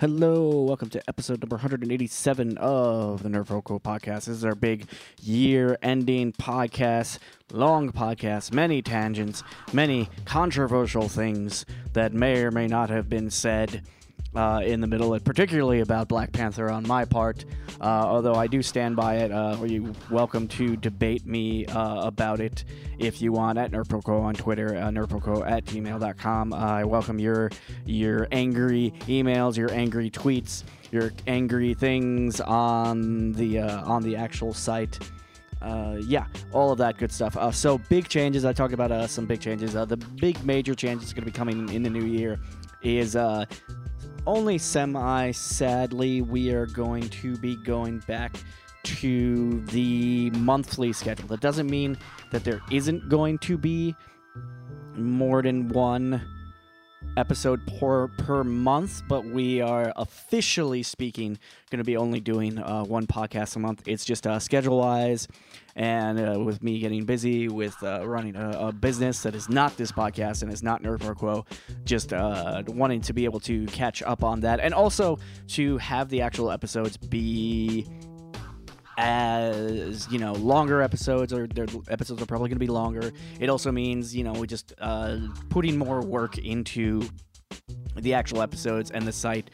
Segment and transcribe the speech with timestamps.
[0.00, 4.24] Hello, welcome to episode number 187 of the Nerd Pro Quo Podcast.
[4.24, 4.86] This is our big
[5.20, 7.18] year-ending podcast,
[7.52, 9.42] long podcast, many tangents,
[9.74, 13.82] many controversial things that may or may not have been said
[14.34, 17.44] uh, in the middle, particularly about Black Panther on my part.
[17.80, 22.40] Uh, although I do stand by it, uh, you're welcome to debate me uh, about
[22.40, 22.64] it
[22.98, 26.52] if you want at NerdProQuo on Twitter, uh, nerdproquo at gmail.com.
[26.52, 27.50] I welcome your
[27.86, 34.52] your angry emails, your angry tweets, your angry things on the uh, on the actual
[34.52, 34.98] site.
[35.62, 37.36] Uh, yeah, all of that good stuff.
[37.36, 38.44] Uh, so big changes.
[38.44, 39.76] I talked about uh, some big changes.
[39.76, 42.40] Uh, the big major changes going to be coming in the new year
[42.82, 43.14] is
[44.26, 48.36] only semi sadly we are going to be going back
[48.82, 51.28] to the monthly schedule.
[51.28, 51.98] That doesn't mean
[52.30, 53.94] that there isn't going to be
[54.94, 56.22] more than one
[57.16, 61.38] episode per per month, but we are officially speaking
[61.70, 63.82] going to be only doing uh, one podcast a month.
[63.86, 65.28] It's just uh, schedule wise,
[65.76, 69.76] and uh, with me getting busy with uh, running a, a business that is not
[69.76, 71.44] this podcast and is not Nerd Quo,
[71.84, 76.08] just uh, wanting to be able to catch up on that, and also to have
[76.08, 77.86] the actual episodes be
[78.98, 83.12] as you know longer episodes or their episodes are probably going to be longer.
[83.38, 87.08] It also means you know we just uh, putting more work into
[87.96, 89.50] the actual episodes and the site.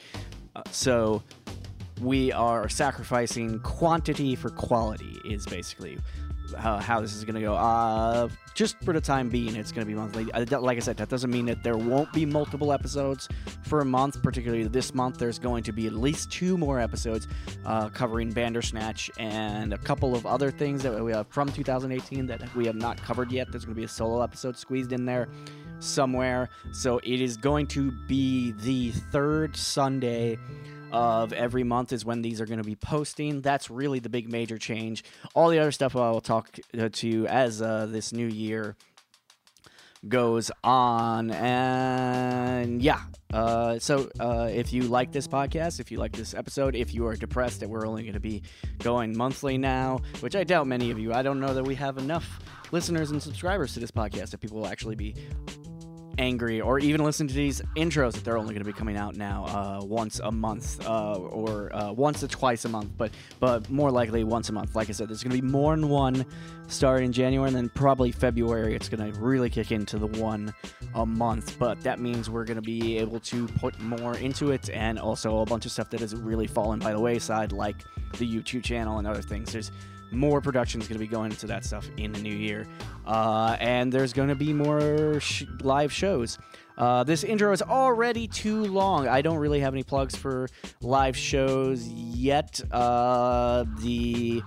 [0.55, 1.23] Uh, so
[2.01, 5.99] we are sacrificing quantity for quality is basically
[6.57, 9.85] how, how this is going to go uh, just for the time being it's going
[9.85, 12.73] to be monthly Uh, like i said that doesn't mean that there won't be multiple
[12.73, 13.29] episodes
[13.63, 17.27] for a month particularly this month there's going to be at least two more episodes
[17.65, 22.55] uh, covering Bandersnatch and a couple of other things that we have from 2018 that
[22.55, 23.51] we have not covered yet.
[23.51, 25.29] There's going to be a solo episode squeezed in there
[25.81, 26.49] somewhere.
[26.73, 30.39] So it is going to be the third Sunday
[30.93, 33.41] of every month is when these are going to be posting.
[33.41, 35.05] That's really the big major change.
[35.35, 38.77] All the other stuff I will talk uh, to you as uh, this new year
[40.09, 43.01] goes on and yeah
[43.33, 47.07] uh, so uh, if you like this podcast if you like this episode if you
[47.07, 48.43] are depressed that we're only going to be
[48.79, 51.99] going monthly now which i doubt many of you i don't know that we have
[51.99, 52.39] enough
[52.73, 55.15] listeners and subscribers to this podcast that people will actually be
[56.19, 59.17] angry or even listen to these intros that they're only going to be coming out
[59.17, 63.11] now uh, once a month uh, or uh, once or twice a month but
[63.41, 64.75] but more likely once a month.
[64.75, 66.25] Like i said there's going to be more than one
[66.69, 70.53] starting in january and then probably february it's going to really kick into the one
[70.95, 74.69] a month but that means we're going to be able to put more into it
[74.71, 77.77] and also a bunch of stuff that has really fallen by the wayside like
[78.19, 79.53] the youtube channel and other things.
[79.53, 79.71] There's
[80.17, 82.67] more production is going to be going into that stuff in the new year.
[83.07, 86.39] Uh, and there's going to be more sh- live shows.
[86.79, 89.09] Uh, this intro is already too long.
[89.09, 90.49] I don't really have any plugs for
[90.81, 92.61] live shows yet.
[92.71, 94.43] Uh, the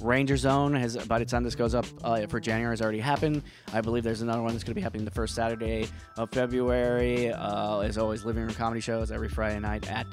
[0.00, 3.42] Ranger Zone has, by the time this goes up uh, for January, has already happened.
[3.72, 7.32] I believe there's another one that's going to be happening the first Saturday of February.
[7.32, 10.06] Uh, as always, living room comedy shows every Friday night at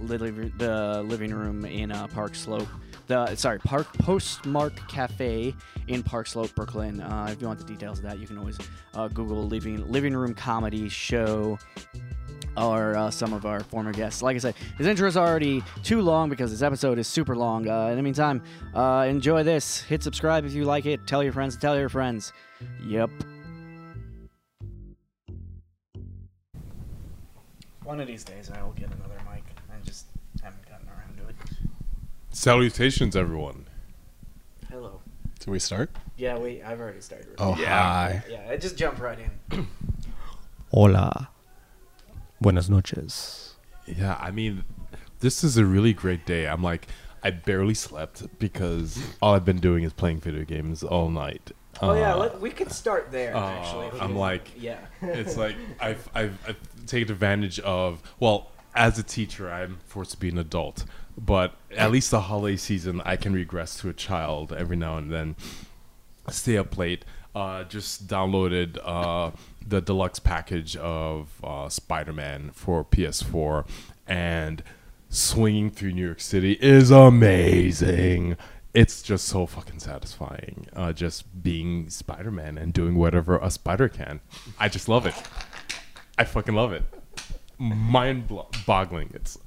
[0.00, 2.68] the living room in uh, Park Slope.
[3.12, 5.54] The sorry, Park Postmark Cafe
[5.86, 7.02] in Park Slope, Brooklyn.
[7.02, 8.56] Uh, if you want the details of that, you can always
[8.94, 11.58] uh, Google living living room comedy show
[12.56, 14.22] or uh, some of our former guests.
[14.22, 17.68] Like I said, his intro is already too long because this episode is super long.
[17.68, 18.42] Uh, in the meantime,
[18.74, 19.82] uh, enjoy this.
[19.82, 21.06] Hit subscribe if you like it.
[21.06, 21.58] Tell your friends.
[21.58, 22.32] Tell your friends.
[22.86, 23.10] Yep.
[27.84, 29.44] One of these days, I will get another mic.
[29.70, 30.06] I just
[30.42, 31.36] haven't gotten around to it.
[32.32, 33.66] Salutations, everyone.
[34.70, 35.00] Hello.
[35.40, 35.90] Do we start?
[36.16, 36.62] Yeah, wait.
[36.64, 37.28] I've already started.
[37.38, 37.66] Oh, Yeah.
[37.82, 38.24] hi.
[38.30, 39.18] Yeah, I just jumped right
[39.50, 39.66] in.
[40.72, 41.28] Hola.
[42.40, 43.54] Buenas noches.
[43.86, 44.64] Yeah, I mean,
[45.20, 46.46] this is a really great day.
[46.48, 46.88] I'm like,
[47.22, 51.52] I barely slept because all I've been doing is playing video games all night.
[51.80, 53.36] Oh yeah, Uh, let, we could start there.
[53.36, 54.78] uh, actually, I'm like- yeah.
[55.02, 60.16] it's like I've, I've, I've taken advantage of, well, as a teacher, I'm forced to
[60.16, 60.84] be an adult.
[61.16, 65.10] But at least the holiday season, I can regress to a child every now and
[65.12, 65.36] then.
[66.28, 67.04] Stay up late.
[67.34, 69.30] Uh, just downloaded uh,
[69.66, 73.66] the deluxe package of uh, Spider Man for PS4,
[74.06, 74.62] and
[75.08, 78.36] swinging through New York City is amazing.
[78.74, 80.66] It's just so fucking satisfying.
[80.74, 84.20] Uh, just being Spider Man and doing whatever a spider can.
[84.58, 85.14] I just love it.
[86.18, 86.82] I fucking love it.
[87.58, 88.30] Mind
[88.66, 89.10] boggling.
[89.14, 89.38] It's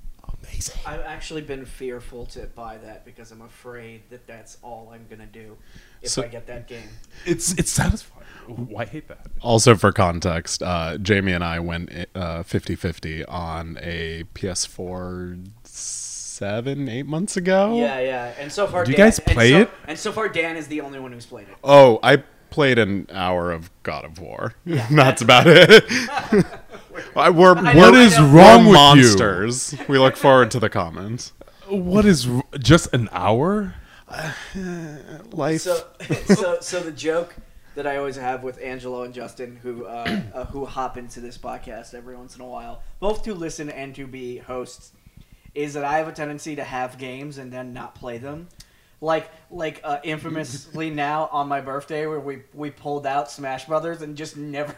[0.50, 0.80] amazing.
[0.86, 5.26] I've actually been fearful to buy that because I'm afraid that that's all I'm gonna
[5.26, 5.58] do
[6.02, 6.90] if So- I get that game.
[7.26, 8.26] It's it's satisfying.
[8.48, 9.26] Why hate that?
[9.42, 17.08] Also, for context, uh, Jaime and I went uh, 50-50 on a PS4 seven, eight
[17.08, 17.76] months ago.
[17.76, 18.34] Yeah, yeah.
[18.38, 19.72] And so far, Do you Dan, guys play and so, it?
[19.88, 21.56] And so far, Dan is the only one who's played it.
[21.64, 22.18] Oh, I
[22.52, 24.54] played an hour of God of War.
[24.64, 25.84] Yeah, That's about it.
[27.16, 28.74] I- we're, I we're, know, What I wrong we're with you?
[28.74, 29.76] monsters.
[29.88, 31.34] We look forward to the comments.
[31.68, 32.28] What is
[32.60, 33.74] just an hour?
[35.32, 35.62] Life.
[35.62, 35.86] So,
[36.28, 37.36] so, so the joke
[37.76, 41.38] that I always have with Angelo and Justin, who uh, uh, who hop into this
[41.38, 44.92] podcast every once in a while, both to listen and to be hosts,
[45.54, 48.48] is that I have a tendency to have games and then not play them.
[49.02, 54.02] Like, like uh, infamously now on my birthday, where we we pulled out Smash Brothers
[54.02, 54.76] and just never.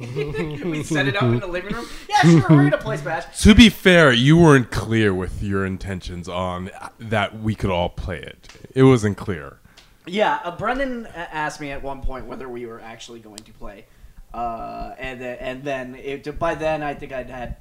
[0.00, 1.86] We set it up in the living room.
[2.08, 3.40] Yeah, sure, we're gonna play Smash.
[3.42, 8.20] To be fair, you weren't clear with your intentions on that we could all play
[8.20, 8.48] it.
[8.74, 9.58] It wasn't clear.
[10.06, 13.84] Yeah, uh, Brendan asked me at one point whether we were actually going to play,
[14.32, 17.56] uh, and then, and then it, by then I think I'd had,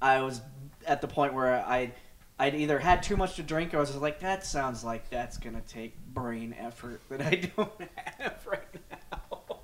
[0.00, 0.40] I was
[0.86, 1.92] at the point where I,
[2.38, 5.10] I'd either had too much to drink or I was just like, that sounds like
[5.10, 7.72] that's gonna take brain effort that I don't
[8.06, 9.56] have right now.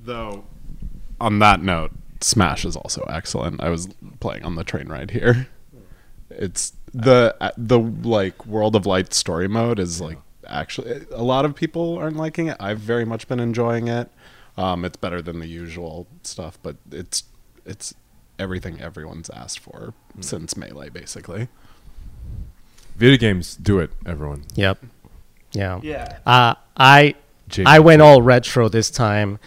[0.00, 0.44] Though,
[1.20, 3.62] on that note, Smash is also excellent.
[3.62, 3.88] I was
[4.20, 5.48] playing on the train ride here.
[6.30, 11.54] It's the the like World of Light story mode is like actually a lot of
[11.54, 12.56] people aren't liking it.
[12.60, 14.10] I've very much been enjoying it.
[14.56, 17.24] Um, it's better than the usual stuff, but it's
[17.64, 17.94] it's
[18.38, 21.48] everything everyone's asked for since Melee, basically.
[22.96, 24.44] Video games do it, everyone.
[24.54, 24.78] Yep.
[25.52, 25.80] Yeah.
[25.82, 26.18] Yeah.
[26.26, 27.14] Uh, I
[27.66, 29.38] I went all retro this time,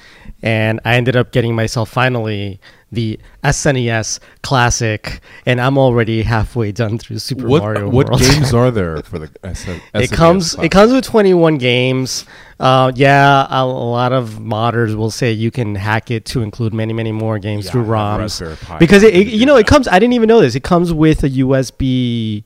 [0.41, 2.59] and I ended up getting myself finally
[2.93, 8.19] the SNES Classic, and I'm already halfway done through Super What Mario what World.
[8.21, 10.65] games are there for the S- it SNES comes class?
[10.65, 12.25] it comes with 21 games.
[12.59, 16.73] Uh, yeah, a, a lot of modders will say you can hack it to include
[16.73, 19.87] many many more games Yeah, through ROMs because it, You it- you know it comes.
[19.87, 20.55] I didn't even know this.
[20.55, 22.43] It comes with a USB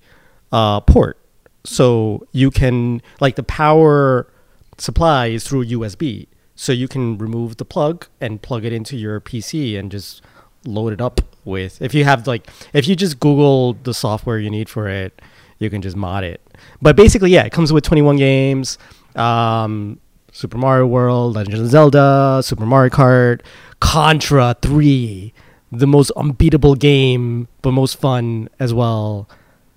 [0.51, 1.17] uh, port,
[1.63, 4.27] so you can like the power
[4.77, 9.19] supply is through USB, so you can remove the plug and plug it into your
[9.19, 10.22] PC and just
[10.66, 11.81] load it up with.
[11.81, 15.22] If you have like, if you just Google the software you need for it,
[15.60, 16.42] you can just mod it.
[16.81, 18.77] But basically, yeah, it comes with 21 games.
[19.16, 20.00] Um,
[20.31, 23.42] Super Mario World, Legend of Zelda, Super Mario Kart,
[23.80, 25.33] Contra 3,
[25.72, 29.30] the most unbeatable game, but most fun as well.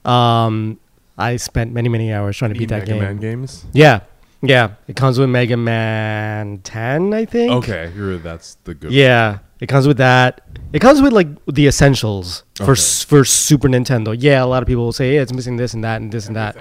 [0.04, 0.80] Um,
[1.16, 3.02] I spent many, many hours trying to beat that Mega game.
[3.02, 3.66] Man games.
[3.72, 4.00] Yeah,
[4.42, 4.70] yeah.
[4.86, 7.52] It comes with Mega Man 10, I think.
[7.52, 8.92] Okay, you're, that's the good.
[8.92, 10.40] Yeah, it comes with that.
[10.72, 12.72] It comes with like the essentials for Okay.
[12.72, 14.14] s for Super Nintendo.
[14.18, 16.26] Yeah, a lot of people will say, "Yeah, it's missing this and that and this
[16.26, 16.56] and that."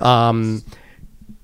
[0.00, 0.62] Um,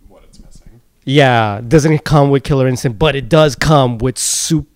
[0.09, 0.81] What it's missing.
[1.05, 4.69] yeah, doesn't come with Killer Instinct, but it does come with Super.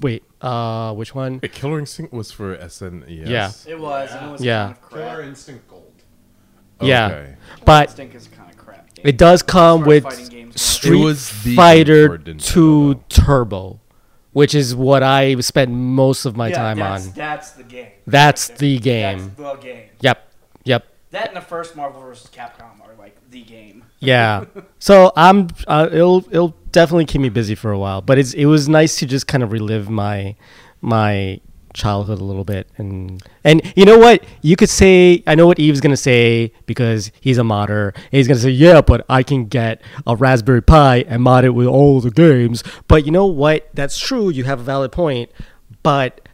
[0.00, 1.38] Wait, uh, which one?
[1.42, 3.26] Wait, Killer Instinct was for SNES.
[3.28, 3.50] Yeah.
[3.66, 4.10] It was.
[4.12, 4.64] And it was Yeah.
[4.64, 5.18] Kind of crap.
[5.24, 5.92] Instinct Gold.
[6.82, 7.34] Yeah, Okay.
[7.64, 8.92] but Instinct is kind of crap.
[8.94, 9.06] game.
[9.06, 10.33] it does come with fighting games go.
[10.56, 13.00] Street It was the Fighter Nintendo, 2 though.
[13.08, 13.80] Turbo,
[14.32, 17.12] which is what I spent most of my yeah, time that's, on.
[17.14, 17.88] That's the game.
[18.06, 19.18] That's Right the game.
[19.18, 19.88] That's the game.
[20.00, 20.32] Yep,
[20.64, 20.86] yep.
[21.10, 22.28] That and the first Marvel vs.
[22.32, 23.84] Capcom are like the game.
[24.00, 24.46] Yeah.
[24.78, 28.46] so I'm uh, it'll it'll definitely keep me busy for a while, but it's it
[28.46, 30.36] was nice to just kind of relive my
[30.80, 31.40] my
[31.74, 35.58] childhood a little bit and and you know what you could say I know what
[35.58, 39.82] Yves's gonna say because he's a modder he's gonna say yeah but I can get
[40.06, 43.98] a Raspberry Pi and mod it with all the games but you know what that's
[43.98, 45.30] true you have a valid point
[45.82, 46.26] but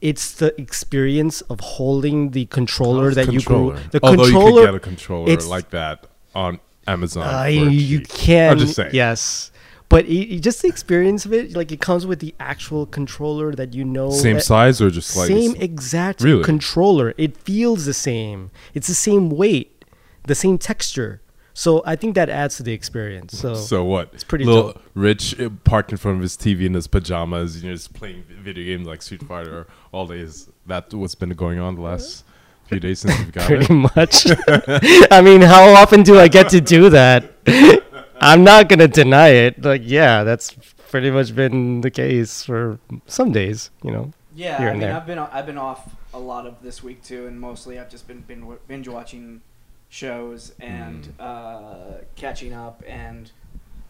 [0.00, 3.82] it's the experience of holding the controller that you grew Controller.
[3.90, 7.34] the Although controller you could get a controller like that on Amazon.
[7.34, 8.08] uh, you cheap.
[8.08, 8.52] can.
[8.52, 8.90] I'm just saying.
[8.94, 9.50] Yes,
[9.88, 13.54] but it, it- just the experience of it, like it comes with the actual controller
[13.54, 14.10] that you know.
[14.10, 16.44] Same that- size or just like same exact Really?
[16.44, 17.14] controller.
[17.16, 18.50] It feels the same.
[18.74, 19.84] It's the same weight,
[20.24, 21.20] the same texture.
[21.54, 23.36] So I think that adds to the experience.
[23.36, 24.10] So, So what?
[24.12, 24.82] It's pretty Little dope.
[24.94, 28.22] Rich uh, parked in front of his TV in his pajamas, you know, just playing
[28.28, 30.48] video games like Street Fighter all days.
[30.66, 32.24] That what's been going on the last
[32.66, 33.74] few days since we've got pretty it.
[33.96, 34.26] much.
[35.10, 37.32] I mean, how often do I get to do that?
[38.20, 39.62] I'm not gonna deny it.
[39.62, 40.52] Like, yeah, that's
[40.90, 43.70] pretty much been the case for some days.
[43.82, 44.12] You know.
[44.34, 44.96] Yeah, I and mean, there.
[44.96, 48.06] I've been I've been off a lot of this week too, and mostly I've just
[48.06, 49.42] been binge, binge watching
[49.88, 51.20] shows and Mm.
[51.20, 53.30] uh, catching up and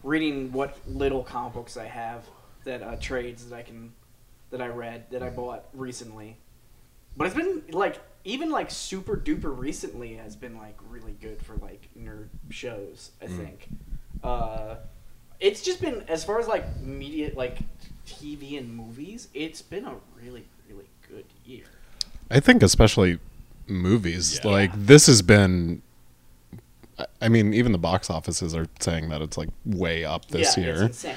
[0.04, 2.25] reading what little comic books I have
[2.64, 3.92] that uh, trades that I can
[4.50, 6.38] that I read that I bought recently.
[7.16, 11.56] But it's been like even like super duper recently has been like really good for
[11.56, 13.11] like nerd shows.
[13.20, 13.68] I think.
[14.22, 14.76] Uh,
[15.40, 17.58] it's just been as far as like media, like
[18.06, 19.28] TV and movies.
[19.34, 21.64] It's been a really really good year.
[22.30, 23.18] I think especially
[23.66, 24.40] movies.
[24.42, 24.50] Yeah.
[24.50, 25.82] Like this has been.
[26.98, 30.56] I- I mean, even the box offices are saying that it's like way up this
[30.56, 30.74] yeah, year.
[30.84, 31.16] it's insane.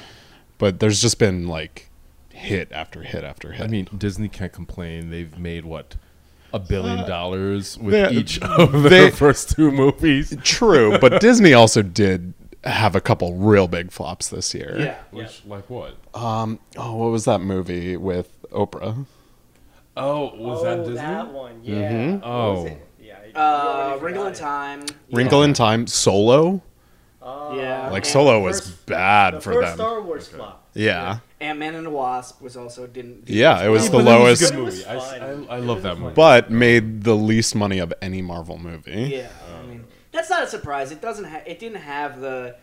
[0.59, 1.89] But there's just been like
[2.29, 3.63] hit after hit after hit.
[3.63, 5.09] I mean, Disney can't complain.
[5.09, 5.95] They've made what
[6.53, 10.35] a billion dollars with they- each of their they- first two movies.
[10.43, 12.33] true, but Disney also did
[12.63, 14.75] have a couple real big flops this year.
[14.79, 14.99] Yeah.
[15.11, 15.95] Which, like what?
[16.13, 16.59] Um.
[16.77, 19.05] Oh, what was that movie with Oprah?
[19.97, 21.33] Oh, was that Disney?
[21.33, 22.13] one, yeah.
[22.15, 22.77] What Oh.
[23.01, 23.17] Yeah.
[23.35, 24.85] Uh, Wrinkle in Time.
[25.11, 26.61] Wrinkle in Time, Solo.
[27.23, 27.89] Yeah.
[27.91, 29.77] Like and Solo the was bad the for first them.
[29.77, 30.69] Star Wars flop.
[30.73, 31.19] yeah.
[31.41, 33.25] Ant Man and the Wasp was also didn't.
[33.25, 34.85] didn't Yeah, it was the But was lowest- good movie.
[34.85, 34.95] I.
[34.95, 36.13] I, I love that movie.
[36.13, 39.09] But made the least money of any Marvel movie.
[39.11, 39.29] Yeah,
[39.61, 39.70] I mean
[40.11, 40.91] that's not a surprise.
[40.91, 41.25] It doesn't.
[41.25, 42.55] Ha- it didn't have the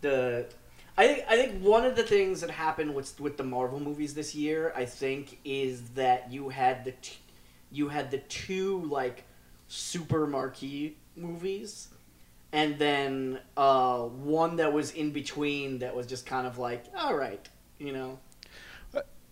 [0.00, 0.46] the.
[0.96, 4.14] I think I think one of the things that happened with with the Marvel movies
[4.14, 7.18] this year, I think, is that you had the t-
[7.70, 9.24] you had the two like
[9.68, 11.88] super marquee movies,
[12.52, 17.14] and then uh, one that was in between that was just kind of like, all
[17.14, 17.46] right,
[17.78, 18.18] you know.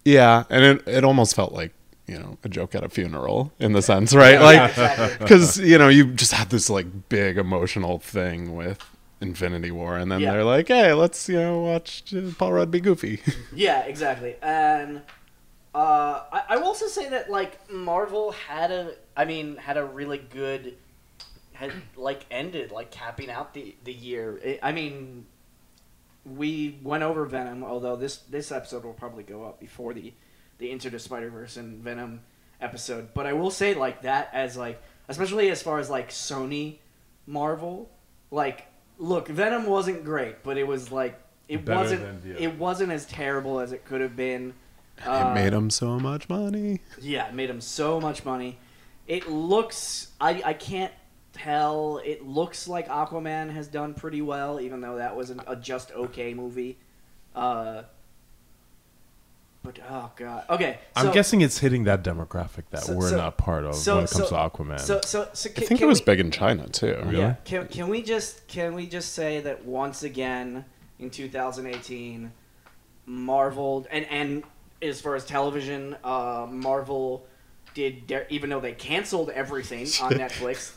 [0.05, 1.73] Yeah, and it it almost felt like
[2.07, 4.35] you know a joke at a funeral in the sense, right?
[4.35, 5.17] Yeah, like exactly.
[5.19, 8.79] because you know you just had this like big emotional thing with
[9.21, 10.33] Infinity War, and then Yeah.
[10.33, 13.21] they're like, hey, let's you know watch uh, Paul Rudd be goofy.
[13.55, 14.37] Yeah, exactly.
[14.43, 15.03] And
[15.75, 19.85] uh, I, I will also say that like Marvel had a, I mean, had a
[19.85, 20.75] really good,
[21.55, 24.39] had like ended like capping out the the year.
[24.45, 25.27] I I mean,
[26.25, 30.13] we went over Venom, although this this episode will probably go up before the
[30.59, 32.21] the Into the Spider Verse and Venom
[32.61, 33.09] episode.
[33.15, 36.79] But I will say like that as like, especially as far as like Sony,
[37.27, 37.91] Marvel,
[38.31, 38.67] like
[38.99, 41.21] look, Venom wasn't great, but it was like.
[41.49, 42.01] It Better wasn't.
[42.23, 44.53] than the It wasn't as terrible as it could have been.
[44.99, 46.81] it Uh, made him so much money.
[47.01, 48.59] Yeah, it made him so much money.
[49.07, 50.09] It looks.
[50.21, 50.93] I I can't
[51.33, 52.01] tell.
[52.05, 55.93] It looks like Aquaman has done pretty well, even though that was an, a just
[55.93, 56.79] okay movie.
[57.33, 57.83] Uh,
[59.67, 60.45] but oh god.
[60.49, 60.79] Okay.
[60.95, 64.05] I'm guessing it's hitting that demographic that So- we're so- not part of so- when
[64.05, 64.81] it comes so- to Aquaman.
[64.81, 65.51] So so so.
[65.51, 66.97] I think can it was we, big in China too.
[67.05, 67.19] Really?
[67.19, 67.35] Yeah.
[67.45, 70.65] Can can we just can we just say that once again
[70.99, 72.33] in 2018,
[73.07, 74.43] Marvel and and
[74.83, 77.27] as far as television, uh, Marvel
[77.75, 80.73] did Dare, even though they canceled everything on Netflix,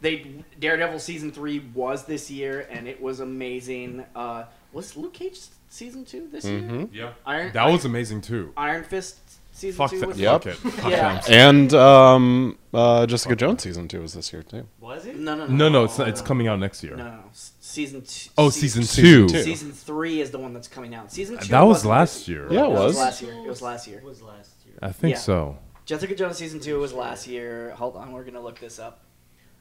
[0.00, 4.04] they Daredevil season three was this year and it was amazing.
[4.14, 6.60] Uh, was Luke Cage season two this year?
[6.60, 6.88] Mhm.
[6.92, 8.52] yeah, Iron that was amazing too.
[8.56, 9.18] Iron Fist
[9.52, 10.16] season Fuck two that.
[10.16, 10.42] Yep.
[10.44, 10.56] Fuck it.
[10.72, 11.22] Fuck Yeah.
[11.28, 14.66] And um, uh, Jessica Jones season two was this year too.
[14.80, 15.16] Was it?
[15.18, 16.96] no no no No, no, it's not, it's coming out next year.
[16.96, 17.24] no no, no.
[17.32, 18.30] Season two.
[18.38, 19.28] Oh, season two.
[19.28, 19.42] two.
[19.42, 21.12] Season three is the one that's coming out.
[21.12, 21.48] Season two.
[21.48, 22.44] That was last this- year.
[22.50, 22.96] Yeah, it No, was.
[22.96, 23.32] last year.
[23.34, 23.98] It was last year.
[23.98, 24.74] It was last year.
[24.80, 25.20] I think Yeah.
[25.20, 25.58] so.
[25.84, 27.70] Jessica Jones season two was last year.
[27.76, 29.00] Hold on, we're gonna look this up.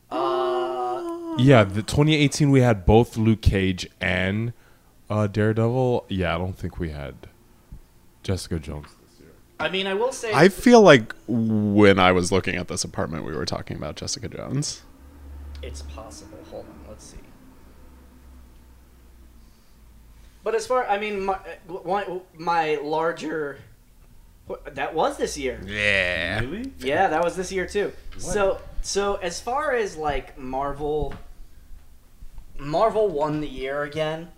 [0.10, 4.54] Uh, Yeah, the 2018 we had both Luke Cage and
[5.10, 6.06] uh, Daredevil.
[6.10, 7.16] Yeah, I don't think we had
[8.24, 9.30] Jessica Jones this year.
[9.60, 10.32] I mean, I will say.
[10.34, 14.28] I feel like when I was looking at this apartment, we were talking about Jessica
[14.28, 14.84] Jones.
[15.62, 16.38] It's possible.
[16.52, 17.18] Hold on, let's see.
[20.44, 23.60] But as far, I mean, my uh, my larger.
[24.66, 25.60] That was this year.
[25.66, 26.40] Yeah.
[26.40, 26.72] Really?
[26.80, 27.92] Yeah, that was this year too.
[28.18, 31.14] So, so as far as like Marvel,
[32.58, 34.30] Marvel won the year again.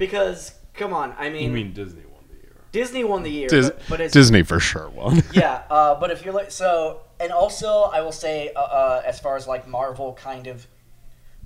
[0.00, 2.56] Because come on, I mean, You mean Disney won the year?
[2.72, 5.22] Disney won the year, Dis- but, but it's Disney for sure won.
[5.34, 9.20] yeah, uh, but if you're like so, and also I will say, uh, uh, as
[9.20, 10.66] far as like Marvel kind of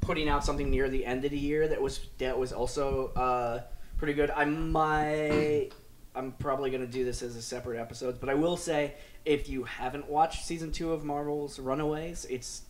[0.00, 3.62] putting out something near the end of the year that was that was also uh,
[3.98, 4.30] pretty good.
[4.30, 5.70] I might,
[6.14, 8.94] I'm probably gonna do this as a separate episode, but I will say
[9.24, 12.62] if you haven't watched season two of Marvel's Runaways, it's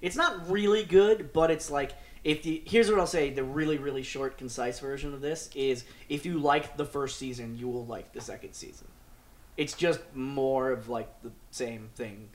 [0.00, 1.92] it's not really good, but it's like
[2.24, 5.84] if the here's what I'll say: the really really short concise version of this is
[6.08, 8.88] if you like the first season, you will like the second season.
[9.56, 12.28] It's just more of like the same thing,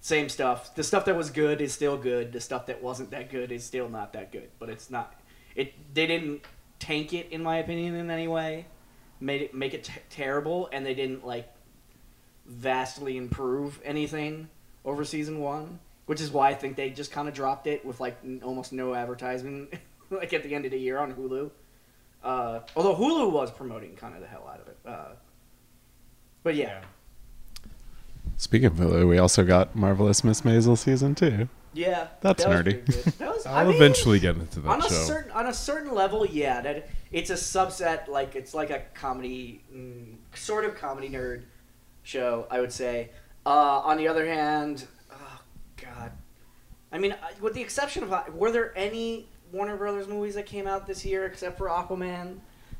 [0.00, 0.74] same stuff.
[0.74, 2.32] The stuff that was good is still good.
[2.32, 4.48] The stuff that wasn't that good is still not that good.
[4.58, 5.14] But it's not.
[5.54, 6.42] It they didn't
[6.78, 8.66] tank it in my opinion in any way,
[9.20, 11.48] made it make it t- terrible, and they didn't like
[12.46, 14.48] vastly improve anything
[14.84, 15.78] over season one,
[16.10, 18.72] which is why I think they just kind of dropped it with like n- almost
[18.72, 19.72] no advertisement,
[20.10, 21.52] like at the end of the year on Hulu.
[22.24, 24.76] Uh, although Hulu was promoting kind of the hell out of it.
[24.84, 25.12] Uh,
[26.42, 26.80] but yeah.
[28.38, 31.48] Speaking of Hulu, we also got Marvelous Miss Maisel season two.
[31.74, 32.84] Yeah, That's that was nerdy.
[32.84, 33.04] pretty good.
[33.18, 35.00] That was, I I'll mean, eventually get into on that a show.
[35.02, 38.08] certain on a certain level, yeah, that it's a subset.
[38.08, 41.42] Like it's like a comedy, mm, sort of comedy nerd
[42.02, 42.48] show.
[42.50, 43.10] I would say.
[43.46, 44.86] Uh, on the other hand,
[45.82, 46.12] god,
[46.92, 50.66] I mean, with the exception of, uh, were there any Warner Brothers movies that came
[50.66, 52.38] out this year except for Aquaman,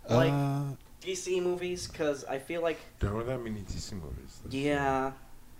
[0.08, 0.62] like Uh,
[1.02, 1.86] DC movies?
[1.86, 4.40] Because I feel like There were that many DC movies.
[4.50, 5.12] yeah,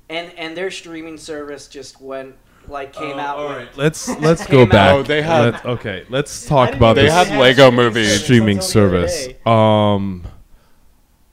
[0.09, 2.35] and and their streaming service just went
[2.69, 3.39] like came Uh, out.
[3.39, 4.95] All right, let's let's go back.
[4.95, 8.07] Oh, they had- Let- okay, let's talk about They even this had know Lego movie
[8.07, 9.47] streaming until the other service.
[9.47, 10.25] Um,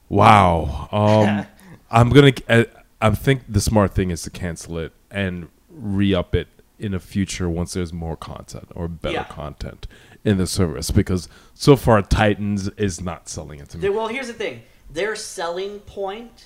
[0.10, 0.88] wow.
[0.98, 1.46] Um,
[1.90, 2.34] I'm gonna.
[2.50, 2.66] I,
[3.02, 5.48] I think the smart thing is to cancel it and
[5.78, 6.48] re-up it
[6.80, 9.24] in the future once there's more content or better Yeah.
[9.26, 9.88] content
[10.24, 13.82] in the service because so far Titans is not selling it to me.
[13.82, 16.46] They- well, here's the thing: their selling point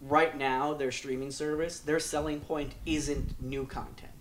[0.00, 4.12] right now, their streaming service, their selling point isn't new content.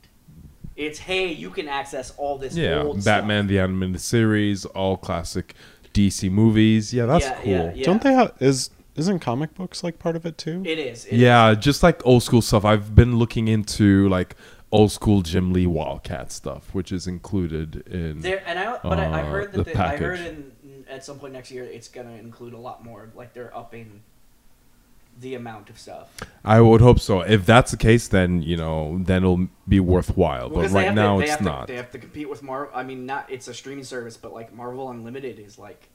[0.76, 2.56] It's hey, you can access all this.
[2.56, 5.54] Yeah, old Batman the animated series, all classic
[5.94, 6.94] DC movies.
[6.94, 7.52] Yeah, that's Yeah, cool.
[7.52, 7.86] yeah, yeah.
[7.86, 10.64] Don't they have is isn't comic books like part of it too?
[10.66, 11.06] It is.
[11.06, 12.66] it yeah, just like old school stuff.
[12.66, 14.36] I've been looking into like
[14.72, 18.20] old school Jim Lee Wildcat stuff, which is included in.
[18.22, 20.52] There and I, but I, I Uh, heard that the, I heard in,
[20.90, 23.10] at some point next year it's gonna include a lot more.
[23.16, 24.02] Like they're upping
[25.20, 26.16] the amount of stuff.
[26.46, 27.22] I would hope so.
[27.22, 30.50] If that's the case, then you know, then it'll be worthwhile.
[30.50, 31.68] Well, 'cause but right now, to, it's have to- not.
[31.68, 32.72] they have to compete with Marvel.
[32.76, 35.90] I mean, not it's a streaming service, but like Marvel Unlimited is like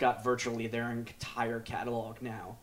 [0.00, 2.56] got virtually their entire catalog now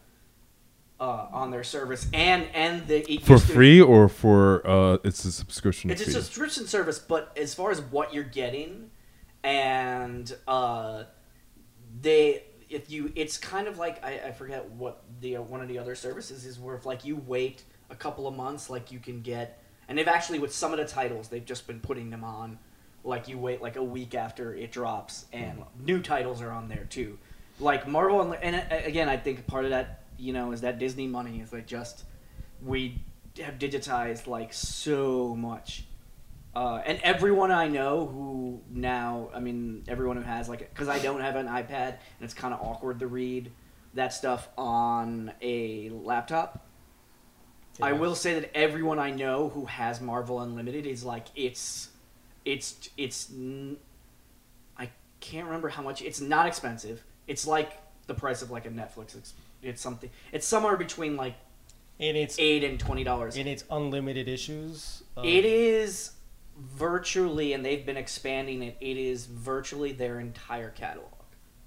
[1.00, 5.24] uh, on their service, and and the For used to- free or for uh, it's
[5.24, 8.89] a subscription It's a subscription service, but as far as what you're getting,
[9.44, 11.03] and uh,
[12.01, 15.67] they if you it's kind of like I, I forget what the uh, one of
[15.70, 19.00] the other services is where if like you wait a couple of months, like you
[19.00, 22.24] can get, and they've actually with some of the titles they've just been putting them
[22.24, 22.58] on,
[23.03, 26.86] like you wait like a week after it drops, and new titles are on there
[26.89, 27.17] too,
[27.59, 30.79] like Marvel and, and uh, again I think part of that you know is that
[30.79, 32.03] Disney money is like just
[32.63, 33.01] we
[33.43, 35.83] have digitized like so much.
[36.55, 40.98] Uh, and everyone I know who now, I mean, everyone who has like, because I
[40.98, 43.51] don't have an iPad and it's kind of awkward to read
[43.93, 46.65] that stuff on a laptop.
[47.79, 51.89] I will say that everyone I know who has Marvel Unlimited is like, it's,
[52.43, 53.77] it's, it's, n-
[54.79, 54.89] I
[55.20, 56.01] can't remember how much.
[56.01, 57.03] It's not expensive.
[57.27, 57.74] It's like
[58.07, 59.16] the price of like a Netflix.
[59.16, 60.09] It's, it's something.
[60.31, 61.35] It's somewhere between like
[62.00, 63.35] And it's eight and twenty dollars.
[63.37, 65.03] and it's unlimited issues.
[65.16, 66.11] of- It is
[66.59, 68.77] virtually, and they've been expanding it.
[68.81, 71.11] It is virtually their entire catalog,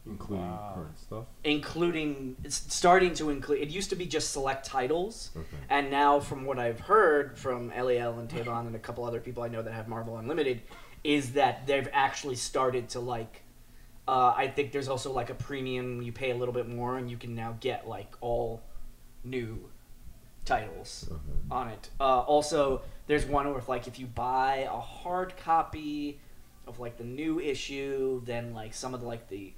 [0.07, 0.73] including Wow.
[0.75, 1.25] current stuff.
[1.45, 3.61] including it's starting to include.
[3.61, 5.47] It used to be just select titles, Okay.
[5.69, 9.43] and now, from what I've heard from Lel and Tavon and a couple other people
[9.43, 10.63] I know that have Marvel Unlimited,
[11.05, 13.43] is that they've actually started to like.
[14.11, 16.03] Uh, I think there's also like a premium.
[16.03, 18.61] You pay a little bit more, and you can now get like all
[19.23, 19.71] new
[20.45, 21.09] titles
[21.49, 21.91] on it.
[22.01, 26.19] Uh, also, there's one where if, like if you buy a hard copy
[26.67, 29.53] of like the new issue, then like some of the like the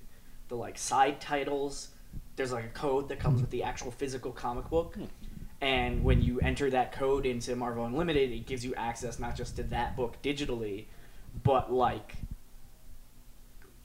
[0.49, 1.89] the like side titles,
[2.37, 4.99] there's like a code that comes with the actual physical comic book.
[5.63, 9.57] And when you enter that code into Marvel Unlimited, it gives you access not just
[9.57, 10.85] to that book digitally,
[11.43, 12.17] but like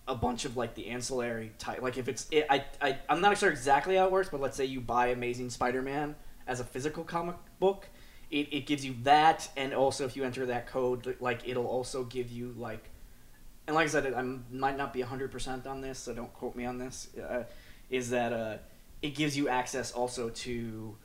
[0.08, 1.82] a bunch of like the ancillary type.
[1.82, 4.56] Like if it's, it, I, I, I'm not sure exactly how it works, but let's
[4.56, 6.16] say you buy Amazing Spider-Man
[6.48, 7.88] as a physical comic book,
[8.32, 12.04] it, it gives you that, and also if you enter that code, like it'll also
[12.04, 12.90] give you like,
[13.68, 16.66] and like I said, I might not be 100% on this, so don't quote me
[16.66, 17.10] on this.
[17.18, 17.44] Uh,
[17.90, 18.58] is that uh,
[19.02, 20.96] it gives you access also to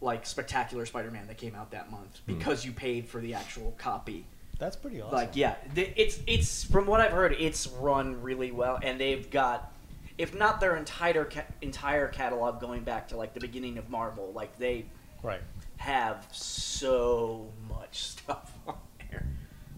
[0.00, 4.24] like Spectacular Spider-Man that came out that month because you paid for the actual copy.
[4.60, 5.16] That's pretty awesome.
[5.16, 9.28] Like yeah, th- it's it's from what I've heard, it's run really well, and they've
[9.30, 9.72] got,
[10.18, 14.32] if not their entire ca- entire catalog going back to like the beginning of Marvel,
[14.34, 14.84] like they
[15.22, 15.40] right.
[15.78, 18.76] have so much stuff on
[19.10, 19.26] there,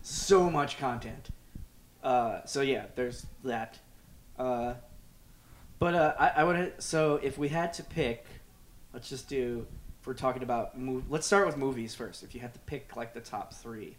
[0.03, 1.31] so much content.
[2.03, 3.79] Uh, so yeah, there's that.
[4.37, 4.75] Uh,
[5.79, 8.27] but uh, I, I would so if we had to pick,
[8.93, 9.65] let's just do.
[10.01, 12.25] If we're talking about mov- let's start with movies first.
[12.25, 13.97] If you had to pick like the top three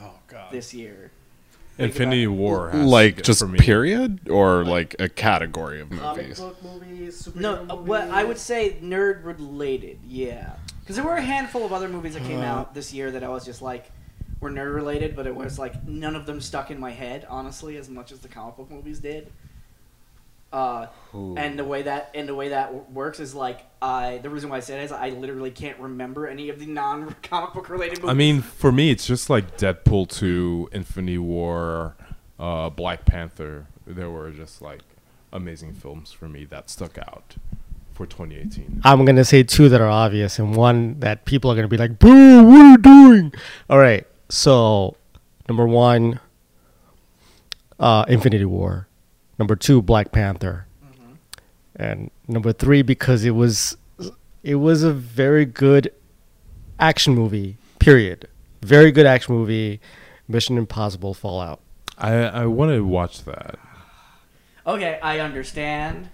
[0.00, 0.50] Oh god.
[0.50, 1.10] this year,
[1.78, 3.58] Infinity War, has like go just for me.
[3.58, 6.40] period or like a category of Comic movies.
[6.40, 7.88] book movies, No, uh, movies.
[7.88, 10.54] well, I would say nerd related, yeah.
[10.80, 13.28] Because there were a handful of other movies that came out this year that I
[13.28, 13.90] was just like,
[14.40, 17.76] were nerd related, but it was like none of them stuck in my head, honestly,
[17.76, 19.30] as much as the comic book movies did.
[20.52, 24.50] Uh, and the way that and the way that works is like I the reason
[24.50, 27.70] why I say that is I literally can't remember any of the non comic book
[27.70, 28.10] related movies.
[28.10, 31.96] I mean, for me, it's just like Deadpool 2, Infinity War,
[32.38, 33.66] uh, Black Panther.
[33.86, 34.82] There were just like
[35.32, 37.36] amazing films for me that stuck out
[37.94, 38.82] for 2018.
[38.84, 41.98] I'm gonna say two that are obvious and one that people are gonna be like,
[41.98, 42.44] "Boo!
[42.44, 43.32] What are you doing?"
[43.70, 44.06] All right.
[44.28, 44.96] So,
[45.48, 46.20] number one,
[47.78, 48.86] uh, Infinity War.
[49.38, 50.66] Number two, Black Panther.
[50.84, 51.12] Mm-hmm.
[51.76, 53.76] And number three, because it was
[54.42, 55.92] it was a very good
[56.78, 57.56] action movie.
[57.78, 58.28] Period.
[58.62, 59.80] Very good action movie.
[60.28, 61.60] Mission Impossible Fallout.
[61.98, 63.58] I I want to watch that.
[64.66, 66.08] okay, I understand.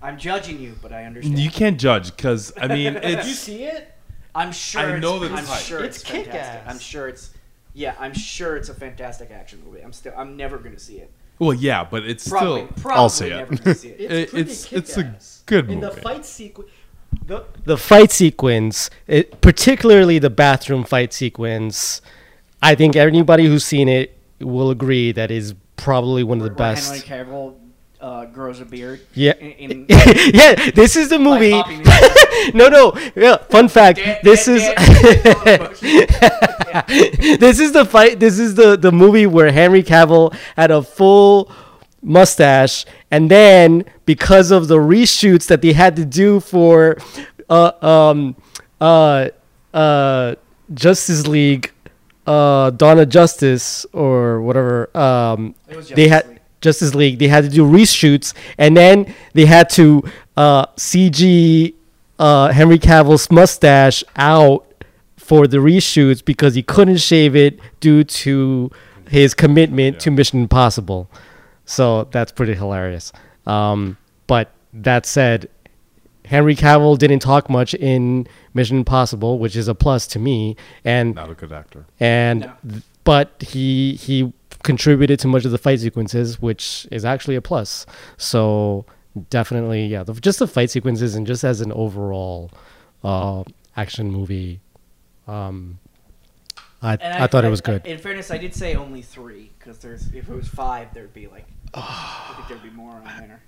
[0.00, 1.38] I'm judging you, but I understand.
[1.38, 3.92] You can't judge because I mean it's you see it?
[4.34, 4.80] I'm sure.
[4.80, 5.58] I it's, know the I'm type.
[5.60, 6.32] sure it's, It's fantastic.
[6.32, 6.64] kick-ass.
[6.68, 7.30] I'm sure it's.
[7.74, 9.80] Yeah, I'm sure it's a fantastic action movie.
[9.80, 10.12] I'm still.
[10.16, 11.10] I'm never gonna see it.
[11.38, 12.64] Well, yeah, but it's Probably.
[12.66, 13.50] still probably I'll see it.
[13.50, 14.00] Never see it.
[14.00, 15.14] It- it's- it's a
[15.46, 16.68] good In the fight sequence,
[17.26, 22.00] the, the fight sequence, it, particularly the bathroom fight sequence,
[22.62, 26.56] I think anybody who's seen it will agree that is probably one of the Where
[26.74, 27.06] best.
[27.06, 27.54] Henry Cavill
[28.00, 29.00] uh, grows a beard.
[29.14, 29.34] Yeah.
[29.34, 29.86] In, in,
[30.34, 31.50] yeah, this is the movie.
[32.54, 32.92] no, no.
[33.16, 34.00] Yeah, fun fact.
[34.22, 34.62] This is
[37.38, 38.20] this is the fight.
[38.20, 41.50] This is the the movie where Henry Cavill had a full
[42.02, 46.96] mustache, and then because of the reshoots that they had to do for
[47.50, 48.36] uh um
[48.80, 49.28] uh
[49.74, 50.34] uh
[50.72, 51.72] Justice League,
[52.26, 56.28] uh Dawn of Justice or whatever um It was they had.
[56.28, 56.37] League.
[56.60, 60.02] Justice League, they had to do reshoots, and then they had to
[60.36, 61.74] uh, CG
[62.18, 64.64] uh, Henry Cavill's mustache out
[65.16, 68.70] for the reshoots because he couldn't shave it due to
[69.08, 71.08] his commitment to Mission Impossible.
[71.64, 73.12] So that's pretty hilarious.
[73.46, 75.48] Um, but that said,
[76.24, 80.56] Henry Cavill didn't talk much in Mission Impossible, which is a plus to me.
[80.84, 81.86] And not a good actor.
[82.00, 82.52] and No.
[82.68, 87.42] th- but he he contributed to much of the fight sequences, which is actually a
[87.42, 87.86] plus.
[88.16, 88.84] So
[89.30, 92.50] definitely, yeah, the, just the fight sequences and just as an overall
[93.04, 93.44] uh,
[93.76, 94.60] action movie,
[95.26, 95.78] um,
[96.80, 97.84] I And I, thought it was good.
[97.86, 101.26] in fairness, I did say only three because there's if it was five, there'd be
[101.26, 103.42] like I think there'd be more on there.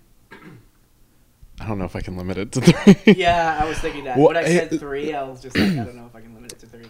[1.60, 3.14] I don't know if I can limit it to three.
[3.14, 4.16] Yeah, I was thinking that.
[4.16, 6.34] Well, when I said three, I was just like, I don't know if I can
[6.34, 6.86] limit it to three.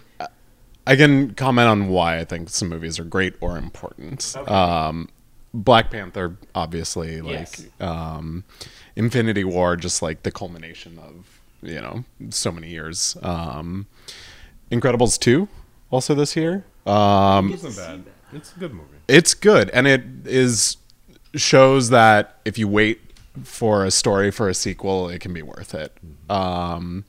[0.87, 4.33] I can comment on why I think some movies are great or important.
[4.35, 4.51] Okay.
[4.51, 5.09] Um,
[5.53, 7.65] Black Panther, obviously, like Yes.
[7.79, 8.43] um,
[8.95, 13.17] Infinity War, just like the culmination of you know so many years.
[13.21, 13.87] Um,
[14.71, 15.49] Incredibles two,
[15.89, 16.63] also this year.
[16.85, 18.03] Um, It bad.
[18.33, 18.87] It's a good movie.
[19.09, 20.77] it's good, and it is
[21.35, 22.99] shows that if you wait
[23.43, 25.95] for a story for a sequel, it can be worth it.
[26.29, 27.03] Um,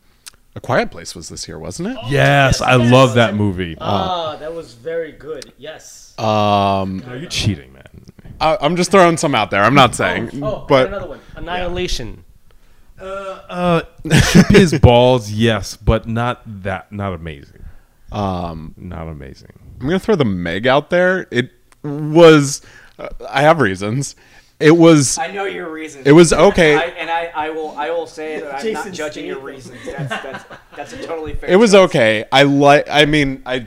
[0.54, 1.98] a Quiet Place was this year, wasn't it?
[2.08, 3.76] Yes, I love that movie.
[3.80, 5.52] Ah, that was very good.
[5.58, 6.14] Yes.
[6.18, 8.04] Um, no, you're cheating, man.
[8.40, 9.62] I, I'm just throwing some out there.
[9.62, 11.20] I'm not saying, Oh, but another one.
[11.36, 12.24] Annihilation.
[13.00, 13.82] Uh,
[14.30, 16.92] Chip his balls, yes, but not that.
[16.92, 17.64] Not amazing.
[18.12, 19.52] um, Not amazing.
[19.80, 21.26] I'm gonna throw the Meg out there.
[21.32, 21.50] It
[21.82, 22.62] was.
[22.98, 24.14] Uh, I have reasons.
[24.62, 25.18] It was.
[25.18, 26.06] I know your reasons.
[26.06, 26.76] It was okay.
[26.76, 29.46] I, and I, I will I will say that I'm not Jason judging your Statham.
[29.54, 29.78] reasons.
[29.86, 30.44] That's, that's,
[30.76, 31.50] that's a totally fair.
[31.50, 31.88] It was choice.
[31.90, 32.24] okay.
[32.32, 32.86] I like.
[32.90, 33.66] I mean, I.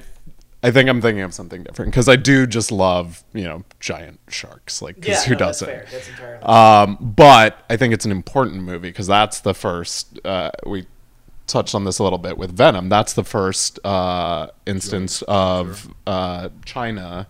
[0.63, 4.19] I think I'm thinking of something different because I do just love you know giant
[4.29, 4.81] sharks.
[4.81, 5.67] Like, 'cause Yeah, who no, that's doesn't?
[5.75, 5.86] fair.
[5.91, 6.43] That's entirely.
[6.43, 10.19] Um, but I think it's an important movie because that's the first.
[10.25, 10.88] Uh, we
[11.45, 12.89] touched on this a little bit with Venom.
[12.89, 17.27] That's the first uh, instance of uh, China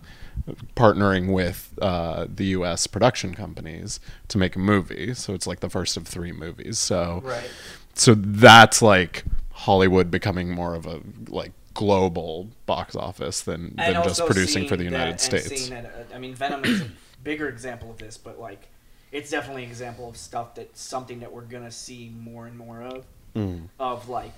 [0.76, 2.86] partnering with uh, the U.S.
[2.86, 5.14] production companies to make a movie.
[5.14, 6.78] So it's like the first of three movies.
[6.78, 7.50] So right.
[7.94, 14.02] so that's like Hollywood becoming more of a like global box office than, And than
[14.04, 15.68] just producing for the United that, States.
[15.68, 16.86] that, uh, I mean, Venom is a
[17.22, 18.68] bigger example of this, but like,
[19.12, 22.82] it's definitely an example of stuff that's something that we're gonna see more and more
[22.82, 23.04] of.
[23.34, 23.68] Mm.
[23.78, 24.32] Of like,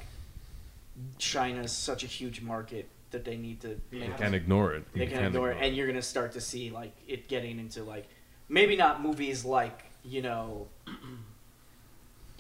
[1.19, 3.81] China's such a huge market that they need to.
[3.91, 4.85] You make can't ignore it.
[4.95, 7.59] they You can can't ignore it, and you're gonna start to see like it getting
[7.59, 8.07] into like
[8.49, 10.69] maybe not movies like you know.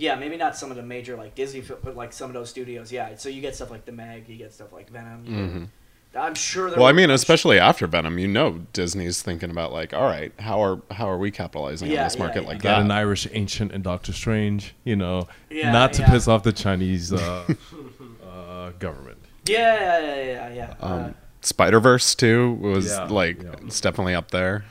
[0.01, 2.49] Yeah, maybe not some of the major like Disney, fil- but like some of those
[2.51, 2.93] studios.
[2.93, 5.25] Yeah, so you get stuff like the Meg, you get stuff like Venom.
[5.27, 5.69] You get- Mhm.
[6.15, 6.69] I'm sure.
[6.71, 10.63] Well, I mean, especially after Venom, you know, Disney's thinking about like, all right, how
[10.63, 12.49] are how are we capitalizing Yeah, on this yeah, market yeah.
[12.49, 12.85] like Got that?
[12.85, 16.11] an Irish ancient and Doctor Strange, you know, Yeah, not to yeah.
[16.11, 17.45] piss off the Chinese uh,
[18.27, 19.18] uh, government.
[19.49, 20.75] Yeah, yeah, yeah, yeah.
[20.81, 23.53] uh, Um, Spider Verse too was Yeah, like yeah.
[23.67, 24.65] it's definitely up there.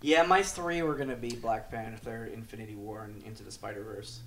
[0.00, 4.20] Yeah, my three were gonna be Black Panther, Infinity War, and Into the Spider Verse.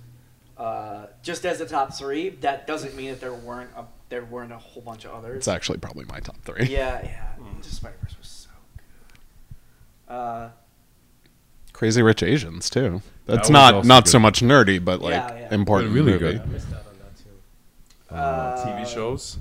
[0.56, 4.52] Uh, just as the top three, that doesn't mean that there weren't a, there weren't
[4.52, 5.36] a whole bunch of others.
[5.36, 6.66] It's actually probably my top three.
[6.66, 7.32] yeah, yeah.
[7.56, 8.50] Into Spider Verse was so
[10.08, 10.14] good.
[10.14, 10.48] Uh,
[11.74, 13.02] Crazy Rich Asians too.
[13.26, 14.10] That's was not not good.
[14.10, 15.54] so much nerdy, but like Yeah, yeah.
[15.54, 15.92] important.
[15.92, 16.18] Really movie.
[16.38, 16.40] good.
[16.40, 18.14] I missed out on that too.
[18.14, 19.36] Uh, TV shows.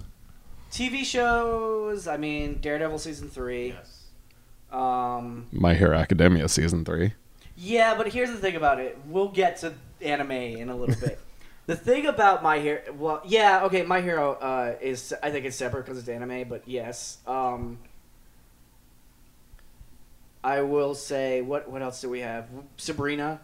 [0.75, 2.05] TV shows.
[2.05, 3.73] I mean, Daredevil season three.
[4.71, 7.13] Um, My Hero Academia season three.
[7.55, 8.97] Yeah, but here's the thing about it.
[9.07, 11.17] We'll get to anime in a little bit.
[11.65, 15.55] the thing about my hero, well, yeah, okay, my hero uh, is I think it's
[15.55, 17.19] separate because it's anime, but yes.
[17.25, 17.79] Um,
[20.43, 22.49] I will say what what else do we have?
[22.75, 23.39] Sabrina.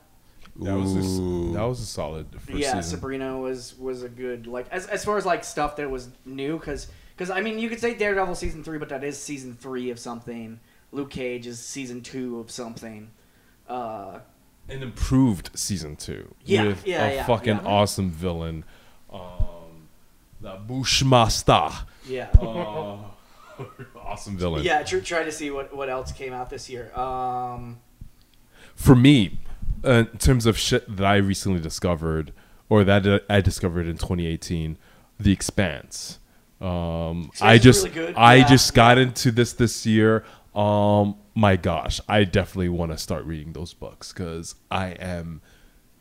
[0.58, 1.54] That was a, s- Ooh.
[1.54, 2.84] that was a solid first yeah, season.
[2.84, 6.60] Sabrina was was a good like as as far as like stuff that was new
[6.60, 6.88] because
[7.22, 10.00] because I mean you could say Daredevil season three, but that is season three of
[10.00, 10.60] something.
[10.92, 13.12] Luke Cage is season two of something.
[13.70, 14.22] Uh,
[14.68, 17.64] An improved season two Yeah, with yeah, a yeah, fucking yeah.
[17.64, 18.66] awesome villain,
[19.14, 19.88] um,
[20.42, 21.70] the Bushmaster.
[22.08, 22.30] yeah.
[22.42, 22.98] Uh,
[24.04, 24.64] awesome villain.
[24.64, 26.92] Yeah, tr- try to see what, what else came out this year.
[26.98, 27.82] Um,
[28.74, 29.42] For me,
[29.86, 32.34] uh, in terms of shit that I recently discovered,
[32.68, 34.76] or that I discovered in 2018,
[35.20, 36.18] The Expanse.
[36.62, 38.16] Um, I just really good.
[38.16, 40.24] I Yeah, just got into this this year.
[40.54, 45.42] Um, my gosh, I definitely want to start reading those books because I am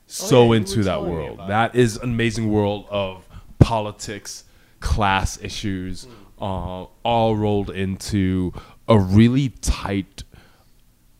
[0.06, 1.38] so yeah, into that world.
[1.48, 3.26] That is an amazing world of
[3.60, 4.44] politics,
[4.80, 6.04] class issues,
[6.38, 6.42] Hmm.
[6.44, 8.52] uh, all rolled into
[8.88, 10.24] a really tight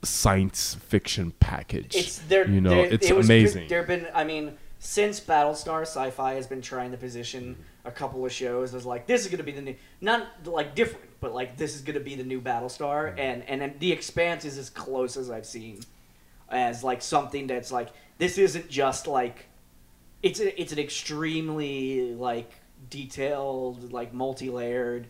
[0.03, 1.95] science fiction package.
[1.95, 2.49] it's there.
[2.49, 3.69] you know, there- it's it was amazing.
[3.69, 8.25] There have been, I mean, since Battlestar, Sci-Fi has been trying to position a couple
[8.25, 11.35] of shows as like this is going to be the new, not like different, but
[11.35, 14.59] like this is going to be the new Battlestar, and and then The Expanse is
[14.59, 15.81] as close as I've seen
[16.49, 17.89] as like something that's like
[18.19, 19.47] this isn't just like
[20.23, 22.53] it's a, it's an extremely like
[22.89, 25.07] detailed like multi-layered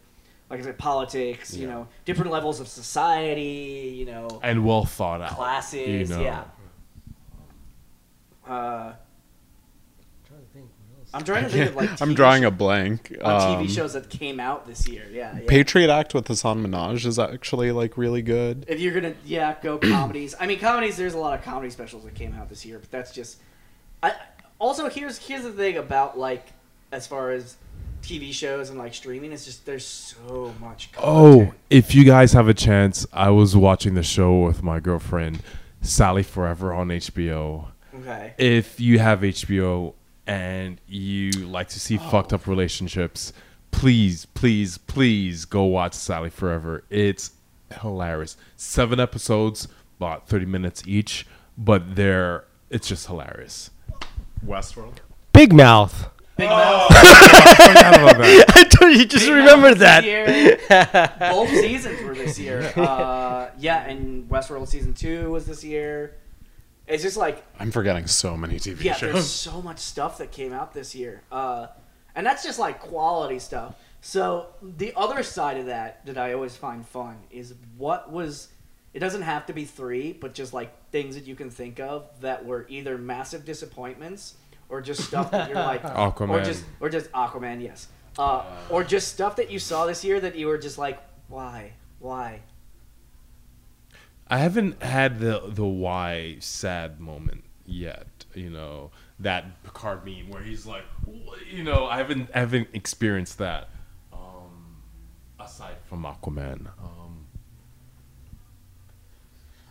[0.51, 5.23] like I said politics you know different levels of society you know and well thought
[5.23, 5.31] out.
[5.31, 6.23] classes you know.
[6.23, 6.45] yeah
[8.51, 8.93] uh,
[10.27, 11.00] trying to think what else.
[11.13, 13.17] I'm trying to think of like I'm TV drawing a blank.
[13.23, 15.45] on Um, TV shows that came out this year yeah, yeah.
[15.49, 18.65] Patriot Act with Hasan Minhaj is actually like really good.
[18.69, 22.05] if you're gonna yeah go comedies i mean comedies there's a lot of comedy specials
[22.05, 23.39] that came out this year but that's just
[24.03, 24.13] i
[24.59, 26.47] also here's here's the thing about like
[26.93, 27.57] as far as
[28.03, 32.49] tv shows and like streaming it's just there's so much Oh, if you guys have
[32.49, 35.43] a chance, I was watching the show with my girlfriend,
[35.83, 37.67] Sally4Ever on HBO.
[37.95, 39.95] okay If you have HBO
[40.27, 43.33] and you like to see fucked up relationships,
[43.71, 46.83] please, please, please go watch Sally4Ever.
[46.91, 47.33] It's
[47.81, 48.37] hilarious.
[48.57, 51.27] Seven episodes, about 30 minutes each,
[51.59, 53.71] but they're it's just hilarious.
[54.47, 54.99] Westworld.
[55.33, 56.09] Big Mouth.
[56.37, 60.05] big mouth I thought you just Big remembered that.
[60.05, 60.59] year.
[61.31, 66.15] both seasons were this year uh yeah and westworld season two was this year
[66.91, 70.53] it's just like I'm forgetting so many TV yeah, there's so much stuff that came
[70.53, 71.69] out this year, uh,
[72.15, 73.77] and that's just like quality stuff.
[74.01, 78.49] So the other side of that that I always find fun is what was.
[78.93, 82.09] It doesn't have to be three, but just like things that you can think of
[82.23, 84.35] that were either massive disappointments
[84.69, 86.45] or just stuff that you're like, or Aquaman.
[86.45, 87.87] just or just Aquaman, yes,
[88.19, 90.99] uh, or just stuff that you saw this year that you were just like,
[91.29, 92.41] why, why?
[94.31, 98.07] I haven't had the the why sad moment yet.
[98.35, 100.85] You know that Picard meme where he's like,
[101.53, 103.69] you know, I haven't I haven't experienced that.
[104.13, 104.83] Um,
[105.41, 107.27] aside from Aquaman, um,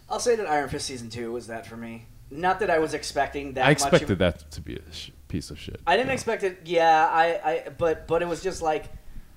[0.09, 2.05] I'll say that Iron Fist season two was that for me.
[2.29, 3.65] Not that I was expecting that.
[3.65, 5.79] I much expected that to be a sh- piece of shit.
[5.87, 6.13] I didn't you know.
[6.15, 6.59] expect it.
[6.65, 8.85] Yeah, I, I, but but it was just like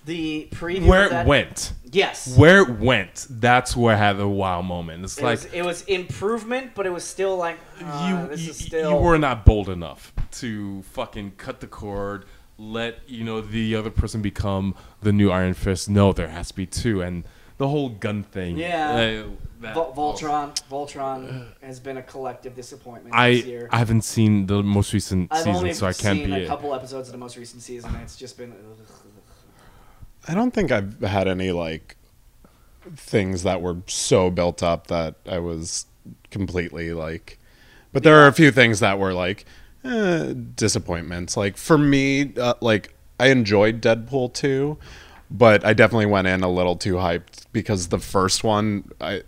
[0.05, 0.87] the preview.
[0.87, 1.73] where it went.
[1.91, 2.37] Yes.
[2.37, 5.05] Where it went, that's where I had the wow moment.
[5.05, 8.41] It's it, like was, it was improvement, but it was still like uh, you, this
[8.43, 8.91] you, is still.
[8.91, 12.25] you were not bold enough to fucking cut the cord,
[12.57, 15.91] let you know the other person become the new Iron Fist.
[15.91, 17.25] No, there has to be two, and
[17.59, 18.57] the whole gun thing.
[18.57, 19.25] Yeah.
[19.25, 19.31] uh,
[19.63, 20.55] that Vol- Voltron.
[20.69, 23.69] Voltron has been a collective disappointment I this year.
[23.71, 26.49] I haven't seen the most recent I've season, so I can't seen be a it.
[26.49, 27.95] couple episodes of the most recent season.
[27.95, 28.53] And it's just been.
[30.29, 31.97] I don't think I've had any like
[32.97, 35.87] things that were so built up that I was
[36.31, 37.39] completely like.
[37.93, 39.45] But there are a few things that were like
[39.85, 41.37] eh, disappointments.
[41.37, 44.79] Like for me, uh, like I enjoyed Deadpool 2,
[45.31, 49.23] but I definitely went in a little too hyped because the first one I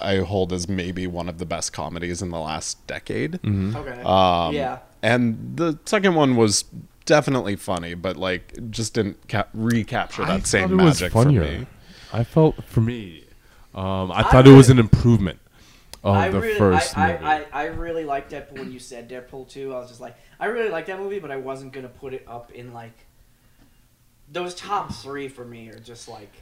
[0.00, 3.36] I hold as maybe one of the best comedies in the last decade.
[3.44, 4.02] Okay.
[4.02, 4.78] Um, yeah.
[5.02, 6.64] And the second one was
[7.04, 11.12] definitely funny, but like just didn't ca- recapture that I same thought it was magic
[11.12, 11.66] for me.
[12.12, 13.24] I felt for me,
[13.74, 15.38] um, I I thought it was an improvement
[16.04, 17.24] of I the really, first I, movie.
[17.24, 19.74] I, I, I really liked Deadpool when you said Deadpool 2.
[19.74, 22.12] I was just like, I really like that movie, but I wasn't going to put
[22.12, 22.92] it up in like.
[24.30, 26.32] Those top three for me are just like.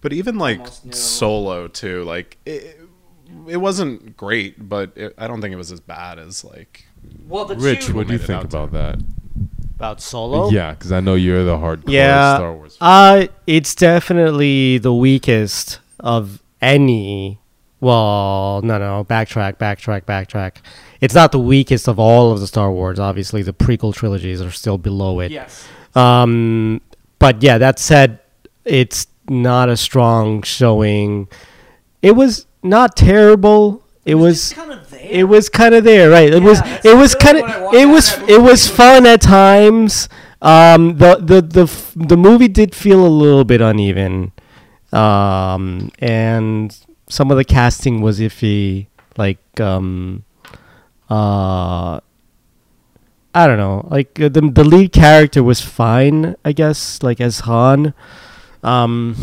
[0.00, 2.78] But even like no- Solo too, like it,
[3.48, 6.86] it wasn't great, but it, I don't think it was as bad as like.
[7.26, 7.94] Well, the Rich, two.
[7.94, 8.98] what do you think out about that?
[9.76, 10.50] About Solo?
[10.50, 12.36] Yeah, because I know you're the hardcore Yeah.
[12.36, 12.76] Star Wars.
[12.78, 12.88] Fan.
[12.88, 17.38] Uh, it's definitely the weakest of any.
[17.80, 20.56] Well, no, no, backtrack, backtrack, backtrack.
[21.02, 22.98] It's not the weakest of all of the Star Wars.
[22.98, 25.30] Obviously, the prequel trilogies are still below it.
[25.30, 25.68] Yes.
[25.94, 26.80] Um,
[27.18, 28.20] but yeah, that said,
[28.64, 31.28] it's not a strong showing.
[32.00, 33.84] It was not terrible.
[34.06, 34.54] It was.
[34.54, 34.85] kind of there.
[35.10, 36.32] It was kind of there, right?
[36.32, 36.60] It Yeah, was.
[36.84, 37.74] It was kind of.
[37.74, 38.16] It was.
[38.28, 40.08] It was fun at times.
[40.42, 44.32] Um, the the the f- the movie did feel a little bit uneven,
[44.92, 46.76] um, and
[47.08, 48.86] some of the casting was iffy.
[49.16, 50.24] Like, um,
[51.08, 52.00] uh,
[53.34, 53.86] I don't know.
[53.90, 57.02] Like uh, the the lead character was fine, I guess.
[57.02, 57.92] Like as Han,
[58.62, 59.16] um,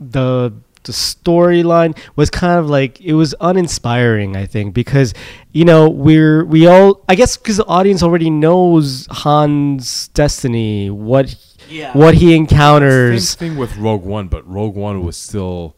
[0.00, 0.52] the
[0.84, 4.36] the storyline was kind of like it was uninspiring.
[4.36, 5.14] I think because
[5.52, 11.34] you know we're we all I guess because the audience already knows Han's destiny, what
[11.68, 11.92] Yeah.
[11.96, 13.34] what he Same encounters.
[13.34, 15.76] thing with Rogue One, but Rogue One was still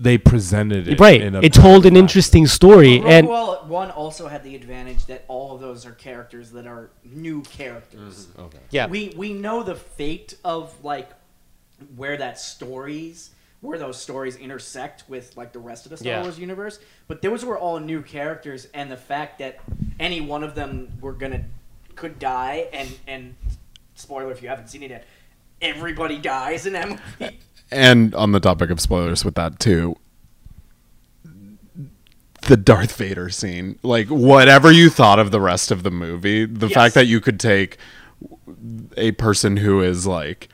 [0.00, 3.90] they presented it Right, In a it told an interesting story, Rogue and One one
[3.90, 8.26] also had the advantage that all of those are characters that are new characters.
[8.26, 8.44] fashion.
[8.46, 8.58] Okay.
[8.70, 11.10] yeah, We we know the fate of like
[11.96, 16.22] where that stories where those stories intersect with like the rest of the Star Yeah.
[16.22, 19.58] Wars universe, but those were all new characters, and the fact that
[19.98, 21.42] any one of them were gonna
[21.96, 23.34] could die, and and
[23.96, 25.04] spoiler if you haven't seen it yet,
[25.60, 27.38] everybody dies in that movie.
[27.70, 29.96] And on the topic of spoilers with that too,
[32.46, 36.68] the Darth Vader scene, like whatever you thought of the rest of the movie, the
[36.68, 36.74] Yes.
[36.74, 37.76] fact that you could take
[38.96, 40.48] a person who is like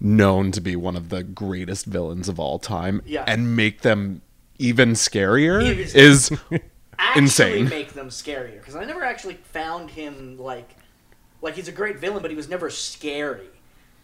[0.00, 3.24] known to be one of the greatest villains of all time Yeah.
[3.26, 4.22] and make them
[4.58, 6.30] even scarier Even- is
[6.98, 7.68] actually Insane.
[7.68, 10.76] make them scarier because I never actually found him like
[11.42, 13.46] like he's a great villain, but he was never scary.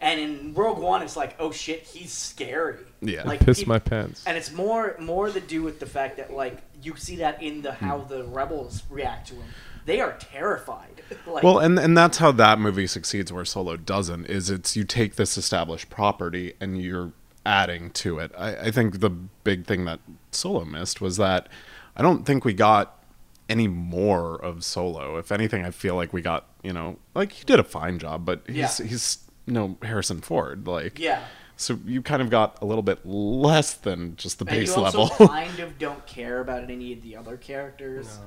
[0.00, 2.78] And in Rogue One, it's like, oh shit, he's scary.
[3.02, 3.24] Yeah.
[3.24, 4.24] like Piss peop- my pants.
[4.26, 7.62] And it's more more to do with the fact that like you see that in
[7.62, 8.08] the how Hmm.
[8.14, 9.44] the rebels react to him.
[9.86, 11.02] They are terrified.
[11.26, 14.26] like, Well, and and that's how that movie succeeds where Solo doesn't.
[14.26, 17.12] Is it's you take this established property and you're
[17.44, 18.32] adding to it.
[18.36, 20.00] I, I think the big thing that
[20.32, 21.48] Solo missed was that
[21.96, 23.00] I don't think we got
[23.48, 25.16] any more of Solo.
[25.18, 28.24] If anything, I feel like we got you know like he did a fine job,
[28.24, 28.86] but he's Yeah.
[28.86, 30.66] he's no Harrison Ford.
[30.66, 31.22] Like yeah.
[31.56, 34.82] so you kind of got a little bit less than just the And base you
[34.84, 35.28] also level.
[35.28, 38.18] kind of don't care about any of the other characters.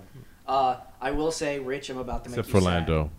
[0.50, 2.74] Uh, I will say, Rich, I'm about to make Except you for sad.
[2.90, 3.12] Lando.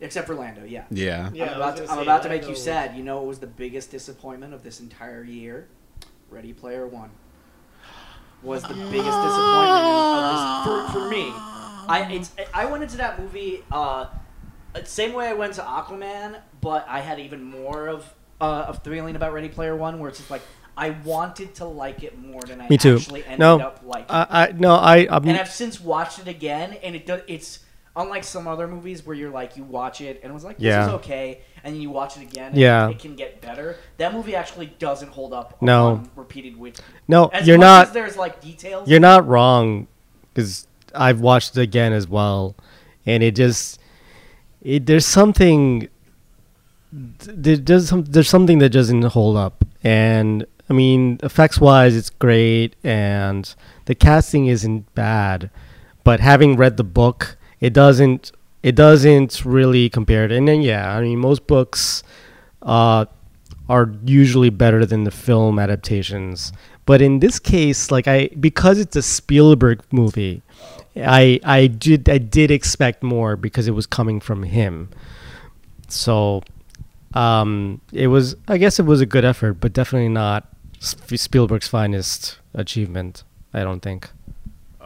[0.00, 0.84] Except for Lando, yeah.
[0.90, 1.30] yeah.
[1.32, 2.96] Yeah, I I'm was about, gonna I'm about to make you Lando- sad.
[2.96, 5.68] You know what was the biggest disappointment of this entire year?
[6.28, 7.10] Ready Player One
[8.42, 11.30] was the biggest disappointment of this for, for me.
[11.88, 14.06] I it's I went into that movie uh,
[14.84, 19.14] same way I went to Aquaman, but I had even more of uh, of feeling
[19.16, 20.42] about Ready Player One, where it's just like
[20.76, 22.96] I wanted to like it more than I me too.
[22.96, 24.06] actually ended No, up liking.
[24.10, 27.22] I, I no, I I'm, and I've since watched it again, and it does.
[27.26, 27.60] It's
[27.96, 30.64] unlike some other movies where you're like you watch it and it was like this
[30.66, 30.86] Yeah.
[30.88, 32.90] is okay, and then you watch it again, and Yeah.
[32.90, 33.76] it can get better.
[33.96, 35.60] That movie actually doesn't hold up.
[35.62, 35.86] No.
[35.86, 36.78] on repeated with.
[37.08, 37.94] no, As you're not.
[37.94, 38.86] There's like details.
[38.88, 39.86] You're not wrong,
[40.34, 42.54] because I've watched it again as well,
[43.06, 43.80] and it just
[44.62, 45.88] it there's something
[46.92, 52.10] there, there's some there's something that doesn't hold up, and I mean effects wise it's
[52.10, 53.52] great, and
[53.84, 55.50] the casting isn't bad,
[56.04, 60.24] but having read the book, it doesn't it doesn't really compare.
[60.24, 62.02] And then yeah, I mean most books
[62.62, 63.06] uh,
[63.68, 66.52] are usually better than the film adaptations.
[66.84, 70.42] But in this case, like I because it's a Spielberg movie,
[70.96, 74.90] I I did I did expect more because it was coming from him.
[75.88, 76.42] So
[77.14, 80.48] um, it was I guess it was a good effort, but definitely not
[80.80, 83.24] Spielberg's finest achievement.
[83.52, 84.10] I don't think.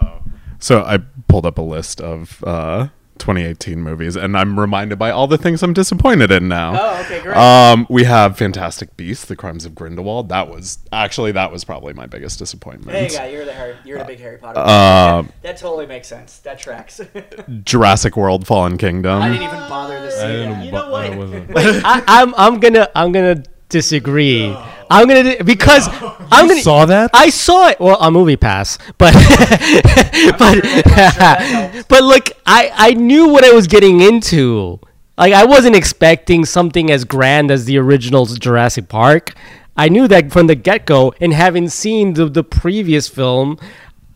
[0.01, 0.23] Oh.
[0.59, 2.89] So I pulled up a list of uh,
[3.19, 6.73] 2018 movies, and I'm reminded by all the things I'm disappointed in now.
[6.81, 7.37] Oh, okay, great.
[7.37, 10.29] Um, we have Fantastic Beasts: The Crimes of Grindelwald.
[10.29, 12.97] That was actually that was probably my biggest disappointment.
[12.97, 14.61] Hey, guy, you're the Harry, you're the big Harry Potter.
[14.61, 15.25] Um, fan.
[15.25, 16.39] that, that totally makes sense.
[16.39, 17.01] That tracks.
[17.65, 19.21] Jurassic World: Fallen Kingdom.
[19.23, 20.33] I didn't even bother to see I that.
[20.37, 20.63] didn't.
[20.63, 21.05] You know what?
[21.05, 21.51] I wasn't.
[21.57, 24.55] I, I'm I'm gonna I'm gonna disagree.
[24.91, 25.89] I'm gonna di- because
[26.31, 27.11] I'm gonna saw that?
[27.15, 27.81] I saw it.
[27.81, 29.15] Well, on Movie Pass, but
[30.39, 31.85] but helps.
[31.89, 34.79] but look, I I knew what I was getting into.
[35.17, 39.35] Like I wasn't expecting something as grand as the original Jurassic Park.
[39.77, 43.59] I knew that from the get go, and having seen the the previous film.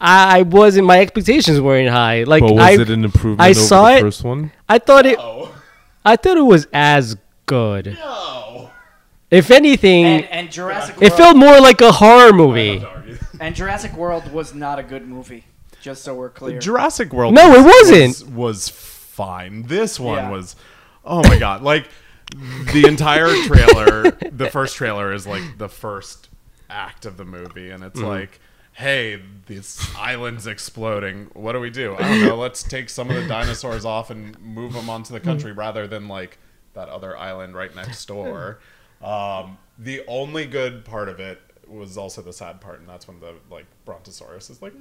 [0.00, 0.86] I I wasn't.
[0.86, 2.24] My expectations weren't high.
[2.24, 4.00] Like But was I, it an improvement I over saw the it.
[4.00, 4.50] first one?
[4.68, 5.18] I thought it.
[6.04, 7.96] I thought it was as good.
[9.30, 12.84] If anything, And, and Jurassic it World, felt more like a horror movie.
[13.40, 15.44] and Jurassic World was not a good movie.
[15.80, 16.58] Just so we're clear.
[16.58, 17.34] Jurassic World.
[17.34, 18.08] No, it wasn't.
[18.08, 19.64] Was, was fine.
[19.64, 20.30] This one Yeah.
[20.30, 20.56] was.
[21.04, 21.62] Oh my god!
[21.62, 21.88] Like
[22.72, 26.30] the entire trailer, the first trailer is like the first
[26.70, 28.08] act of the movie, and it's mm-hmm.
[28.08, 28.40] like,
[28.72, 31.30] hey, this island's exploding.
[31.34, 31.94] What do we do?
[31.96, 32.36] I don't know.
[32.36, 35.60] Let's take some of the dinosaurs off and move them onto the country mm-hmm.
[35.60, 36.38] rather than like
[36.72, 38.58] that other island right next door.
[39.04, 43.20] Um, the only good part of it was also the sad part, and that's when
[43.20, 44.72] the like Brontosaurus is like,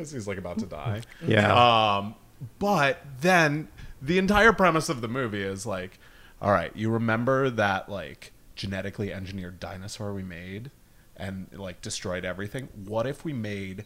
[0.00, 1.02] as he's like about to die.
[1.26, 1.96] Yeah.
[1.98, 2.14] Um,
[2.58, 3.68] but then
[4.00, 5.98] the entire premise of the movie is like,
[6.40, 10.70] all right, you remember that like genetically engineered dinosaur we made
[11.16, 12.68] and like destroyed everything?
[12.86, 13.84] What if we made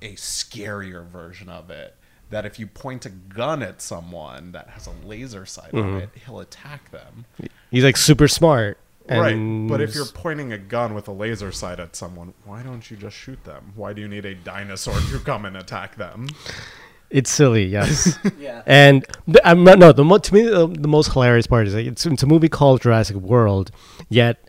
[0.00, 1.96] a scarier version of it?
[2.32, 5.96] That if you point a gun at someone that has a laser sight on mm-hmm.
[5.98, 7.26] it, he'll attack them.
[7.70, 8.78] He's like super smart.
[9.08, 9.34] Right.
[9.68, 12.96] But if you're pointing a gun with a laser sight at someone, why don't you
[12.96, 13.72] just shoot them?
[13.74, 16.28] Why do you need a dinosaur to come and attack them?
[17.10, 18.18] it's silly, yes.
[18.38, 18.62] yeah.
[18.66, 19.04] and
[19.44, 21.86] I'm um, not, no, the mo- to me the, the most hilarious part is like,
[21.86, 23.70] it's, it's a movie called Jurassic World,
[24.08, 24.48] yet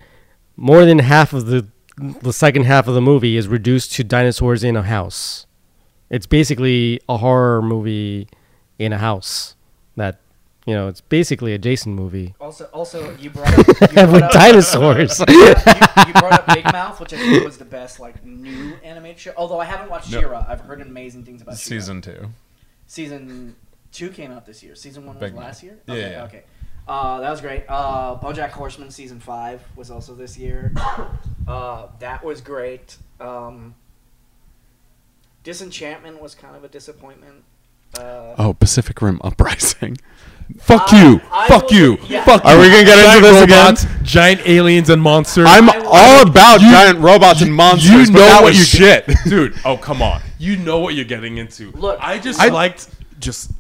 [0.55, 4.63] more than half of the the second half of the movie is reduced to dinosaurs
[4.63, 5.45] in a house.
[6.10, 8.28] It's basically a horror movie
[8.80, 9.56] in a house.
[9.95, 10.20] That
[10.66, 14.24] you know, it's basically a Jason movie Also, also you brought up, you brought with
[14.24, 15.20] up, dinosaurs.
[15.28, 19.20] you, you brought up Big Mouth, which I think was the best like new animated
[19.20, 19.34] show.
[19.38, 20.20] Although I haven't watched No.
[20.20, 21.80] She-Ra, I've heard amazing things about She-Ra.
[21.80, 22.30] Season two.
[22.88, 23.56] Season
[23.91, 24.76] two came out this year.
[24.76, 25.64] Season one was Big last Mouth.
[25.64, 25.80] year.
[25.88, 26.24] Yeah, Okay, yeah.
[26.24, 26.43] okay.
[26.88, 27.64] Uh, that was great.
[27.70, 30.74] Uh, BoJack Horseman season five was also this year.
[31.45, 32.95] Uh, that was great.
[33.20, 33.76] Um,
[35.43, 37.43] Disenchantment was kind of a disappointment.
[37.97, 39.97] Uh, Oh, Pacific Rim Uprising.
[40.59, 41.21] Fuck I- you.
[41.31, 41.97] I Fuck will- you.
[42.07, 42.23] yeah.
[42.25, 42.61] Fuck Are you.
[42.61, 43.65] we gonna get into Giant this again?
[43.65, 45.45] robots, Giant aliens and monsters.
[45.47, 47.89] I'm I- all about giant robots and monsters.
[48.09, 49.09] you but know that what was you shit.
[49.25, 49.53] dude.
[49.63, 50.21] Oh come on.
[50.39, 51.71] You know what you're getting into.
[51.71, 52.89] Look, I just I- liked
[53.19, 53.51] just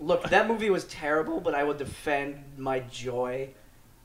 [0.00, 3.50] Look, that movie was terrible, but I will defend my joy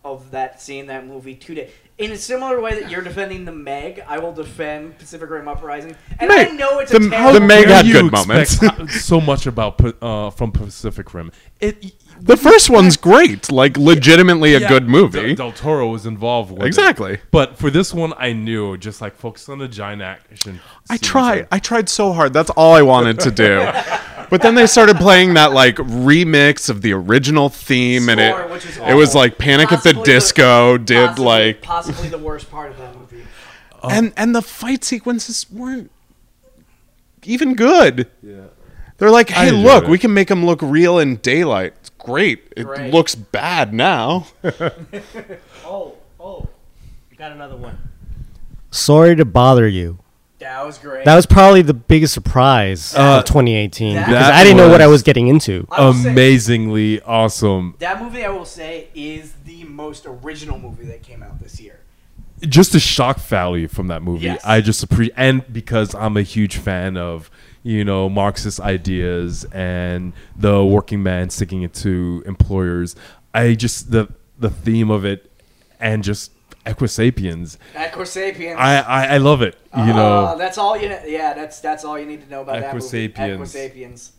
[0.05, 1.71] of that seeing that movie today.
[1.98, 5.95] In a similar way that you're defending the Meg, I will defend Pacific Rim Uprising.
[6.20, 8.60] And Meg- I know it's the- a the terrible Meg had good moments.
[9.04, 11.32] so much about uh, from Pacific Rim.
[11.60, 15.34] It The first one's great, like legitimately a yeah, good movie.
[15.34, 16.68] Del, Del Toro was involved with it.
[16.68, 17.18] Exactly.
[17.32, 20.60] But for this one, I knew just like focus on the giant action.
[20.91, 21.48] I scenes tried.
[21.52, 22.32] I tried so hard.
[22.32, 23.68] That's all I wanted to do.
[24.30, 28.49] But then they started playing that like remix of the original theme, and Score, it
[28.51, 29.21] which was it was awful.
[29.21, 32.95] like Panic at the Possibly Disco did possibly- like, possibly the worst part of that
[32.97, 33.23] movie.
[33.84, 33.89] Oh.
[33.89, 35.91] and and the fight sequences weren't
[37.23, 38.09] even good.
[38.23, 38.45] Yeah.
[38.97, 39.89] They're like, hey, enjoyed look, it.
[39.91, 41.73] we can make them look real in daylight.
[41.80, 42.51] It's great.
[42.57, 42.91] It Great.
[42.91, 44.25] looks bad now.
[45.63, 46.47] oh, oh,
[47.11, 47.78] you got another one.
[48.71, 49.99] Sorry to bother you.
[50.39, 51.03] That was great.
[51.05, 54.69] That was probably the biggest surprise Uh, of 2018 that- because that I didn't know
[54.69, 55.65] what I was- was getting into.
[55.71, 57.73] I will say- amazingly awesome.
[57.79, 61.79] that movie, I will say, is the most original movie that came out this year.
[62.47, 64.41] Just the shock value from that movie, Yes.
[64.45, 67.31] I just appreciate, and because I'm a huge fan of
[67.63, 72.95] you know Marxist ideas and the working man sticking it to employers,
[73.33, 74.09] I just the
[74.39, 75.31] the theme of it
[75.79, 76.31] and just
[76.68, 77.57] Equisapiens.
[77.74, 78.55] Equisapiens.
[78.57, 79.55] I, I I love it.
[79.76, 80.89] You know, Uh, that's all you.
[81.05, 83.09] Yeah, that's that's all you need to know about that movie.
[83.09, 83.39] Equisapiens.
[83.39, 84.11] Equisapiens.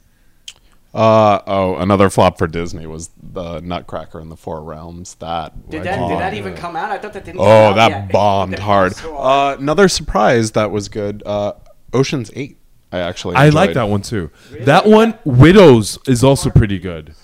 [0.94, 5.14] Uh oh, another flop for Disney was the Nutcracker in the Four Realms.
[5.16, 6.90] That Did that did that even come out?
[6.90, 7.38] I thought that didn't.
[7.38, 8.12] come Oh, out that yet.
[8.12, 8.94] bombed That hard.
[8.96, 9.16] so.
[9.18, 11.22] Uh, another surprise that was good.
[11.26, 11.52] Uh,
[11.92, 12.56] Ocean's Eight.
[12.90, 14.30] I actually I like that one too.
[14.60, 17.14] That one, Widows, is also pretty good.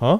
[0.00, 0.18] Huh?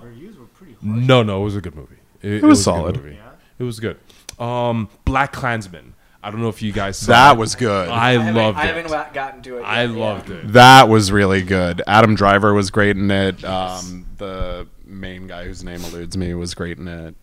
[0.81, 1.97] No, no, it was a good movie.
[2.23, 2.97] It, was a good solid.
[3.03, 3.19] movie.
[3.59, 3.99] It was good.
[4.39, 5.95] Um, Black Klansman.
[6.23, 7.39] I don't know if you guys saw That it.
[7.39, 7.89] was good.
[7.91, 9.61] I, haven't- loved I haven't gotten to it.
[9.61, 9.91] Yet, I yeah.
[9.99, 10.53] loved it.
[10.55, 11.83] That was really good.
[11.87, 13.45] Adam Driver was great in it.
[13.45, 17.15] Um, the main guy whose name eludes me was great in it.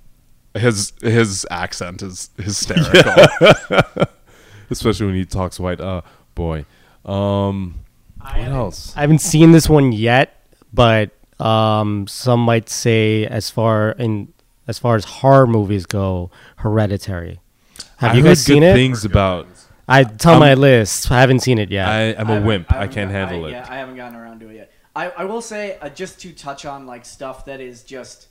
[0.54, 3.26] His his accent is hysterical.
[4.70, 5.80] Especially when he talks white.
[5.82, 6.02] Uh,
[6.36, 6.66] boy.
[7.06, 7.80] Um,
[8.20, 8.94] I what haven't- else?
[8.96, 11.10] I haven't seen this one yet, but
[11.40, 14.32] um, some might say as far in
[14.72, 17.40] as far as horror movies go, Hereditary.
[17.98, 18.74] Have I you heard guys seen good it?
[18.74, 19.48] Things about.
[19.88, 21.12] I it's on my list.
[21.12, 21.88] I haven't seen it yet.
[21.88, 22.72] I, I'm a wimp.
[22.72, 23.52] I, haven't can't got- handle I- it.
[23.52, 24.72] Yeah, I haven't gotten around to it yet.
[24.96, 28.28] I, I will say uh, just to touch on like stuff that is just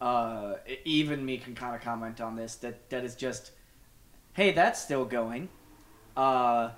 [0.00, 0.54] uh,
[0.84, 3.50] even me can kind of comment on this that that is just
[4.34, 5.48] hey that's still going
[6.16, 6.70] uh,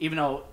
[0.00, 0.44] even though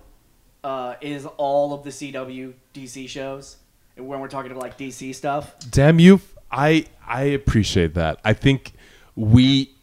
[0.64, 3.56] uh, is all of the CW DC shows
[3.96, 6.20] when we're talking about like DC stuff Damn you!
[6.50, 8.20] I I appreciate that.
[8.24, 8.72] I think
[9.14, 9.74] we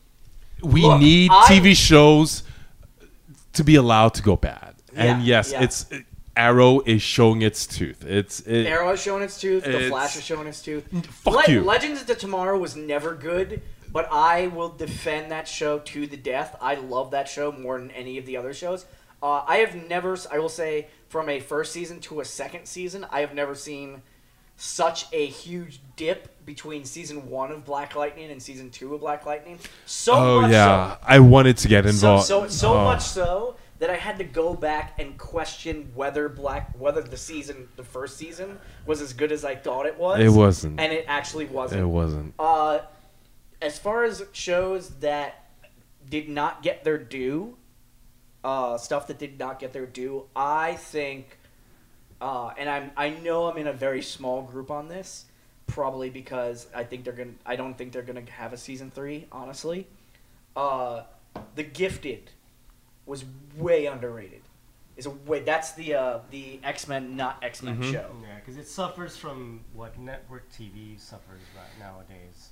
[0.64, 2.44] we Look, need I- TV shows
[3.54, 4.76] to be allowed to go bad.
[4.96, 5.64] and yes, yeah.
[5.64, 5.86] it's
[6.36, 8.04] Arrow is showing its tooth.
[8.06, 9.64] It's it, Arrow is showing its tooth.
[9.64, 10.88] The Flash is showing its tooth.
[11.06, 11.62] Fuck you.
[11.62, 13.62] Legends of the Tomorrow was never good,
[13.92, 16.56] but I will defend that show to the death.
[16.62, 18.86] I love that show more than any of the other shows.
[19.22, 23.06] Uh, I have never, I will say, from a first season to a second season,
[23.12, 24.02] I have never seen
[24.56, 29.24] such a huge dip between season one of Black Lightning and season two of Black
[29.24, 29.60] Lightning.
[29.86, 32.26] So oh much yeah, so I wanted to get so involved.
[32.26, 32.84] so so Oh.
[32.86, 37.68] much so that I had to go back and question whether black whether the season
[37.76, 40.20] the first season was as good as I thought it was.
[40.20, 40.80] It wasn't.
[40.80, 41.82] and it actually wasn't.
[41.82, 42.34] It wasn't.
[42.40, 42.80] Uh,
[43.62, 45.52] as far as shows that
[46.10, 47.58] did not get their due,
[48.44, 51.38] uh, stuff that did not get their due, I think,
[52.20, 55.26] uh, and I'm I know I'm in a very small group on this,
[55.70, 59.28] probably because I think they're gonna I don't think they're gonna have a season three.
[59.32, 59.88] Honestly,
[60.56, 61.04] uh,
[61.56, 62.32] The Gifted
[63.06, 63.26] was
[63.58, 64.42] way underrated.
[64.98, 67.92] Is a way that's the uh, the X Men not X Men Mm-hmm.
[67.94, 68.10] show.
[68.22, 72.50] Yeah, because it suffers from what network TV suffers right nowadays.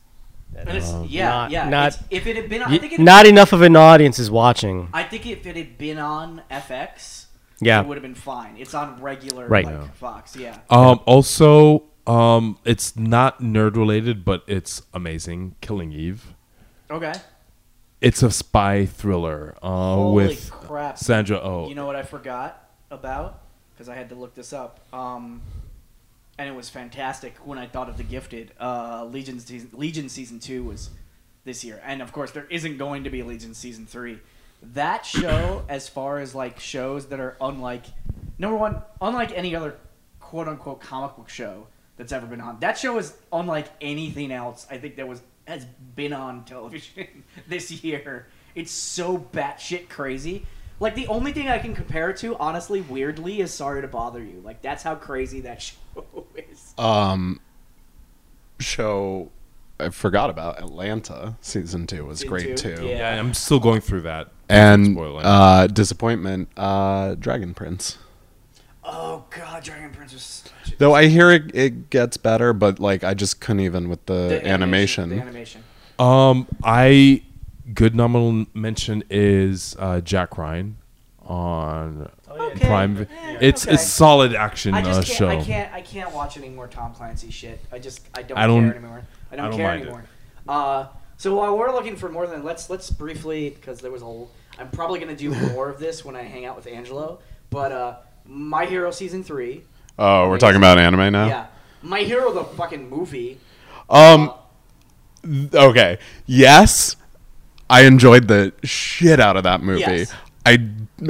[0.56, 1.68] And it's, Um, yeah, not- yeah.
[1.70, 4.18] not- it's- if it had been, I Y- think it, not enough of an audience
[4.18, 4.88] is watching.
[4.94, 7.26] I think if it had been on FX,
[7.60, 7.82] Yeah.
[7.82, 8.56] it would have been fine.
[8.58, 9.66] It's on regular Right.
[9.66, 9.88] like Yeah.
[9.90, 10.38] Fox.
[10.38, 10.58] Yeah.
[10.70, 15.56] Um, also, um, it's not nerd related, but it's amazing.
[15.62, 16.34] Killing Eve.
[16.90, 17.14] Okay.
[18.00, 20.98] It's a spy thriller uh, Holy with crap!
[20.98, 21.68] Sandra Oh.
[21.68, 23.42] You know what I forgot about?
[23.74, 24.80] Because I had to look this up.
[24.94, 25.42] Um,
[26.38, 28.54] and it was fantastic when I thought of The Gifted.
[28.60, 30.92] Uh, Legion season, Legion season two was
[31.44, 34.20] this year, and of course there isn't going to be Legion season three.
[34.62, 37.86] That show, as far as like shows that are unlike
[38.38, 39.76] number one, unlike any other
[40.20, 42.60] quote unquote comic book show that's ever been on.
[42.60, 47.72] That show is unlike anything else I think that was has been on television this
[47.84, 48.28] year.
[48.56, 50.46] It's so batshit crazy.
[50.80, 54.24] Like the only thing I can compare it to, honestly, weirdly, is Sorry to Bother
[54.24, 54.42] You.
[54.44, 55.62] Like that's how crazy that
[55.96, 56.74] show is.
[56.78, 57.40] um,
[58.60, 59.30] show
[59.80, 62.86] I forgot about Atlanta season two was Season great two, too.
[62.88, 63.14] yeah.
[63.14, 64.30] Yeah, I'm still going through that.
[64.50, 67.98] And uh, disappointment, uh, Dragon Prince.
[68.90, 70.44] Oh god, Dragon Prince was
[70.78, 74.14] Though I hear it, it gets better, but like I just couldn't even with the,
[74.30, 75.10] the animation.
[75.10, 75.64] The animation.
[76.00, 77.24] Um, I
[77.74, 80.78] good nominal mention is uh, Jack Ryan
[81.26, 82.66] on Okay.
[82.68, 82.98] Prime.
[83.12, 83.74] Yeah, It's okay.
[83.74, 85.18] it's solid action I uh, just can't.
[85.18, 85.28] show.
[85.30, 85.74] I can't.
[85.74, 87.60] I can't watch any more Tom Clancy shit.
[87.72, 88.08] I just.
[88.16, 89.02] I don't, I don't- care anymore.
[89.32, 89.84] I don't, I don't care mind it.
[89.86, 90.04] anymore.
[90.48, 94.26] Uh, so while we're looking for more than let's let's briefly because there was a.
[94.62, 97.20] I'm probably gonna do more of this when I hang out with Angelo.
[97.50, 97.96] But uh,
[98.28, 99.64] My Hero season three.
[100.00, 101.28] Oh, we're talking about anime now.
[101.28, 101.48] Yeah,
[101.82, 103.40] My Hero the fucking movie.
[103.90, 104.34] Um.
[105.54, 105.98] Okay.
[106.26, 106.96] Yes,
[107.70, 109.82] I enjoyed the shit out of that movie.
[109.82, 110.14] Yes.
[110.46, 110.60] I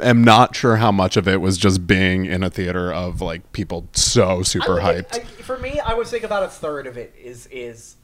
[0.02, 3.52] am not sure how much of it was just being in a theater of like
[3.52, 5.20] people so super hyped.
[5.20, 7.96] I- for me, I would think about a third of it is is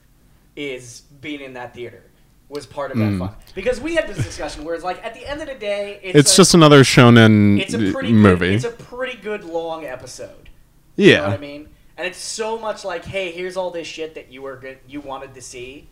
[0.55, 2.03] is being in that theater
[2.49, 5.27] was part of that fun because we had this discussion where it's like at the
[5.27, 6.17] end of the day, it's, Hmm.
[6.19, 8.47] it's a- just another shonen it's a pretty movie.
[8.49, 10.49] Good, it's a pretty good long episode.
[10.95, 11.17] You yeah.
[11.17, 11.69] know what I mean?
[11.97, 14.99] And it's so much like, hey, here's all this shit that you were good, you
[15.01, 15.87] wanted to see.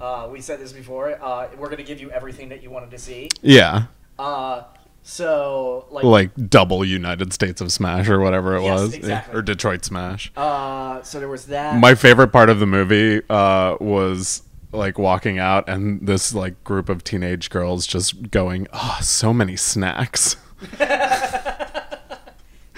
[0.00, 1.16] Uh, we said this before.
[1.22, 3.28] Uh, we're gonna give you everything that you wanted to see.
[3.42, 3.84] Yeah.
[4.18, 4.62] Uh,
[5.02, 9.34] so like, Like double United States of Smash or whatever it Yes, was, exactly.
[9.38, 10.32] or Detroit Smash.
[10.36, 11.78] uh, so there was that.
[11.78, 14.42] My favorite part of the movie uh, was
[14.74, 19.56] like walking out and this like group of teenage girls just going, "Oh, so many
[19.56, 20.36] snacks."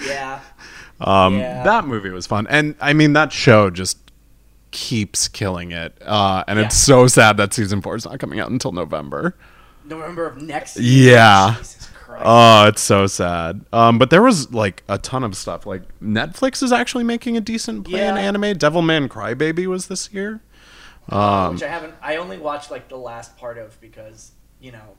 [0.05, 0.41] yeah,
[1.01, 1.63] Um, Yeah.
[1.63, 3.99] That movie was fun, and I mean that show just
[4.71, 5.97] keeps killing it.
[6.05, 9.35] Uh, and it's so sad that season four is not coming out until November.
[9.85, 11.15] November of next year.
[11.15, 11.55] Yeah.
[11.59, 12.23] Jesus Christ.
[12.25, 13.65] Oh, it's so sad.
[13.73, 15.65] Um, but there was like a ton of stuff.
[15.65, 18.21] Like Netflix is actually making a decent play in Yeah.
[18.21, 18.43] anime.
[18.59, 20.41] Devilman Crybaby was this year.
[21.09, 21.95] Um, which I haven't.
[22.03, 24.95] I only watched like the last part of because you know,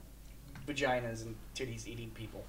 [0.68, 2.44] vaginas and titties eating people.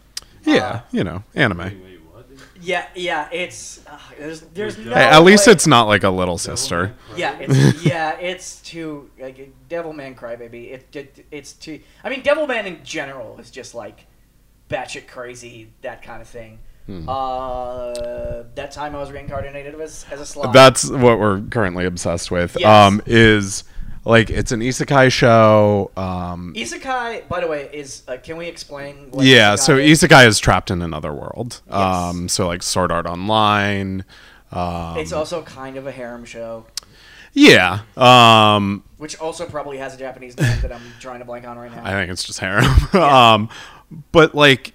[0.45, 1.59] yeah, Uh, you know, anime.
[1.59, 2.27] Wait, what?
[2.61, 3.29] yeah, yeah.
[3.33, 4.95] It's uh, there's there's no.
[4.95, 6.95] Hey, at least way- it's not like a little sister.
[7.17, 10.73] Yeah, it's yeah, it's too like Devilman Crybaby.
[10.73, 11.81] It, it it's too.
[12.05, 14.07] I mean, Devilman in general is just like
[14.69, 16.59] batshit crazy, that kind of thing.
[16.89, 17.07] Hmm.
[17.07, 20.53] Uh, that time I was reincarnated as as a slime.
[20.53, 22.57] That's what we're currently obsessed with.
[22.59, 22.67] Yes.
[22.67, 23.65] Um, is
[24.07, 25.91] like it's an isekai show.
[25.99, 29.11] Um, Isekai, by the way, is uh, can we explain?
[29.19, 30.03] Yeah, isekai so is?
[30.03, 31.61] isekai is trapped in another world.
[31.67, 31.77] Yes.
[31.77, 34.07] Um, so like Sword Art Online.
[34.51, 36.65] Um, It's also kind of a harem show,
[37.35, 37.81] yeah.
[37.99, 41.71] Um, which also probably has a Japanese name that I'm trying to blank on right
[41.71, 41.85] now.
[41.85, 42.65] I think it's just harem.
[42.95, 43.51] um,
[44.11, 44.73] but like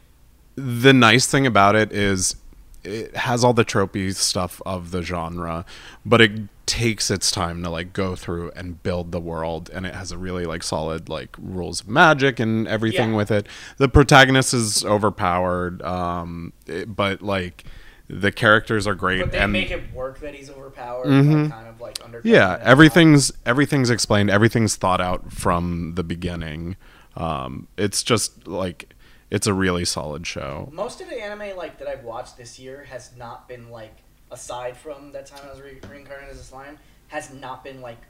[0.55, 2.35] the nice thing about it is
[2.83, 5.65] it has all the tropey stuff of the genre,
[6.05, 6.31] but it
[6.65, 10.17] takes its time to like go through and build the world and it has a
[10.17, 13.15] really like solid like rules of magic and everything Yeah.
[13.17, 13.47] with it.
[13.77, 17.63] The protagonist is overpowered um it- but like
[18.09, 21.43] the characters are great but they and make it work that he's overpowered, Mhm.
[21.43, 22.21] like, kind of like under.
[22.23, 26.75] yeah everything's everything's explained everything's thought out from the beginning
[27.15, 28.93] um it's just like
[29.33, 32.85] it's a really solid show Most of the anime like that I've watched this year
[32.87, 33.95] has not been like,
[34.31, 36.77] aside from that time I was re- reincarnated as a slime,
[37.07, 38.01] has not been like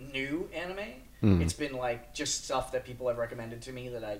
[0.00, 0.94] new anime.
[1.22, 1.42] Mm.
[1.42, 4.18] It's been like just stuff that people have recommended to me that I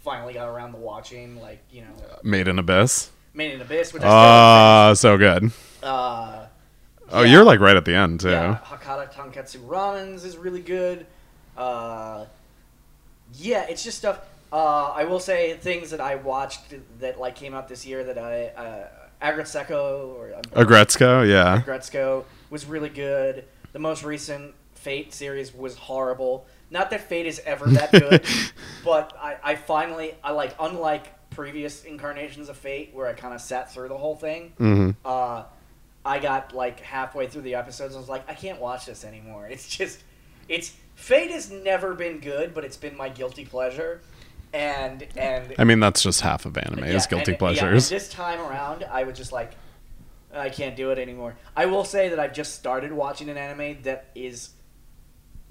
[0.00, 1.40] finally got around to watching.
[1.40, 5.52] Like you know, made in abyss Made in Abyss, which still uh so good
[5.84, 6.46] uh,
[7.10, 7.30] oh yeah.
[7.30, 11.06] you're like right at the end too Yeah, Hakata Tonkotsu Ramens is really good.
[11.56, 12.24] Uh,
[13.34, 14.18] yeah, it's just stuff.
[14.52, 18.18] Uh, I will say things that I watched that like came out this year that
[18.18, 18.88] I uh,
[19.22, 23.44] Aggretsuko or um, agretzko yeah Aggretsuko was really good.
[23.72, 26.46] The most recent Fate series was horrible.
[26.70, 28.24] Not that Fate is ever that good,
[28.84, 33.40] but I, I finally I like unlike previous incarnations of Fate where I kind of
[33.40, 35.44] sat through the whole thing hmm uh,
[36.04, 37.94] I got like halfway through the episodes.
[37.94, 39.46] and I was like, I can't watch this anymore.
[39.50, 40.02] It's just,
[40.48, 44.00] it's Fate has never been good, but it's been my guilty pleasure,
[44.52, 47.88] and and i mean that's just half of anime yeah, is guilty and- yeah, pleasures
[47.88, 49.52] this time around, I was just like,
[50.34, 51.34] I can't do it anymore.
[51.56, 54.50] I will say that I've just started watching an anime that is,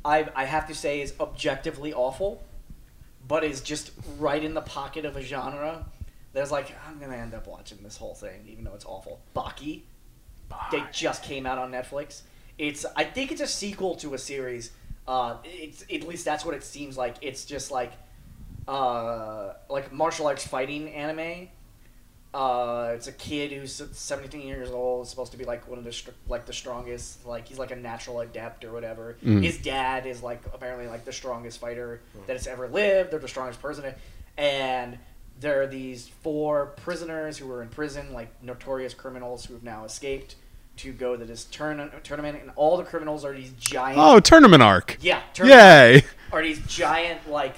[0.05, 2.41] I I have to say is objectively awful,
[3.27, 5.85] but is just right in the pocket of a genre.
[6.33, 9.19] That's like I'm gonna end up watching this whole thing, even though it's awful.
[9.35, 9.81] Baki,
[10.71, 12.21] they just came out on Netflix.
[12.57, 14.71] It's I think it's a sequel to a series.
[15.07, 17.15] Uh, it's at least that's what it seems like.
[17.21, 17.93] It's just like
[18.69, 21.47] uh, like martial arts fighting anime.
[22.31, 25.91] Uh, it's a kid who's 17 years old, supposed to be like one of the
[25.91, 29.17] str- like the strongest, like he's like a natural adept or whatever.
[29.25, 29.43] Mm.
[29.43, 33.09] His dad is like apparently like the strongest fighter that has ever lived.
[33.11, 33.95] They're the strongest person,
[34.37, 34.99] and
[35.39, 39.83] there are these four prisoners who were in prison, like notorious criminals who have now
[39.85, 40.35] escaped
[40.77, 43.97] to go to this turn- tournament, and all the criminals are these giant.
[43.99, 45.63] oh tournament arc Yeah, tournament
[46.03, 47.55] yay are these giant like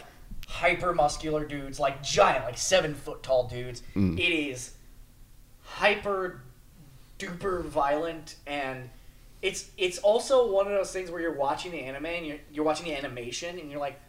[0.52, 3.82] hyper muscular dudes, like giant, like seven foot tall dudes.
[3.95, 4.20] Mm.
[4.20, 4.74] It is
[5.64, 6.41] hyper
[7.18, 8.89] duper violent and
[9.41, 12.66] it's it's also one of those things where you're watching the anime and you're you're
[12.66, 13.99] watching the animation and you're like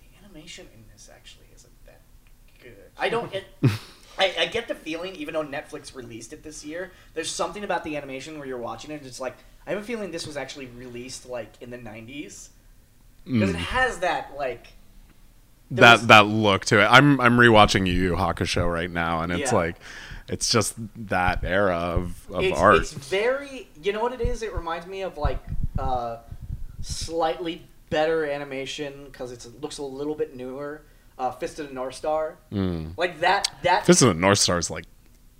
[0.00, 2.00] the animation in this actually isn't that
[2.62, 2.72] good.
[2.98, 3.44] I don't it,
[4.18, 7.82] I, I get the feeling, even though Netflix released it this year, there's something about
[7.82, 8.98] the animation where you're watching it.
[8.98, 12.48] and It's like I have a feeling this was actually released like in the '90s
[13.24, 13.58] because it Mm.
[13.58, 14.68] has that like
[15.72, 19.32] that was- that look to it i'm i'm rewatching yu yu hakusho right now and
[19.32, 19.58] it's Yeah.
[19.58, 19.76] like
[20.28, 20.74] it's just
[21.08, 24.42] that era of, of it's, art It's very, you know what it is?
[24.42, 25.38] It reminds me of like
[25.78, 26.16] uh,
[26.80, 30.82] slightly better animation because it looks a little bit newer.
[31.18, 32.96] Uh, Fist of the North Star, Mm.
[32.96, 33.48] like that.
[33.62, 34.84] That Fist of the North Star is like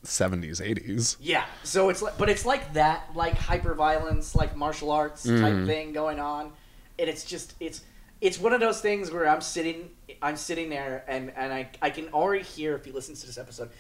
[0.05, 1.17] 70s, 80s.
[1.21, 5.33] Yeah, so it's like, but it's like that, like hyper violence, like martial arts type
[5.35, 5.67] Mhm.
[5.67, 6.53] thing going on,
[6.99, 7.81] and it's just it's
[8.21, 9.91] it's one of those things where I'm sitting
[10.23, 13.39] I'm sitting there and and I I can already hear if he listens to this
[13.39, 13.71] episode,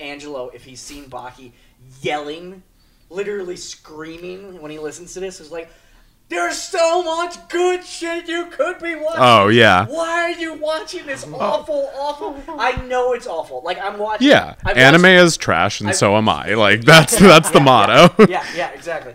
[0.00, 1.52] Angelo if he's seen Baki
[2.02, 2.62] yelling,
[3.10, 5.70] literally screaming when he listens to this is like.
[6.28, 9.22] There's so much good shit you could be watching.
[9.22, 9.86] Oh, yeah.
[9.86, 11.36] Why are you watching this oh.
[11.36, 12.36] awful, awful?
[12.58, 13.62] I know it's awful.
[13.64, 14.26] Like I'm watching.
[14.26, 16.54] Yeah, I've anime watched- is trash, and I've- so am I.
[16.54, 18.26] Like that's that's the yeah, motto.
[18.26, 19.14] yeah, yeah, exactly.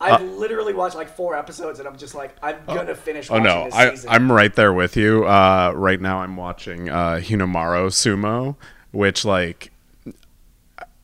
[0.00, 3.30] I've literally watched like four episodes, and I'm just like, I'm gonna finish.
[3.30, 4.10] Oh no, this I, season.
[4.10, 5.26] I'm right there with you.
[5.26, 8.56] Uh, right now, I'm watching uh, Hinomaru Sumo,
[8.92, 9.72] which like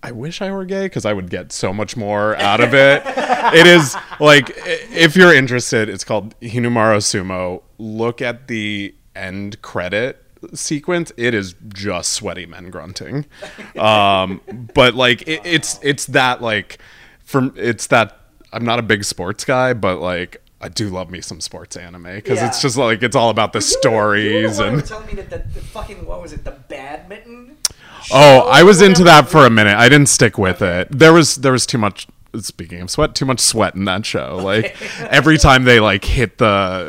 [0.04, 3.02] I wish I were gay because I would get so much more out of it.
[3.06, 7.62] it is like if you're interested, it's called Hinomaru Sumo.
[7.78, 10.22] Look at the end credit
[10.52, 11.10] sequence.
[11.16, 13.24] It is just sweaty men grunting.
[13.78, 14.40] Um,
[14.72, 16.78] but like it, it's it's that like
[17.24, 18.23] from it's that
[18.54, 20.40] I'm not a big sports guy, but like.
[20.60, 22.46] I do love me some sports anime because Yeah.
[22.46, 24.32] it's just like it's all about the stories you
[24.64, 26.42] were, you were and telling me that the, the fucking what was it?
[26.42, 27.58] The badminton.
[28.10, 29.76] Oh, I was into that for a minute.
[29.76, 30.88] I didn't stick with it.
[30.90, 32.06] There was there was too much.
[32.38, 34.36] Speaking of sweat, too much sweat in that show.
[34.42, 36.46] Like every time they like hit the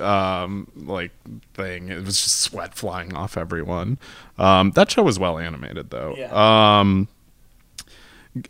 [0.08, 1.12] um like
[1.54, 3.98] thing, it was just sweat flying off everyone.
[4.38, 6.16] Um, that show was well animated though.
[6.18, 6.80] Yeah.
[6.80, 7.10] Um,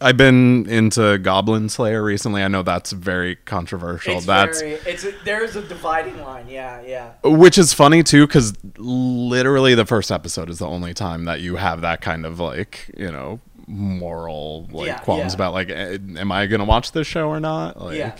[0.02, 2.42] I've been into Goblin Slayer recently.
[2.42, 4.18] I know that's very controversial.
[4.18, 6.48] It's that's very, it's a, there's a dividing line.
[6.50, 7.12] Yeah, yeah.
[7.24, 11.58] which is funny too because literally the first episode is the only time that you
[11.58, 15.38] have that kind of like you know moral like Yeah, qualms yeah.
[15.38, 18.16] about like eh, am i gonna watch this show or not like Yeah.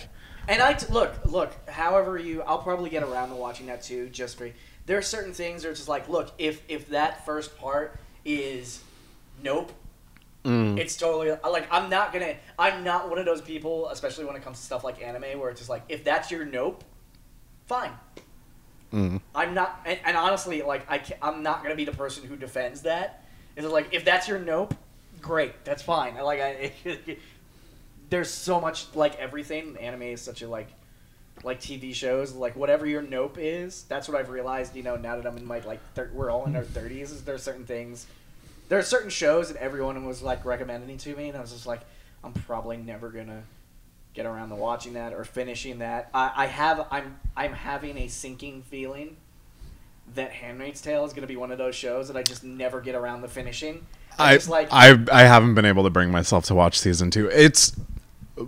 [0.48, 1.68] And I t- look, look.
[1.68, 4.08] However, you, I'll probably get around to watching that too.
[4.10, 4.48] Just for
[4.86, 8.80] there are certain things that are just like, look, if if that first part is
[9.42, 9.72] nope,
[10.46, 10.78] Mm.
[10.78, 12.36] it's totally like I'm not gonna.
[12.56, 15.50] I'm not one of those people, especially when it comes to stuff like anime, where
[15.50, 16.84] it's just like, if that's your nope,
[17.66, 17.90] fine.
[18.92, 19.20] Mm.
[19.34, 22.36] I'm not, and, and honestly, like I, can I'm not gonna be the person who
[22.36, 23.24] defends that.
[23.56, 24.72] It's like if that's your nope,
[25.20, 26.16] great, that's fine.
[26.16, 26.72] I Like I,
[28.10, 29.76] there's so much like everything.
[29.78, 30.68] Anime is such a like,
[31.42, 32.34] like TV shows.
[32.34, 34.76] Like whatever your nope is, that's what I've realized.
[34.76, 37.10] You know, now that I'm in my like, thir- we're all in our thirties.
[37.10, 38.06] Is there certain things?
[38.68, 41.66] There are certain shows that everyone was like recommending to me, and I was just
[41.66, 41.80] like,
[42.24, 43.42] I'm probably never gonna
[44.16, 46.10] get around to watching that or finishing that.
[46.12, 49.16] I, I have I'm I'm having a sinking feeling
[50.14, 52.80] that Handmaid's Tale is going to be one of those shows that I just never
[52.80, 53.86] get around to finishing.
[54.18, 57.10] I, I, just like I I haven't been able to bring myself to watch season
[57.10, 57.28] two.
[57.28, 57.76] It's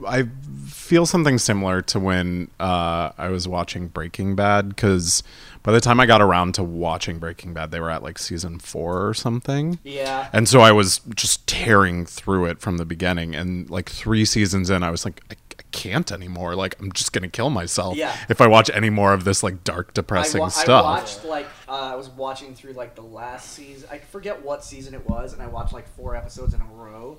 [0.07, 0.29] I
[0.67, 5.23] feel something similar to when uh, I was watching Breaking Bad because
[5.69, 8.59] by the time I got around to watching Breaking Bad, they were at like season
[8.59, 9.79] four or something.
[9.85, 10.31] yeah.
[10.33, 13.35] And so I was just tearing through it from the beginning.
[13.35, 16.55] And like three seasons in, I was like, I, I can't anymore.
[16.55, 18.17] Like, I'm just going to kill myself Yeah.
[18.31, 20.85] if I watch any more of this like dark, I, depressing wa- I stuff.
[20.85, 23.91] watched like uh, I was watching through like the last season.
[23.93, 27.19] I forget what season it was, and I watched like four episodes in a row.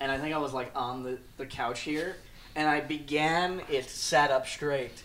[0.00, 2.16] And I think I was like on the, the couch here,
[2.56, 5.02] and I began it sat up straight.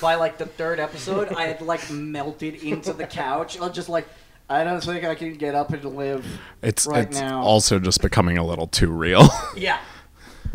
[0.00, 3.58] By like the third episode, I had like melted into the couch.
[3.58, 4.06] I was just like,
[4.48, 6.24] I don't think I can get up and live
[6.62, 7.40] it's right it's now.
[7.42, 9.28] also just becoming a little too real.
[9.56, 9.78] yeah.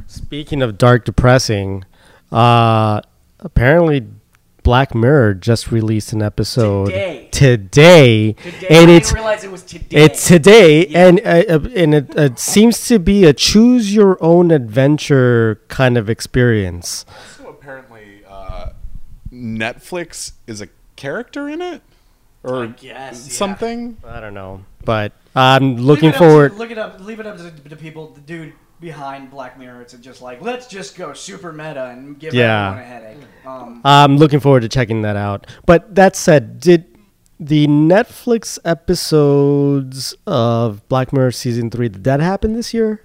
[0.08, 1.86] Speaking of dark, depressing,
[2.32, 3.02] uh,
[3.40, 4.08] apparently
[4.64, 7.28] Black Mirror just released an episode Today.
[7.32, 10.04] today, Today, and I it's didn't realize it was today.
[10.04, 11.08] it's today, Yeah.
[11.08, 15.98] and uh, uh, and it, it seems to be a choose your own adventure kind
[15.98, 17.06] of experience.
[19.40, 21.82] Also, apparently, Netflix is a character in it
[22.44, 23.34] or I guess, yeah.
[23.34, 23.98] something.
[24.06, 26.52] I don't know, but I'm Leave looking it up forward.
[26.54, 27.00] To, look it up.
[27.00, 30.42] Leave it up to the, the people, the dude behind Black Mirror, to just like
[30.42, 32.70] let's just go super meta and give Yeah.
[32.70, 33.18] everyone a headache.
[33.46, 35.48] Um, I'm looking forward to checking that out.
[35.66, 36.86] But that said, did
[37.40, 43.02] the Netflix episodes of Black Mirror season three did that happen this year?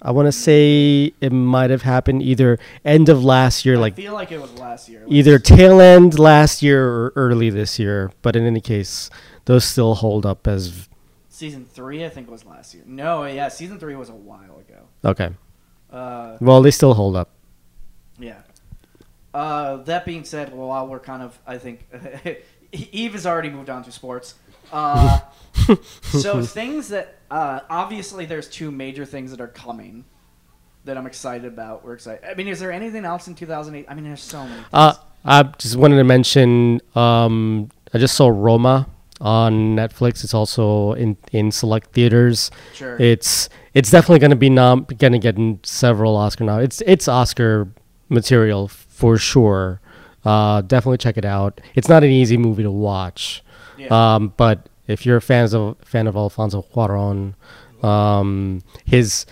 [0.00, 3.96] I want to say it might have happened either end of last year, I like
[3.96, 5.04] feel like it was last year.
[5.08, 8.12] either tail end last year or early this year.
[8.22, 9.10] But in any case,
[9.46, 10.88] those still hold up as
[11.28, 12.84] season three, I think was last year.
[12.86, 14.82] No, yeah, season three was a while ago.
[15.04, 15.30] okay.
[15.90, 17.30] Uh, Well, they still hold up.
[18.18, 18.42] yeah.
[19.34, 21.86] Uh, that being said, well, while we're kind of, I think
[22.72, 24.34] Eve has already moved on to sports.
[24.72, 25.20] Uh,
[26.02, 30.04] so things that uh, obviously there's two major things that are coming
[30.84, 31.84] that I'm excited about.
[31.84, 32.24] We're excited.
[32.28, 33.86] I mean, is there anything else in 2008?
[33.88, 34.54] I mean, there's so many.
[34.54, 34.66] Things.
[34.72, 34.94] Uh,
[35.24, 36.80] I just wanted to mention.
[36.94, 38.88] Um, I just saw Roma
[39.20, 40.24] on Netflix.
[40.24, 42.50] It's also in in select theaters.
[42.74, 42.96] sure.
[43.00, 46.58] It's it's definitely going to be nom going to get in several Oscar now.
[46.58, 47.68] It's it's Oscar
[48.08, 49.80] material for sure.
[50.24, 51.60] Uh, definitely check it out.
[51.74, 53.42] It's not an easy movie to watch.
[53.78, 54.14] Yeah.
[54.14, 57.34] Um, but if you're a fan of fan of Alfonso Cuarón,
[57.84, 59.26] um, his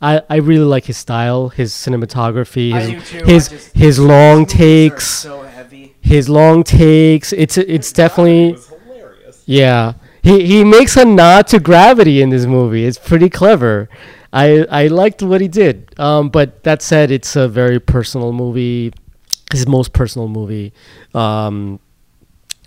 [0.00, 3.24] I, I really like his style, his cinematography, I his do too.
[3.24, 5.94] his, I just- his long movies are takes, so heavy.
[6.00, 7.32] his long takes.
[7.32, 9.42] It's it's definitely hilarious.
[9.46, 9.94] yeah.
[10.22, 12.84] He he makes a nod to gravity in this movie.
[12.84, 13.88] It's pretty clever.
[14.32, 15.98] I I liked what he did.
[16.00, 18.92] Um, but that said, it's a very personal movie.
[19.52, 20.72] His most personal movie,
[21.12, 21.78] um,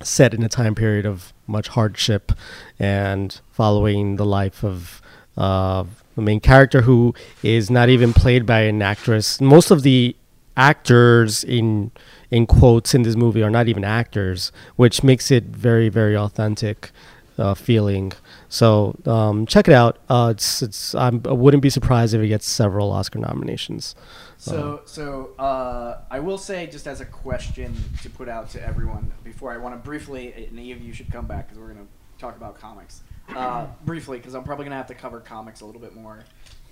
[0.06, 2.32] set in a time period of much hardship,
[2.80, 5.02] and following the life of
[5.38, 5.84] uh,
[6.16, 9.42] the main character, who is not even played by an actress.
[9.42, 10.16] Most of the
[10.58, 11.92] actors in
[12.32, 16.92] in quotes in this movie are not even actors, which makes it very very authentic
[17.38, 18.14] uh, feeling.
[18.50, 19.98] So um, check it out.
[20.10, 23.96] Uh, it's it's I'm, I wouldn't be surprised if it gets several Oscar nominations.
[24.38, 29.12] So, so uh, I will say, just as a question to put out to everyone,
[29.24, 31.86] before I want to briefly, and any of you should come back because we're going
[31.86, 33.02] to talk about comics
[33.36, 36.24] uh, briefly, because I'm probably going to have to cover comics a little bit more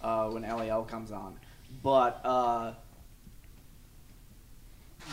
[0.02, 1.40] uh, when LAL comes on.
[1.82, 2.74] But uh,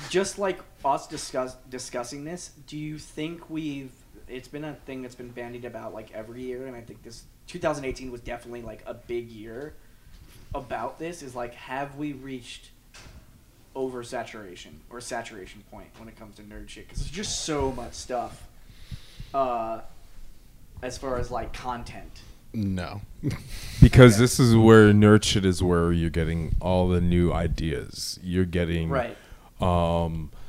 [0.08, 3.92] just like us discuss discussing this, do you think we've?
[4.30, 7.24] It's been a thing that's been bandied about like every year, and I think this
[7.48, 9.74] 2018 was definitely like a big year
[10.54, 12.70] about this is like, have we reached
[13.76, 16.86] oversaturation or saturation point when it comes to nerd shit?
[16.88, 18.46] Because there's just so much stuff,
[19.34, 19.80] uh,
[20.82, 22.20] as far as like content.
[22.52, 23.00] No.
[23.80, 24.22] because Okay.
[24.22, 28.18] this is where nerd shit is where you're getting all the new ideas.
[28.22, 29.16] You're getting Right.
[29.60, 30.39] um, f-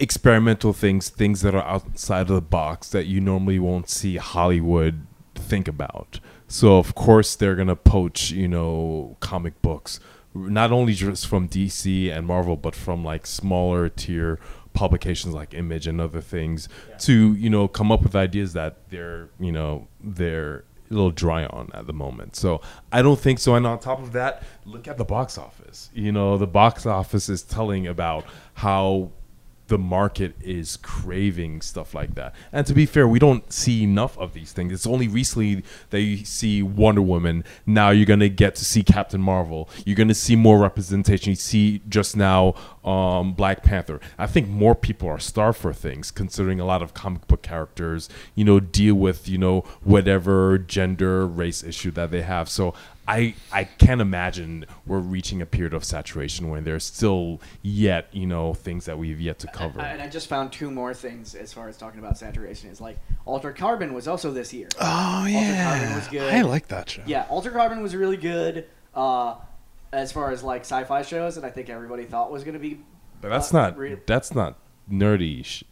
[0.00, 5.06] experimental things, things that are outside of the box that you normally won't see Hollywood
[5.34, 6.18] think about.
[6.48, 10.00] So of course they're gonna poach, you know, comic books,
[10.34, 14.40] not only just from DC and Marvel, but from like smaller tier
[14.72, 16.68] publications like Image and other things
[17.00, 21.44] to you know come up with ideas that they're you know they're a little dry
[21.46, 22.34] on at the moment.
[22.34, 23.54] So I don't think so.
[23.54, 25.88] And on top of that, look at the box office.
[25.94, 28.24] You know, the box office is telling about
[28.54, 29.12] how
[29.70, 32.34] the market is craving stuff like that.
[32.52, 34.72] And to be fair, we don't see enough of these things.
[34.72, 37.44] It's only recently that you see Wonder Woman.
[37.64, 39.70] Now you're gonna get to see Captain Marvel.
[39.86, 41.30] You're gonna see more representation.
[41.30, 42.54] You see just now
[42.84, 44.00] um, Black Panther.
[44.18, 48.08] I think more people are starved for things, considering a lot of comic book characters,
[48.34, 52.48] you know, deal with you know whatever gender, race issue that they have.
[52.48, 52.74] So
[53.12, 58.26] I I can't imagine we're reaching a period of saturation when there's still yet you
[58.26, 59.80] know things that we've yet to cover.
[59.80, 62.70] I- and I just found two more things as far as talking about saturation.
[62.70, 64.68] Is like Altered Carbon was also this year.
[64.80, 66.32] Oh yeah Carbon was good.
[66.34, 67.02] I like that show.
[67.06, 68.66] Yeah, Altered Carbon was really good.
[68.94, 69.34] Uh,
[69.92, 72.80] as far as like sci-fi shows, and I think everybody thought was going to be.
[73.20, 74.56] but that's uh, not re- that's not
[74.90, 75.44] nerdy.
[75.44, 75.64] Sh-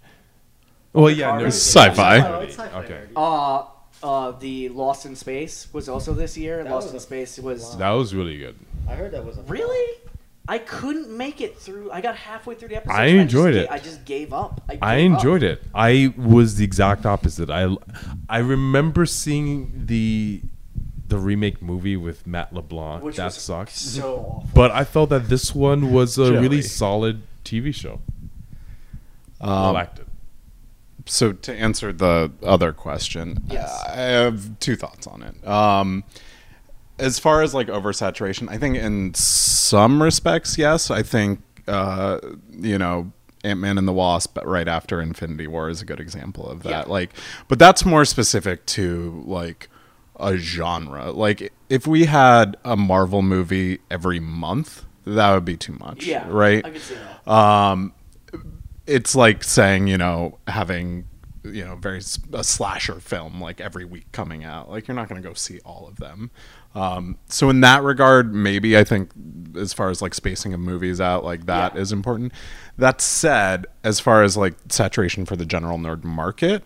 [0.93, 1.47] well, yeah, nerdy.
[1.47, 2.19] is Sci-fi.
[2.27, 3.05] Oh, it's sci-fi Okay.
[3.07, 3.13] nerdy.
[3.15, 3.67] Uh,
[4.03, 6.63] uh, the Lost in Space was also this year.
[6.65, 8.57] That Lost in a- Space was That was really good.
[8.89, 9.99] I heard that was a really.
[10.51, 11.91] I couldn't make it through.
[11.91, 12.95] I got halfway through the episode.
[12.95, 13.69] I and enjoyed just it.
[13.69, 14.63] ga- I just gave up.
[14.69, 15.19] I, I gave up.
[15.19, 15.63] enjoyed it.
[15.75, 17.51] I was the exact opposite.
[17.51, 17.77] I
[18.31, 20.41] I remember seeing the
[21.07, 23.03] the remake movie with Matt LeBlanc.
[23.03, 23.79] Which that was sucks.
[23.79, 24.49] So awful.
[24.55, 26.39] But I felt that this one was a Joey.
[26.39, 28.01] really solid TV show.
[29.41, 30.08] I Um, liked it.
[31.09, 33.71] So to answer the other question, Yes.
[33.89, 35.47] I have two thoughts on it.
[35.47, 36.05] Um,
[36.99, 40.91] as far as like oversaturation, I think in some respects, yes.
[40.91, 42.19] I think uh,
[42.51, 43.13] you know
[43.45, 46.71] Ant Man and the Wasp right after Infinity War is a good example of that.
[46.71, 46.85] Yeah.
[46.87, 47.11] Like,
[47.47, 49.69] but that's more specific to like
[50.19, 51.13] a genre.
[51.13, 56.05] Like, if we had a Marvel movie every month, that would be too much.
[56.05, 56.27] Yeah.
[56.29, 57.33] Right I could see that.
[57.33, 57.93] um,
[58.89, 61.07] it's like saying you know having
[61.45, 61.99] you know very
[62.33, 65.61] a slasher film like every week coming out like you're not going to go see
[65.65, 66.31] all of them
[66.75, 69.11] um, so in that regard maybe i think
[69.57, 71.97] as far as like spacing of movies out like that is Yeah.
[71.97, 72.33] important
[72.77, 76.65] that said as far as like saturation for the general nerd market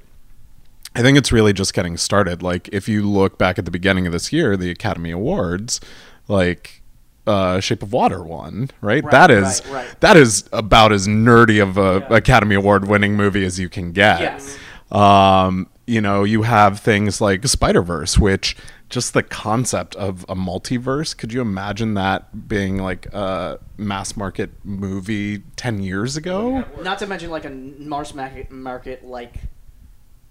[0.94, 2.42] I think it's really just getting started.
[2.42, 5.80] Like if you look back at the beginning of this year, the Academy Awards,
[6.28, 6.81] like
[7.26, 9.02] uh Shape of Water won, right?
[9.04, 10.00] Right, that is right, right.
[10.00, 12.16] that is about as nerdy of a Yeah.
[12.16, 14.20] Academy Award winning movie as you can get.
[14.20, 14.58] Yes.
[14.90, 18.56] Um, you know, you have things like Spider-Verse, which
[18.88, 24.50] just the concept of a multiverse, could you imagine that being like a mass market
[24.64, 26.64] movie 10 years ago?
[26.82, 29.34] Not to mention like a Mars market, market like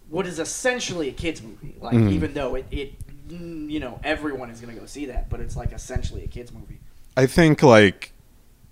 [0.10, 1.76] what is essentially a kids movie.
[1.82, 2.10] Like Mm-hmm.
[2.10, 5.56] even though it, it mm, you know everyone is gonna go see that, but it's
[5.56, 6.80] like essentially a kids movie.
[7.18, 8.14] I think like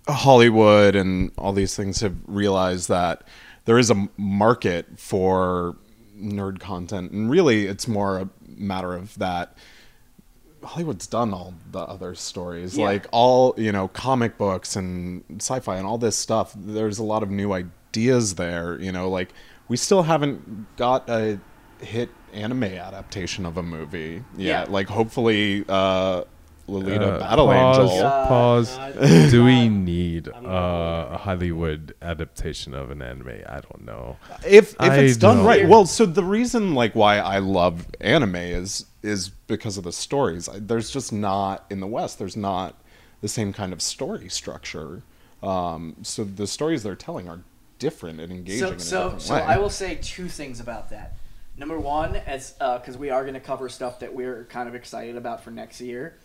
[0.07, 3.23] Hollywood and all these things have realized that
[3.65, 5.75] there is a market for
[6.17, 9.55] nerd content, and really, it's more a matter of that.
[10.63, 12.85] Hollywood's done all the other stories, Yeah.
[12.85, 16.53] like all you know, comic books and sci-fi and all this stuff.
[16.57, 18.77] There's a lot of new ideas there.
[18.81, 19.29] You know, like
[19.69, 21.39] we still haven't got a
[21.79, 24.67] hit anime adaptation of a movie yet.
[24.67, 24.71] Yeah.
[24.71, 26.23] Like hopefully, uh,
[26.67, 28.09] Lolita Uh, Battle pause, Angel.
[28.09, 28.77] Pause.
[28.77, 29.29] God.
[29.31, 33.41] Do we need uh, a Hollywood adaptation of an anime?
[33.47, 34.17] I don't know.
[34.45, 37.87] if if I it's done don't- right well so the reason like why i love
[37.99, 42.37] anime is is because of the stories I, there's just not in the west there's
[42.37, 42.75] not
[43.21, 45.01] the same kind of story structure
[45.41, 47.39] um, so the stories they're telling are
[47.79, 49.35] different and engaging So, in a so, different so.
[49.35, 51.13] I will say two things about that.
[51.59, 55.17] Number one, as because we are going to cover stuff that we're kind of excited
[55.17, 56.17] about for next year.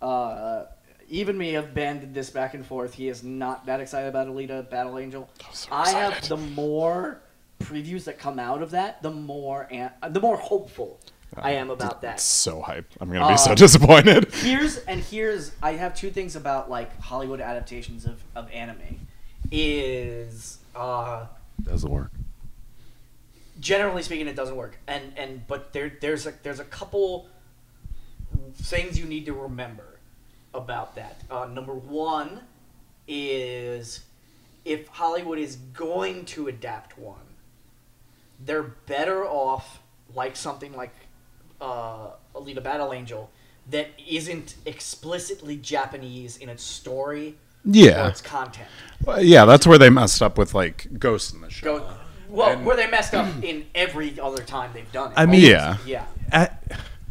[0.00, 0.64] Uh,
[1.08, 2.94] even me have banded this back and forth.
[2.94, 5.28] He is not that excited about Alita Battle Angel.
[5.52, 7.20] so I have the more
[7.60, 11.00] previews that come out of that, the more an- uh, the more hopeful
[11.36, 12.20] I am about that.
[12.20, 16.36] So hype i'm gonna be so Uh, disappointed here's and here's I have two things
[16.36, 19.06] about like Hollywood adaptations of, of anime
[19.50, 21.26] is uh
[21.62, 22.12] Doesn't work.
[23.60, 24.78] Generally speaking it doesn't work.
[24.86, 27.28] And and but there there's a there's a couple
[28.54, 29.98] things you need to remember
[30.52, 31.22] about that.
[31.30, 32.40] Uh, number one
[33.10, 34.00] is
[34.64, 37.16] if hollywood is going to adapt one
[38.44, 39.80] they're better off
[40.14, 40.94] like something like
[41.60, 43.30] uh, alita battle angel
[43.68, 47.36] that isn't explicitly japanese in its story
[47.66, 48.08] or yeah.
[48.08, 48.68] its content.
[49.04, 51.94] Well, yeah that's where they messed up with like Ghost in the Shell Go,
[52.30, 55.14] well, And- where they messed up in every other time they've done it.
[55.18, 55.76] I mean- Yeah.
[55.86, 56.04] yeah.
[56.32, 56.62] At,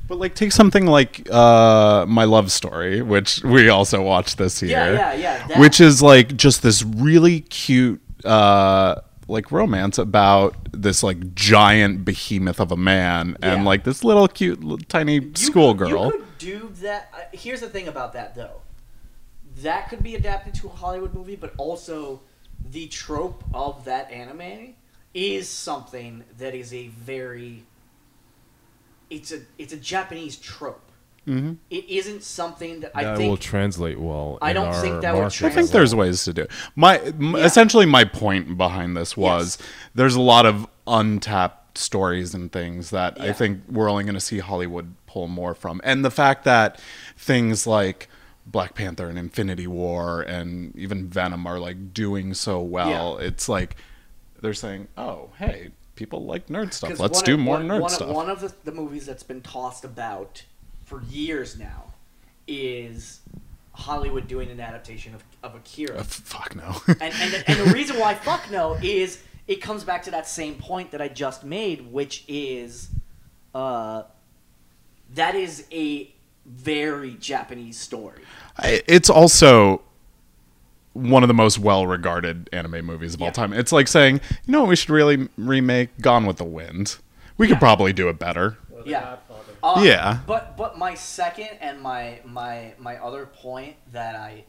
[0.08, 4.72] But like, take something like uh, my love story, which we also watched this year.
[4.72, 8.96] Yeah, yeah, yeah, that- Which is like just this really cute, uh,
[9.28, 13.68] like romance about this like giant behemoth of a man and Yeah.
[13.68, 16.10] like this little cute, little, tiny You schoolgirl.
[16.12, 17.10] could- You could do that.
[17.14, 18.62] Uh, here's the thing about that, though.
[19.62, 22.22] That could be adapted to a Hollywood movie, but also
[22.72, 24.74] the trope of that anime
[25.14, 27.64] is something that is a very.
[29.10, 30.82] It's a it's a Japanese trope.
[31.28, 31.58] Mhm.
[31.70, 34.38] It isn't something that I that think will translate well.
[34.42, 35.44] I don't think that would market.
[35.44, 36.42] I think there's ways to do.
[36.44, 36.52] it.
[36.76, 37.38] My Yeah.
[37.38, 39.68] essentially my point behind this was Yes.
[39.96, 44.20] there's a lot of untapped stories and things that I think we're only going to
[44.22, 46.80] see Hollywood pull more from, and the fact that
[47.18, 48.08] things like
[48.48, 53.18] Black Panther and Infinity War and even Venom are like doing so well.
[53.20, 53.76] It's like
[54.42, 56.92] they're saying, "Oh, hey, people like nerd stuff.
[56.92, 58.72] 'Cause Let's one do of- more one, nerd one stuff." Of, one of the, the
[58.72, 60.44] movies that's been tossed about
[60.86, 61.94] for years now
[62.48, 63.20] is
[63.74, 65.98] Hollywood doing an adaptation of, of Akira.
[66.00, 66.82] Uh, fuck no.
[66.88, 70.56] and, and, and the reason why fuck no is it comes back to that same
[70.56, 72.90] point that I just made, which is
[73.56, 74.04] uh,
[75.16, 76.12] that is a
[76.46, 78.24] very Japanese story.
[78.58, 79.82] I- it's also
[80.94, 83.54] one of the most well-regarded anime movies of all time.
[83.54, 86.98] It's like saying, you know what, we should really remake Gone with the Wind.
[87.38, 87.54] We Yeah.
[87.54, 88.58] could probably do it better.
[88.72, 89.02] Or Yeah.
[89.02, 89.54] Godfather.
[89.62, 90.20] Uh, Yeah.
[90.26, 94.44] But but my second and my my my other point that I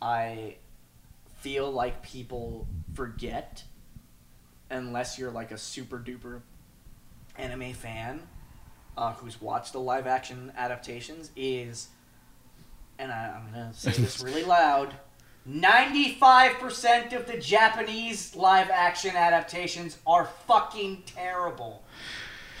[0.00, 0.56] I
[1.40, 3.64] feel like people forget
[4.70, 6.40] unless you're like a super duper
[7.36, 8.22] anime fan
[8.96, 11.88] uh, who's watched the live action adaptations is
[12.98, 14.94] and I, I'm gonna say this really loud
[15.48, 21.82] 95% of the Japanese live action adaptations are fucking terrible.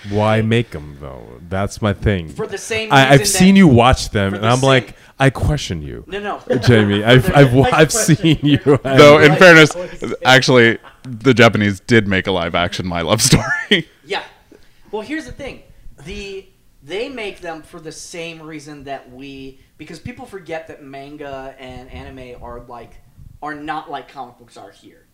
[0.08, 1.40] Why make them though?
[1.48, 2.30] That's my thing.
[2.30, 4.96] For the same I, I've reason seen you watch them, for and I'm same- like,
[5.18, 6.38] I question you, No, no.
[6.62, 7.04] Jaime.
[7.04, 8.56] I've I've, I I've seen you.
[8.82, 9.76] Though, in Like- fairness,
[10.24, 13.88] actually, the Japanese did make a live-action My Love Story.
[14.04, 14.24] Yeah.
[14.90, 15.62] Well, here's the thing.
[16.04, 16.46] The
[16.82, 21.90] they make them for the same reason that we because people forget that manga and
[21.90, 23.00] anime are like
[23.42, 25.06] are not like comic books are here.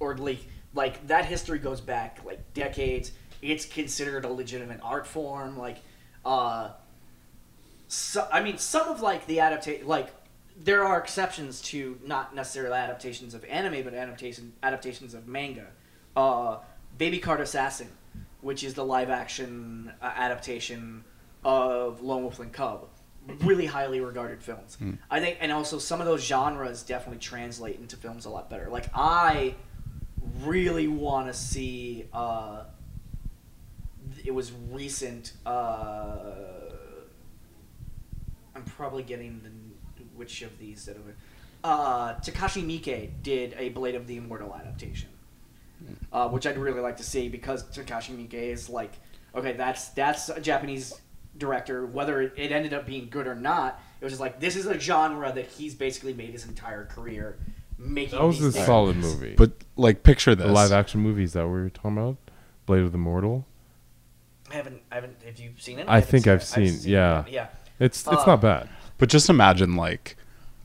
[0.00, 0.38] Or like
[0.72, 3.12] like that history goes back like decades.
[3.42, 5.76] It's considered a legitimate art form like
[6.24, 6.70] uh
[7.88, 10.08] so, I mean some of like the adaptation like
[10.56, 15.66] there are exceptions to not necessarily adaptations of anime but adaptation adaptations of manga.
[16.16, 16.60] Uh
[16.96, 17.88] Baby Cart Assassin
[18.40, 21.04] which is the live action uh, adaptation
[21.44, 22.88] of Lone Wolf and Cub.
[23.40, 24.78] Really highly regarded films.
[25.10, 28.68] I think, and also some of those genres definitely translate into films a lot better.
[28.70, 29.54] Like I
[30.40, 32.06] really want to see.
[32.12, 32.64] Uh,
[34.24, 35.32] it was recent.
[35.46, 36.72] Uh,
[38.54, 41.04] I'm probably getting the which of these that have.
[41.64, 45.08] Uh, Takashi Miike did a Blade of the Immortal adaptation
[46.12, 48.92] uh, which I'd really like to see because Takashi Miike is like,
[49.34, 51.00] okay, that's that's a Japanese
[51.38, 51.86] director.
[51.86, 54.66] Whether it, it ended up being good or not, it was just like this is
[54.66, 57.38] a genre that he's basically made his entire career
[57.78, 58.18] making.
[58.18, 58.66] That was a things.
[58.66, 59.34] solid movie.
[59.36, 62.16] but like, picture this: the live action movies that we were talking about,
[62.66, 63.46] Blade of the Immortal.
[64.50, 65.22] I haven't, I haven't.
[65.24, 65.86] Have you seen it?
[65.88, 66.44] I haven't think seen I've it.
[66.46, 66.84] seen- it.
[66.86, 67.24] yeah.
[67.28, 67.46] yeah.
[67.78, 68.68] It's it's Uh, not bad.
[68.96, 70.16] But just imagine like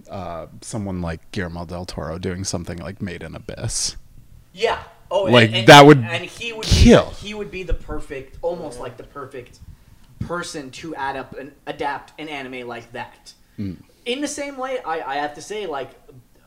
[0.10, 3.98] uh, someone like Guillermo del Toro doing something like Made in Abyss.
[4.54, 4.82] Yeah.
[5.12, 7.10] Oh, Like, and, and, that would and he would kill.
[7.10, 9.60] Be, he would be the perfect, almost like the perfect
[10.28, 13.34] person to add up and adapt an anime like that.
[13.58, 13.74] Hmm.
[14.06, 15.92] In the same way, I, I have to say, like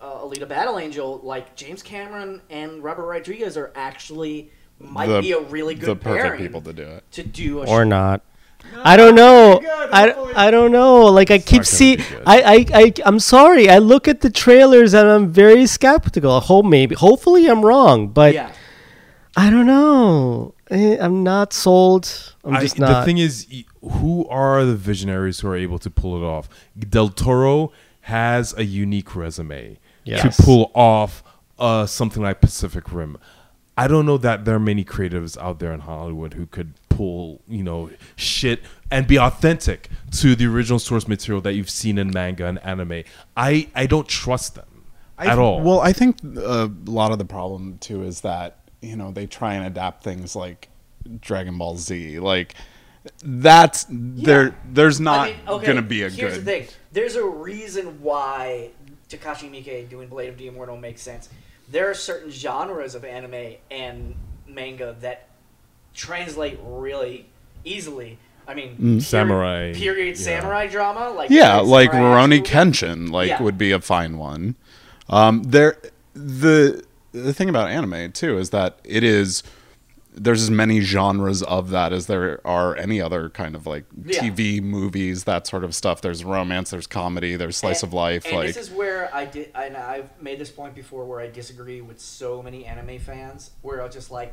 [0.01, 5.33] uh, Alita Battle Angel, like James Cameron and Robert Rodriguez are actually might The- be
[5.33, 7.05] a really good the perfect people to do it.
[7.13, 8.21] to do a or sh- not.
[8.83, 9.61] I don't know.
[9.61, 10.47] good, I.
[10.49, 11.05] I don't know.
[11.07, 11.99] Like I keep not see.
[12.27, 13.71] I, I I I'm sorry.
[13.71, 16.33] I look at the trailers and I'm very skeptical.
[16.33, 18.51] I hope maybe hopefully I'm wrong, but Yeah.
[19.37, 20.55] I don't know.
[20.71, 22.35] Eh, I'm not sold.
[22.45, 23.47] I'm I- just the thing is,
[23.81, 26.49] who are the visionaries who are able to pull it off?
[26.79, 30.37] Del Toro has a unique resume Yes.
[30.37, 31.23] to pull off
[31.59, 33.17] uh, something like Pacific Rim.
[33.79, 37.43] I don't know that there are many creatives out there in Hollywood who could pull,
[37.47, 42.11] you know, shit and be authentic to the original source material that you've seen in
[42.11, 43.03] manga and anime.
[43.37, 44.85] I I don't trust them
[45.19, 45.61] I at all.
[45.61, 49.55] Well, I think a lot of the problem too is that you know they try
[49.55, 50.69] and adapt things like
[51.21, 52.19] Dragon Ball Z.
[52.21, 52.55] Like
[53.25, 54.55] that's there.
[54.71, 56.41] There's not I mean, okay, gonna be a here's good.
[56.41, 56.69] the thing.
[56.93, 58.71] There's a reason why
[59.09, 61.29] Takashi Miike doing Blade of the Immortal makes sense.
[61.71, 64.15] There are certain genres of anime and
[64.49, 65.29] manga that
[65.95, 67.27] translate really
[67.65, 68.19] easily.
[68.49, 70.25] I mean, period- Samurai, period yeah.
[70.25, 72.71] samurai drama, like Yeah, like samurai Rurouni action movie.
[72.71, 73.43] Kenshin, like Yeah.
[73.43, 74.55] would be a fine one.
[75.09, 75.77] Um, there,
[76.15, 76.85] the
[77.23, 79.43] the thing about anime too is that it is
[80.19, 84.21] there's as many genres of that as there are any other kind of like Yeah.
[84.23, 86.01] TV movies, that sort of stuff.
[86.01, 88.25] There's romance, there's comedy, there's slice And- of life.
[88.25, 91.29] And like this is where I did, and I've made this point before, where I
[91.29, 94.33] disagree with so many anime fans, where I just like,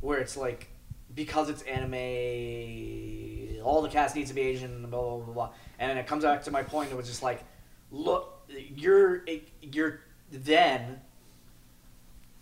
[0.00, 0.68] where it's like,
[1.12, 5.50] because it's anime, all the cast needs to be Asian, blah blah blah, blah.
[5.78, 6.90] and it comes back to my point.
[6.90, 7.42] It was just like,
[7.90, 9.24] look, you're
[9.60, 10.00] you're
[10.30, 11.00] then.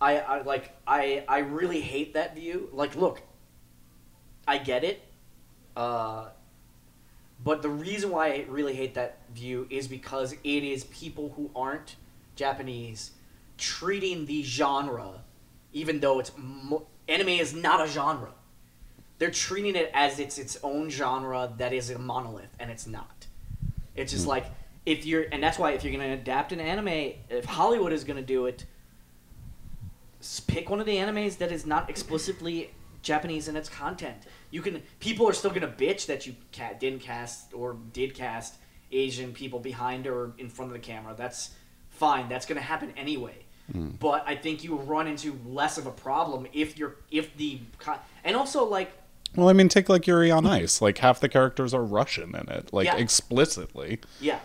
[0.01, 2.69] I, I like I I really hate that view.
[2.73, 3.23] Like, look,
[4.49, 5.03] I get it.
[5.77, 6.29] Uh,
[7.43, 11.51] but the reason why I really hate that view is because it is people who
[11.55, 11.97] aren't
[12.37, 13.13] Japanese
[13.57, 15.23] treating the genre,
[15.73, 18.33] even though it's mo- anime is not a genre.
[19.19, 23.27] They're treating it as it's its own genre that is a monolith, and it's not.
[23.95, 24.47] It's just like
[24.87, 28.05] if you're, and that's why if you're going to adapt an anime, if Hollywood is
[28.05, 28.65] going to do it,
[30.47, 32.71] pick one of the animes that is not explicitly
[33.03, 34.19] Japanese in its content.
[34.51, 38.55] You can people are still gonna bitch that you ca- didn't cast or did cast
[38.93, 41.15] Asian people behind or in front of the camera.
[41.17, 41.51] That's
[41.89, 42.29] fine.
[42.29, 43.37] That's gonna happen anyway.
[43.73, 43.91] Hmm.
[44.01, 47.61] But I think you run into less of a problem if you're if the
[48.25, 48.93] and also like
[49.37, 50.83] Well, I mean, take like Yuri on Ice.
[50.83, 52.97] Like half the characters are Russian in it, like Yeah.
[52.97, 54.01] explicitly.
[54.21, 54.41] yeah.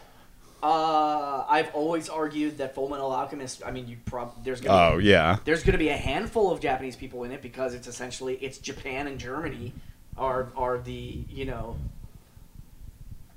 [0.65, 3.61] Uh, I've always argued that Full Metal Alchemist.
[3.63, 6.59] I mean, you prob there's gonna Oh yeah, there's going to be a handful of
[6.59, 9.73] Japanese people in it because it's essentially it's Japan and Germany
[10.17, 11.77] are are the you know,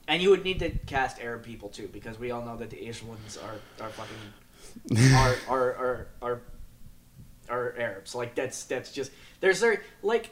[0.06, 2.88] and you would need to cast Arab people too because we all know that the
[2.88, 6.40] Asian ones are are fucking are are are are,
[7.50, 8.14] are Arabs.
[8.14, 9.10] Like that's that's just
[9.40, 10.30] there's there like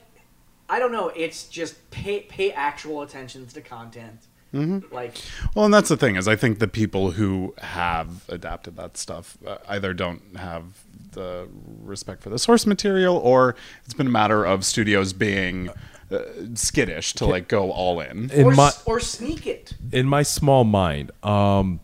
[0.67, 1.09] I don't know.
[1.09, 4.21] It's just pay pay actual attention to content.
[4.57, 4.95] Mm-hmm.
[4.95, 5.17] Like
[5.55, 9.39] Well, and that's the thing is, I think the people who have adapted that stuff
[9.47, 10.65] uh, either don't have
[11.13, 11.49] the
[11.83, 15.71] respect for the source material, or it's been a matter of studios being
[16.11, 16.19] uh,
[16.55, 18.31] skittish to like go all in.
[18.31, 19.75] in or, my or sneak it.
[19.93, 21.81] in my small mind, um,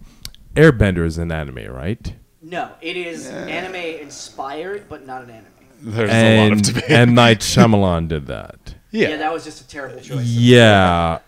[0.54, 2.14] Airbender is an anime, right?
[2.40, 5.46] No, it is anime inspired, but not an anime.
[5.80, 6.84] There's a lot of debate.
[6.90, 8.74] And Night Shyamalan did that.
[8.90, 10.26] Yeah, yeah, that was just a terrible choice.
[10.26, 11.20] Yeah,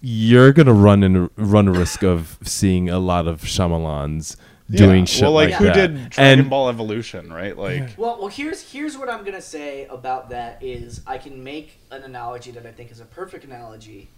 [0.00, 4.36] you're gonna run in run a risk of seeing a lot of Shyamalan's
[4.70, 5.04] doing Yeah.
[5.06, 5.74] shit Well, like, like who that.
[5.74, 7.56] did Dragon and Ball Evolution, right?
[7.56, 11.78] Like, Well, well, here's here's what I'm gonna say about that is I can make
[11.90, 14.10] an analogy that I think is a perfect analogy.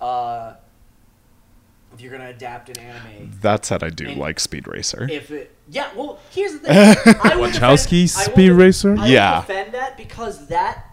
[0.00, 0.54] Uh,
[1.94, 5.08] if you're gonna adapt an anime, that said, I do And- like Speed Racer.
[5.10, 6.76] if it, yeah, well, here's the thing.
[7.22, 8.96] I Wachowski defend- I will Speed de- Racer?
[8.98, 9.40] I Yeah.
[9.40, 10.84] defend that because that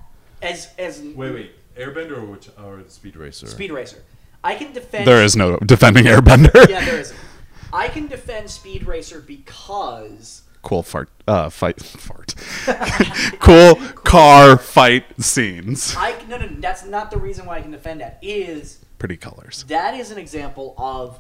[0.42, 3.48] as as wait, wait Airbender or which or the Speed Racer?
[3.48, 3.98] Speed Racer,
[4.44, 5.08] I can defend.
[5.08, 6.70] There is no defending Airbender.
[6.70, 7.14] Yeah, there is.
[7.74, 12.36] I can defend Speed Racer because cool fart, uh, fight, fart.
[13.40, 15.96] cool car fight scenes.
[15.98, 18.20] I no no no, that's not the reason why I can defend that.
[18.22, 19.66] Is Pretty colors.
[19.68, 21.20] that is an example of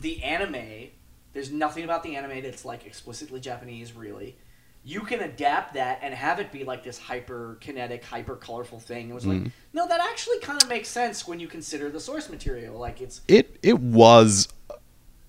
[0.00, 0.88] the anime.
[1.32, 4.36] There's nothing about the anime that's like explicitly Japanese, really.
[4.84, 9.10] You can adapt that and have it be like this hyper kinetic, hyper colorful thing.
[9.10, 9.42] It was like,
[9.72, 12.78] no, that actually kind of makes sense when you consider the source material.
[12.78, 14.48] Like it's It it was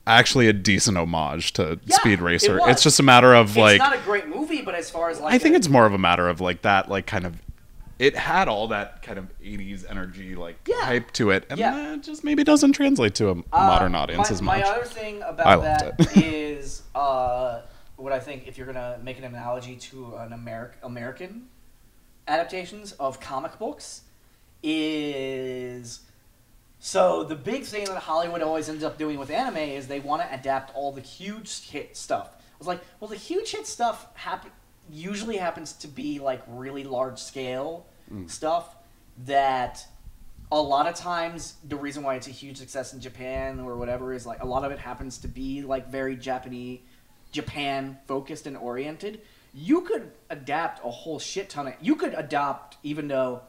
[0.08, 2.56] actually a decent homage to Yeah, Speed Racer.
[2.60, 2.70] was.
[2.72, 5.10] It's just a matter of like It's like not a great movie, but as far
[5.12, 7.26] as like I think a- it's more of a matter of like that like kind
[7.26, 7.36] of
[8.00, 10.82] it had all that kind of 80s energy like Yeah.
[10.84, 11.94] hype to it and Yeah.
[11.94, 14.62] it just maybe doesn't translate to a Uh, modern audience my, as much.
[14.62, 16.18] My other thing about I that it.
[16.18, 17.62] is uh,
[17.96, 21.48] what I think if you're gonna make an analogy to an Ameri- American
[22.28, 24.02] adaptations of comic books
[24.62, 26.02] is
[26.80, 30.22] so the big thing that Hollywood always ends up doing with anime is they want
[30.22, 32.30] to adapt all the huge hit stuff.
[32.38, 34.52] I was like, well, the huge hit stuff happen
[34.92, 38.30] usually happens to be like really large scale mm.
[38.30, 38.76] stuff
[39.26, 39.86] that
[40.52, 44.14] a lot of times the reason why it's a huge success in Japan or whatever
[44.14, 46.82] is like a lot of it happens to be like very Japanese
[47.34, 49.20] Japan focused and oriented.
[49.54, 53.42] You could adapt a whole shit ton of you could adopt even though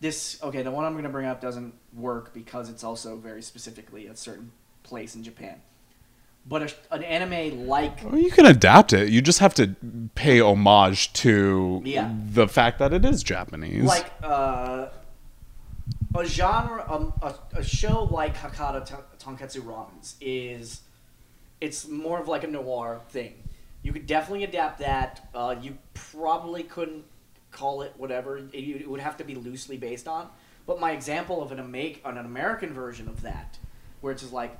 [0.00, 4.06] this okay, the one I'm gonna bring up doesn't work because it's also very specifically
[4.06, 4.52] a certain
[4.84, 5.60] place in Japan.
[6.48, 9.08] But a, an anime like Well, you can adapt it.
[9.08, 9.74] You just have to
[10.14, 12.14] pay homage to Yeah.
[12.28, 13.82] the fact that it is Japanese.
[13.84, 14.86] like uh,
[16.14, 19.02] a genre, um, a, a show like Hakata Ton-
[19.36, 20.82] Tonkotsu Ramens is,
[21.60, 23.34] it's more of like a noir thing.
[23.82, 25.28] You could definitely adapt that.
[25.34, 27.04] Uh, you probably couldn't
[27.50, 28.38] call it whatever.
[28.38, 30.28] It, it would have to be loosely based on.
[30.66, 33.58] But my example of an, an American version of that,
[34.00, 34.58] where it's just like,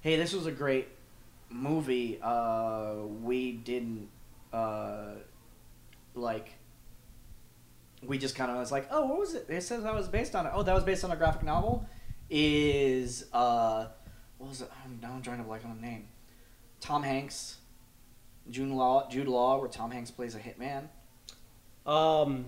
[0.00, 0.88] hey, this was a great
[1.48, 2.18] movie.
[2.20, 4.08] Uh, we didn't
[4.52, 5.14] uh,
[6.14, 6.52] like
[8.02, 9.46] we just kind of was like, oh, what was it?
[9.48, 10.52] It says that was based on it.
[10.54, 11.88] Oh, that was based on a graphic novel.
[12.30, 13.86] Is uh,
[14.38, 14.70] what was it?
[14.84, 16.08] I'm, now I'm trying to blank on the name.
[16.84, 17.56] Tom Hanks,
[18.50, 20.88] Jude Law, Jude Law, where Tom Hanks plays a hitman.
[21.90, 22.46] Um.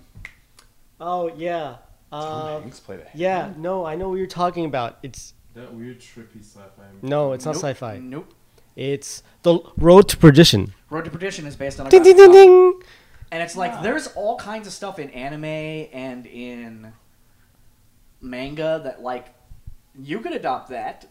[1.00, 1.76] Oh yeah.
[2.10, 3.52] Tom Uh, Hanks played a yeah.
[3.56, 4.98] No, I know what you're talking about.
[5.02, 6.84] It's That weird trippy sci-fi.
[7.02, 7.60] no, it's not Nope.
[7.62, 7.98] sci-fi.
[7.98, 8.32] Nope.
[8.76, 10.74] It's the Road to Perdition.
[10.90, 12.82] Road to Perdition is based on a Ding ding ding ding.
[13.32, 16.92] And it's like there's all kinds of stuff in anime and in
[18.20, 19.34] manga that like
[19.98, 21.06] you could adopt that.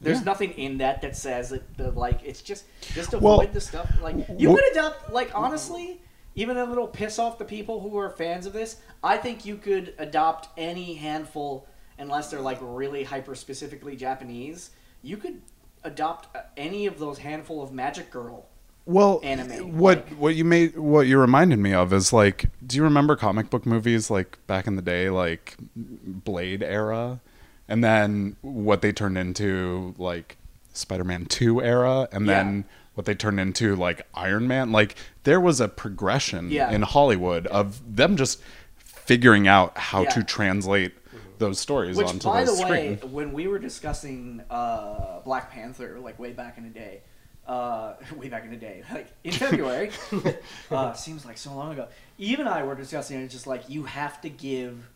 [0.00, 0.24] There's Yeah.
[0.24, 2.64] nothing in that that says that the like it's just
[2.94, 6.00] just avoid Well, the stuff like you could adopt like honestly
[6.34, 8.76] even a little piss off the people who are fans of this.
[9.02, 11.66] I think you could adopt any handful
[11.98, 14.70] unless they're like really hyper specifically Japanese.
[15.02, 15.40] You could
[15.82, 18.46] adopt uh, any of those handful of Magic Girl.
[18.84, 22.76] Well, anime, what like- what you made what you reminded me of is like, do
[22.76, 27.20] you remember comic book movies like back in the day, like Blade era,
[27.68, 30.36] and then what they turned into like
[30.72, 32.34] Spider-Man Two era, and Yeah.
[32.42, 32.64] then
[32.94, 34.72] what they turned into like Iron Man.
[34.72, 36.70] Like there was a progression Yeah.
[36.70, 38.40] in Hollywood of them just
[38.78, 40.10] figuring out how Yeah.
[40.10, 40.92] to translate
[41.38, 43.12] those stories Which, onto by the, the way, screen.
[43.12, 47.02] when we were discussing uh, Black Panther, like way back in the day,
[47.46, 49.90] uh, way back in the day, like in February,
[50.70, 51.88] uh, seems like so long ago.
[52.18, 53.28] Yves and I were discussing it.
[53.28, 54.88] Just like you have to give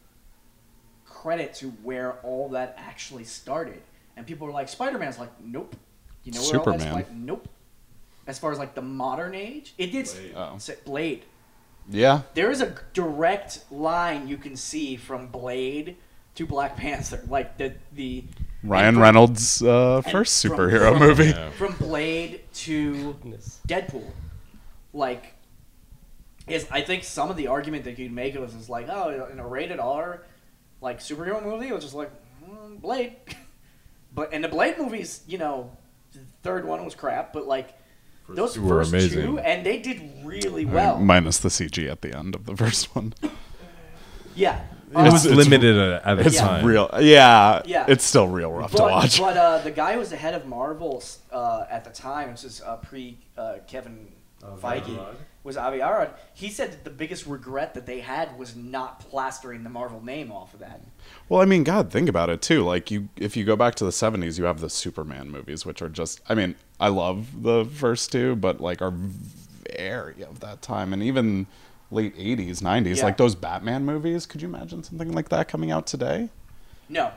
[1.20, 3.82] credit to where all that actually started,
[4.16, 5.76] and people were like, "Spider Man's like, nope."
[6.24, 6.78] You know where all Superman.
[6.80, 7.48] that's like, nope.
[8.26, 10.06] As far as like the modern age, it did.
[10.06, 10.34] Blade.
[10.36, 10.58] Oh.
[10.84, 11.24] Blade.
[11.88, 15.96] Yeah, There is a direct line you can see from Blade
[16.36, 18.24] to Black Panther, like the the
[18.62, 21.24] Ryan from- Reynolds' uh, first from- superhero from- movie.
[21.30, 21.50] Yeah.
[21.50, 23.60] from Blade to Goodness.
[23.66, 24.08] Deadpool.
[24.92, 25.34] Like,
[26.46, 29.28] is I think some of the argument that you'd make of this is like, oh,
[29.32, 30.22] in a rated R,
[30.80, 32.10] like superhero movie, it was just like
[32.44, 33.16] mm, Blade.
[34.14, 35.70] but and the Blade movies, you know,
[36.12, 37.74] the third one was crap, but like
[38.26, 39.22] First those two were first amazing.
[39.26, 40.98] two, and they did really well.
[40.98, 43.14] minus the CG at the end of the first one.
[44.34, 44.60] yeah.
[44.92, 46.40] It was It's- limited at, at the It's Yeah.
[46.48, 46.66] time.
[46.66, 47.84] real, yeah, Yeah.
[47.86, 49.20] It's still real rough but, to watch.
[49.20, 51.00] But uh, the guy who was the head of Marvel
[51.30, 54.08] uh, at the time, which is uh, pre uh, Kevin
[54.42, 55.16] Feige, Arad.
[55.42, 56.10] Was Avi Arad.
[56.34, 60.30] He said that the biggest regret that they had was not plastering the Marvel name
[60.30, 60.80] off of that.
[61.28, 62.62] Well, I mean, God, think about it too.
[62.62, 65.80] Like you, if you go back to the '70s, you have the Superman movies, which
[65.80, 66.20] are just.
[66.28, 68.92] I mean, I love the first two, but like are
[69.76, 71.46] very of that time, and even
[71.90, 73.04] late '80s, '90s, Yeah.
[73.04, 74.26] like those Batman movies.
[74.26, 76.28] Could you imagine something like that coming out today?
[76.88, 77.12] No.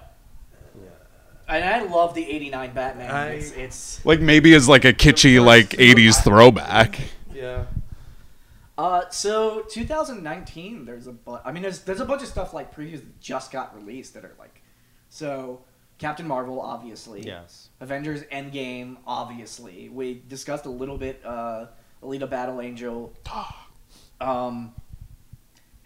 [1.46, 3.12] And I love the '89 Batman.
[3.12, 7.00] I- it's, it's Like maybe as like a kitschy like '80s throwback.
[7.34, 7.66] Yeah.
[8.84, 10.84] Uh, so 2019.
[10.86, 13.52] There's a bu- I mean, there's there's a bunch of stuff like previews that just
[13.52, 14.62] got released that are like,
[15.10, 15.62] so
[16.00, 17.22] Captain Marvel, obviously.
[17.22, 17.70] Yes.
[17.80, 19.88] Avengers Endgame, obviously.
[19.90, 21.68] We discussed a little bit uh,
[22.02, 23.14] Alita Battle Angel.
[24.22, 24.74] Um,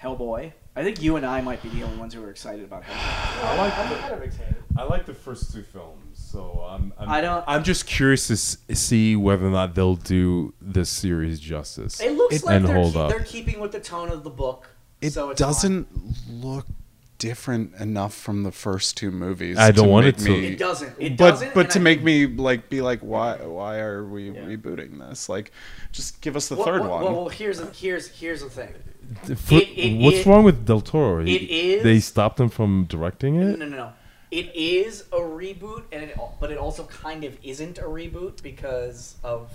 [0.03, 0.51] Hellboy.
[0.75, 2.93] I think you and I might be the only ones who are excited about Hellboy.
[3.43, 4.55] I like I'm kind of excited.
[4.77, 6.06] I like the first two films.
[6.31, 9.95] So I'm, I'm I don't- I'm just curious to s- see whether or not they'll
[9.95, 12.01] do this series justice.
[12.01, 13.09] It looks like and they're, hold keep- up.
[13.09, 14.67] they're keeping with the tone of the book.
[14.99, 15.47] It so it's fine.
[15.49, 15.87] doesn't
[16.29, 16.65] look
[17.17, 19.57] different enough from the first two movies.
[19.57, 20.29] I don't want make it to.
[20.31, 20.95] Me, It doesn't.
[20.99, 21.53] It but doesn't.
[21.53, 24.41] but and to I- make me like be like, why why are we Yeah.
[24.41, 25.29] rebooting this?
[25.29, 25.51] Like,
[25.93, 27.03] just give us the well, third well, one.
[27.03, 28.73] Well, well, here's here's here's the thing.
[29.37, 31.21] For- it- it- what's it- wrong with Del Toro?
[31.21, 33.59] it He- is- They stopped him from directing No, it.
[33.59, 33.89] no, no, no.
[34.29, 39.15] It is a reboot, and it, but it also kind of isn't a reboot because
[39.23, 39.51] of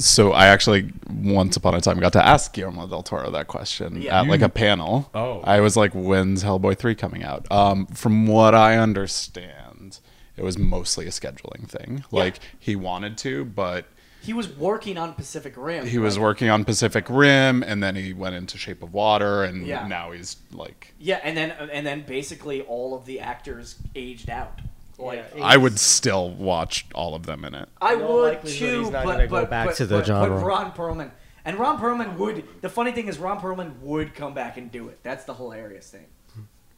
[0.00, 4.00] so I actually once upon a time got to ask Guillermo del Toro that question
[4.00, 4.20] Yeah.
[4.20, 5.10] at like a panel.
[5.12, 5.40] Oh.
[5.42, 9.98] I was like, "When's Hellboy three coming out?" Um, from what I understand,
[10.36, 12.04] it was mostly a scheduling thing.
[12.12, 12.20] Yeah.
[12.20, 13.86] Like he wanted to, but
[14.28, 15.86] he was working on Pacific Rim.
[15.86, 19.66] he was working on Pacific Rim, and then he went into Shape of Water, and
[19.66, 19.86] Yeah.
[19.88, 24.60] now he's like, Yeah, and then and then basically all of the actors aged out.
[24.98, 27.70] Like Yeah, I would still watch all of them in it.
[27.80, 29.86] I In all would likelihood, too, he's not but, gonna go but, back but, to
[29.86, 30.36] the but, genre.
[30.36, 31.10] But Ron Perlman
[31.46, 32.44] and Ron Perlman would.
[32.60, 34.98] The funny thing is, Ron Perlman would come back and do it.
[35.02, 36.04] That's the hilarious thing.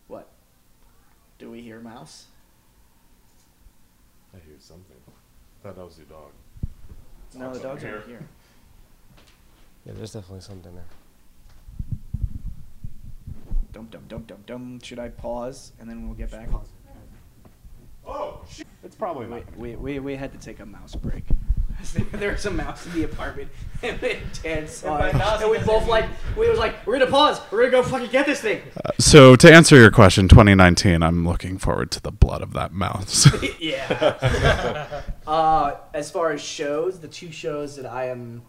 [0.06, 0.28] What?
[1.40, 2.26] Do we hear mouse?
[4.32, 4.96] I hear something.
[5.64, 6.30] Thought that was your dog.
[7.34, 7.96] No, the dog's here.
[7.96, 8.20] over here.
[9.86, 10.84] Yeah, there's definitely something there.
[13.72, 14.80] Dum dum dum dum dum.
[14.82, 16.48] Should I pause and then we'll get back?
[18.06, 18.66] Oh, shit.
[18.82, 21.24] It's probably We, we, we, we had to take a mouse break.
[22.12, 23.50] there was a mouse in the apartment,
[23.82, 24.00] and
[24.42, 27.82] Dan saw it, and we both like we was like we're gonna pause, we're gonna
[27.82, 28.62] go fucking get this thing.
[28.98, 33.28] So to answer your question, 2019, I'm looking forward to the blood of that mouse.
[33.60, 35.02] yeah.
[35.26, 38.42] uh, as far as shows, the two shows that I am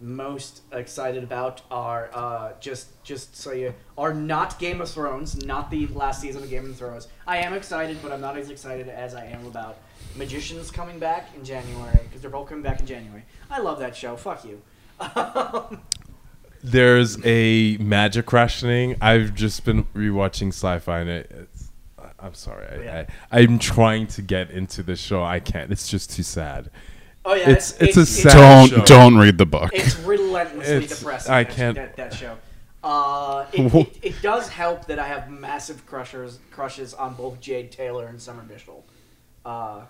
[0.00, 5.70] most excited about are uh, just just so you are not Game of Thrones, not
[5.70, 7.08] the last season of Game of Thrones.
[7.26, 9.78] I am excited, but I'm not as excited as I am about
[10.16, 13.22] Magicians coming back in January because they're both coming back in January.
[13.50, 14.16] I love that show.
[14.16, 14.62] Fuck you.
[16.62, 18.96] There's a magic rationing.
[19.00, 21.70] I've just been rewatching sci-fi, and it, it's.
[21.98, 22.66] I- I'm sorry.
[22.66, 23.06] I, Yeah.
[23.30, 25.22] I, I'm trying to get into the show.
[25.22, 25.70] I can't.
[25.70, 26.70] It's just too sad.
[27.24, 28.84] Oh yeah, It's- it's a sad don't show.
[28.84, 29.70] don't read the book.
[29.74, 31.32] It's relentlessly It's- depressing.
[31.32, 32.36] I can't- That, that show.
[32.82, 37.70] Uh, it, it, it does help that I have massive crushers, crushes on both Jade
[37.72, 38.82] Tailor and Summer Bishil.
[39.44, 39.82] Uh,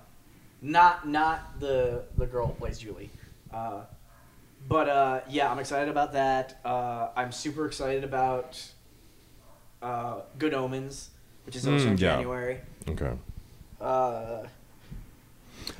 [0.62, 3.10] not not the the girl who plays Julie.
[3.52, 3.82] Uh,
[4.68, 6.60] but uh, yeah, I'm excited about that.
[6.64, 8.62] Uh, I'm super excited about
[9.82, 11.10] uh, Good Omens,
[11.44, 12.16] which is also Mm, in yeah.
[12.16, 12.58] January.
[12.88, 13.12] Okay.
[13.80, 14.46] Uh,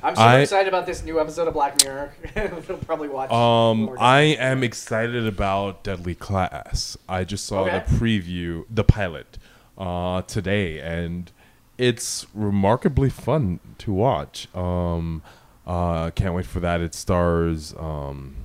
[0.03, 2.13] I'm super I- excited about this new episode of Black Mirror.
[2.35, 3.31] we'll probably watch.
[3.31, 3.89] Um.
[3.99, 6.97] I am excited about Deadly Class.
[7.09, 7.79] I just saw Okay.
[7.87, 9.37] the preview, the pilot,
[9.77, 11.31] uh, today, and
[11.77, 14.47] it's remarkably fun to watch.
[14.55, 15.21] Um,
[15.65, 16.81] uh, can't wait for that.
[16.81, 18.35] It stars um,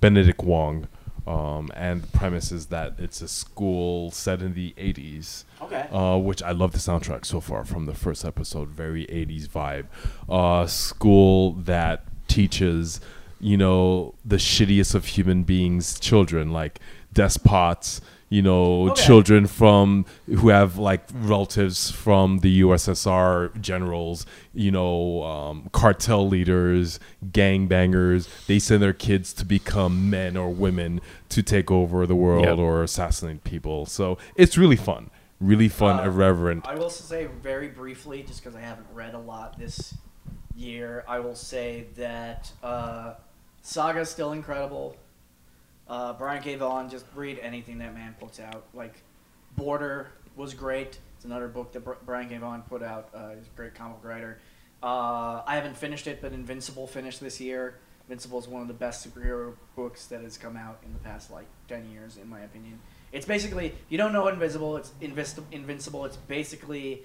[0.00, 0.88] Benedict Wong,
[1.26, 5.86] um, and the premise is that it's a school set in the '80s Okay.
[5.92, 8.68] uh, which I love the soundtrack so far from the first episode.
[8.68, 9.86] Very 80s vibe.
[10.28, 13.00] Uh, school that teaches,
[13.40, 16.80] you know, the shittiest of human beings, children, like
[17.12, 18.00] despots,
[18.32, 19.02] you know, Okay.
[19.02, 26.98] children from who have like relatives from the USSR generals, you know, um, cartel leaders,
[27.30, 28.28] gangbangers.
[28.46, 32.56] They send their kids to become men or women to take over the world Yep.
[32.58, 33.84] or assassinate people.
[33.86, 35.10] So it's really fun
[35.40, 36.64] really fun, Uh, irreverent.
[36.68, 39.92] I will say very briefly, just because I haven't read a lot this
[40.54, 43.14] year, I will say that uh,
[43.60, 44.94] Saga's still incredible.
[45.92, 46.54] Uh, Brian K.
[46.54, 48.64] Vaughan, just read anything that man puts out.
[48.72, 48.94] Like,
[49.58, 50.98] Border was great.
[51.16, 52.38] It's another book that Br- Brian K.
[52.38, 53.10] Vaughan put out.
[53.14, 54.38] Uh, he's a great comic writer.
[54.82, 57.76] Uh, I haven't finished it, but Invincible finished this year.
[58.08, 61.30] Invincible is one of the best superhero books that has come out in the past
[61.30, 62.80] like ten years, in my opinion.
[63.12, 64.78] It's basically you don't know Invisible.
[64.78, 66.06] It's Invis- Invincible.
[66.06, 67.02] It's basically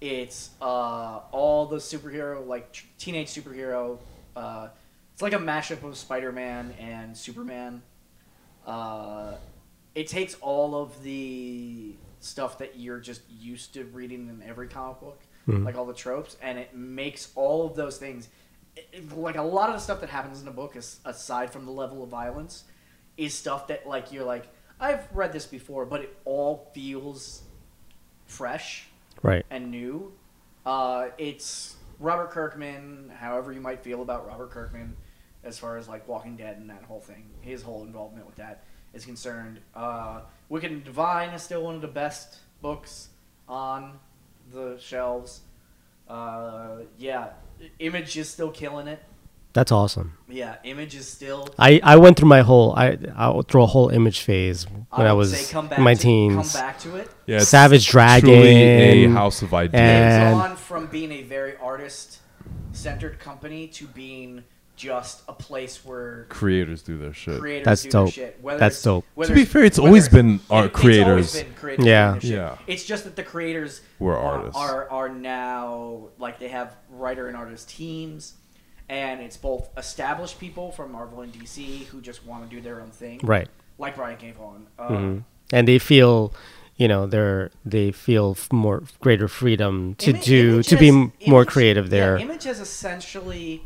[0.00, 4.00] it's uh, all the superhero like t- teenage superhero.
[4.34, 4.68] Uh,
[5.12, 7.80] it's like a mashup of Spider-Man and Superman.
[8.66, 9.34] Uh,
[9.94, 15.00] it takes all of the stuff that you're just used to reading in every comic
[15.00, 18.28] book, like all the tropes, and it makes all of those things.
[18.76, 21.48] it- it- like a lot of the stuff that happens in a book, is, aside
[21.52, 22.64] from the level of violence,
[23.16, 24.48] is stuff that like you're like
[24.80, 27.42] I've read this before, but it all feels
[28.26, 28.88] fresh
[29.22, 29.46] Right.
[29.50, 30.12] and new.
[30.66, 34.96] Uh, it's Robert Kirkman, however you might feel about Robert Kirkman,
[35.44, 38.64] as far as like Walking Dead and that whole thing, his whole involvement with that
[38.92, 39.60] is concerned.
[39.74, 43.08] Uh, Wicked and Divine is still one of the best books
[43.48, 43.98] on
[44.52, 45.40] the shelves.
[46.08, 47.30] Uh, yeah,
[47.78, 49.02] Image is still killing it.
[49.52, 50.18] That's awesome.
[50.28, 51.48] Yeah, Image is still.
[51.58, 55.06] I, I went through my whole I I went through a whole image phase when
[55.06, 56.52] I, would was say come back in my to, teens.
[56.52, 57.08] Come back to it.
[57.26, 59.80] Yeah, it's Savage Dragon truly a house of ideas.
[59.80, 64.42] and- It's gone from being a very artist-centered company to being
[64.76, 67.40] just a place where Creators do their shit.
[67.40, 68.04] creators That's do dope.
[68.06, 68.38] their shit.
[68.42, 69.04] Whether That's dope.
[69.14, 71.32] whether To be fair, it's always been art it- it's always creators.
[71.42, 72.06] been creators Yeah.
[72.08, 72.30] doing their shit.
[72.30, 72.56] Yeah.
[72.66, 74.60] It's just that the creators Were are, artists.
[74.60, 78.34] are are now like they have writer and artist teams,
[78.88, 82.80] and it's both established people from Marvel and DC who just want to do their
[82.80, 83.48] own thing, Right.
[83.78, 84.32] Like Brian K.
[84.36, 84.66] Vaughan.
[84.78, 85.18] Uh, hmm
[85.52, 86.32] And they feel,
[86.76, 90.94] you know, they're they feel more greater freedom to Ima- do Image to be has-
[90.94, 92.16] m- more Image- creative yeah, there.
[92.18, 93.62] Image has essentially,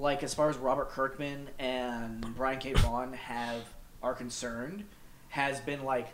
[0.00, 2.72] like as far as Robert Kirkman and Brian K.
[2.72, 3.62] Vaughan have
[4.02, 4.84] are concerned,
[5.28, 6.08] has been like,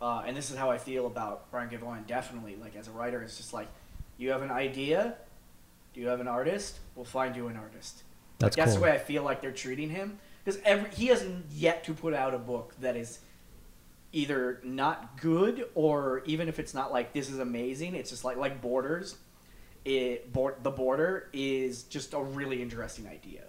[0.00, 1.76] uh, and this is how I feel about Brian K.
[1.76, 2.04] Vaughan.
[2.06, 3.68] Definitely, like as a writer, it's just like,
[4.16, 5.16] you have an idea,
[5.92, 6.78] do you have an artist?
[6.96, 8.02] We'll find you an artist.
[8.38, 8.84] That's like, that's cool.
[8.84, 12.14] the way I feel like they're treating him because every he hasn't yet to put
[12.14, 13.20] out a book that is
[14.12, 18.38] either not good or even if it's not like this is amazing, it's just like
[18.38, 19.16] like Borders.
[19.84, 23.42] It board, the border is just a really interesting idea.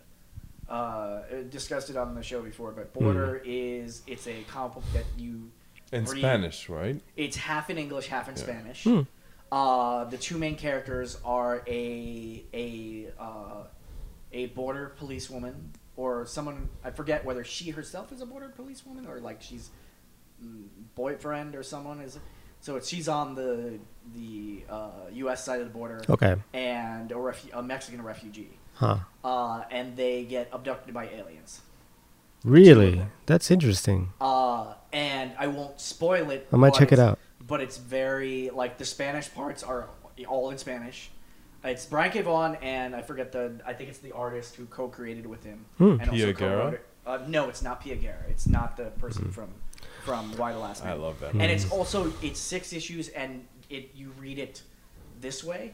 [0.68, 5.06] Uh, discussed it on the show before, but border is it's a comic book that
[5.18, 5.52] you
[5.92, 7.00] In read- Spanish, right?
[7.16, 8.42] It's half in English, half in Yeah.
[8.44, 8.84] Spanish.
[8.84, 9.02] Hmm.
[9.52, 13.64] Uh, the two main characters are a a uh,
[14.34, 19.20] a border policewoman or someone I forget whether she herself is a border policewoman or
[19.22, 19.70] like she's
[20.44, 22.18] mm, boyfriend or someone is.
[22.66, 23.78] So she's on the
[24.16, 25.46] the uh, U.S.
[25.46, 26.36] side of the border Okay.
[26.52, 28.98] and a, refu- a Mexican refugee, Huh.
[29.24, 31.62] uh, and they get abducted by aliens.
[32.44, 33.04] Really?
[33.28, 34.10] That's interesting.
[34.20, 36.48] Uh, and I won't spoil it.
[36.52, 37.20] I might check it out.
[37.40, 39.90] But it's very like the Spanish parts are
[40.28, 41.12] all in Spanish.
[41.64, 42.24] It's Brian K.
[42.24, 45.66] Vaughan and I forget the I think it's the artist who co-created with him.
[45.78, 45.98] Hmm.
[46.02, 46.58] And also Pia Guerra?
[46.62, 46.86] co-wrote it.
[47.06, 48.24] Uh, no, it's not Pia Guerra.
[48.28, 49.50] It's not the person from
[50.06, 50.94] from Y the Last Man.
[50.94, 51.32] I love that.
[51.32, 51.50] And Hmm.
[51.50, 54.62] it's also it's six issues and it you read it
[55.20, 55.74] this way,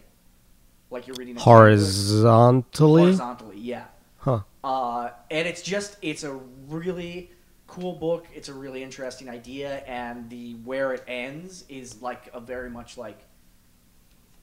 [0.89, 1.59] like you're reading a comic book.
[1.67, 3.01] Horizontally?
[3.03, 3.85] Horizontally, yeah.
[4.17, 4.39] Huh.
[4.63, 6.33] Uh, and it's just it's a
[6.67, 7.31] really
[7.67, 8.25] cool book.
[8.33, 12.97] It's a really interesting idea, and the where it ends is like a very much
[12.97, 13.19] like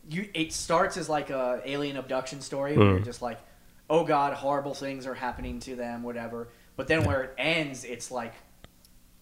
[0.09, 0.28] you.
[0.35, 3.05] It starts as like a alien abduction story where you're Mm.
[3.05, 3.39] just like,
[3.89, 6.48] oh god, horrible things are happening to them, whatever.
[6.77, 8.35] But then where it ends, it's like,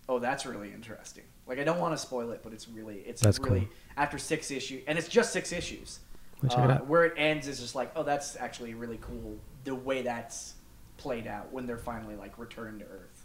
[0.08, 1.24] oh, that's really interesting.
[1.46, 3.68] Like I don't want to spoil it, but it's really it's That's really cool.
[3.96, 6.00] after six issues, and it's just six issues.
[6.42, 6.86] Check it Uh, out.
[6.86, 9.36] Where it ends is just like, oh, that's actually really cool.
[9.64, 10.54] The way that's
[10.98, 13.24] played out when they're finally like returned to Earth.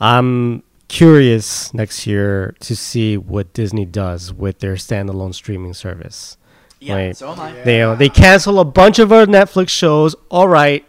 [0.00, 6.36] I'm curious next year to see what Disney does with their standalone streaming service.
[6.80, 7.52] Yeah, Like, so am I.
[7.62, 10.14] They uh, they cancel a bunch of our Netflix shows.
[10.30, 10.84] All right,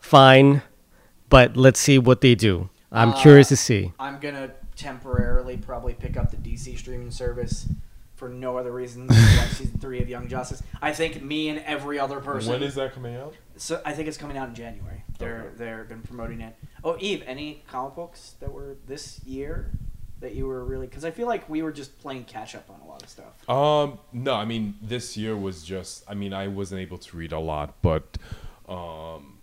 [0.00, 0.62] fine,
[1.28, 2.68] but let's see what they do.
[2.94, 3.92] I'm Uh, curious to see.
[3.98, 7.68] I'm gonna temporarily probably pick up the DC streaming service
[8.16, 10.62] for no other reason than to watch season three of Young Justice.
[10.80, 12.52] I think me and every other person.
[12.52, 13.34] When is that coming out?
[13.56, 15.02] So I think it's coming out in January.
[15.18, 15.54] They're Okay.
[15.58, 16.54] they're been promoting it.
[16.82, 19.70] Oh, Yves, any comic books that were this year
[20.20, 20.86] that you were really?
[20.86, 23.48] Because I feel like we were just playing catch up on a lot of stuff.
[23.48, 26.04] Um, no, I mean this year was just.
[26.08, 28.16] I mean, I wasn't able to read a lot, but
[28.68, 29.33] um,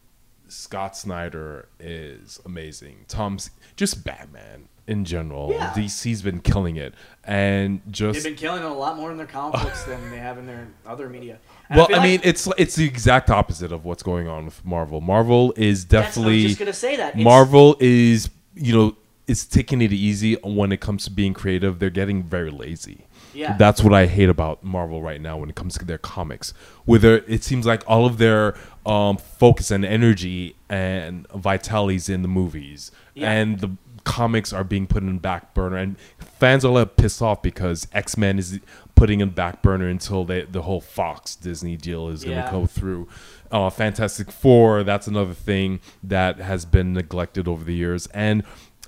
[0.52, 3.06] Scott Snyder is amazing.
[3.07, 5.52] Tom's just Batman in general.
[5.52, 5.72] Yeah.
[5.73, 9.28] DC's been killing it, and just They've been killing it a lot more in their
[9.28, 11.40] comic books than they have in their other media.
[11.69, 14.45] And well, feel I, like- mean, it's it's the exact opposite of what's going on
[14.45, 14.99] with Marvel.
[14.99, 18.95] Marvel is I definitely was just gonna say that It's- Marvel is you know
[19.28, 21.80] is taking it easy when it comes to being creative.
[21.80, 23.06] They're getting very lazy.
[23.34, 23.56] Yeah.
[23.56, 26.53] That's what I hate about Marvel right now when it comes to their comics.
[26.84, 28.56] Whether it seems like all of their
[28.86, 33.32] um, focus and energy and vitality's in the movies, Yeah.
[33.32, 33.72] and the
[34.03, 37.88] comics are being put in back burner, and fans are a little pissed off because
[37.94, 38.60] X Men is
[38.95, 42.52] putting in back burner until they, the whole Fox Disney deal is going to Yeah.
[42.52, 43.08] go through.
[43.52, 48.44] Uh, Fantastic Four, that's another thing that has been neglected over the years, and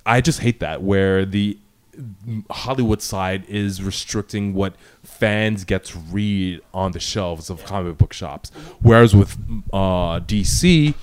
[0.06, 1.58] I just hate that where the
[2.50, 4.74] Hollywood side is restricting what
[5.24, 8.50] fans get to read on the shelves of comic book shops,
[8.82, 9.36] whereas with
[9.72, 10.94] uh, DC,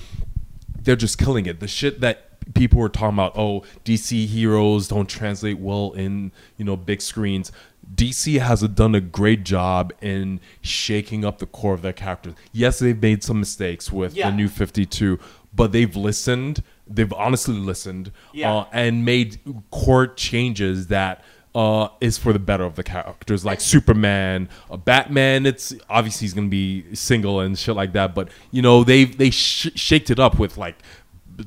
[0.84, 1.60] they're just killing it.
[1.60, 2.18] The shit that
[2.54, 7.52] people were talking about, oh, DC heroes don't translate well in you know big screens.
[7.96, 12.36] DC has done a great job in shaking up the core of their characters.
[12.54, 14.30] Yes, they've made some mistakes with Yeah.
[14.30, 15.20] the new 52,
[15.54, 16.64] but they've listened.
[16.88, 18.54] They've honestly listened Yeah.
[18.54, 19.40] uh, and made
[19.72, 21.24] core changes that
[21.54, 25.46] uh, is for the better of the characters, like Superman, uh, Batman.
[25.46, 29.30] It's obviously he's gonna be single and shit like that, but you know they they
[29.32, 30.78] sh- shaked it up with like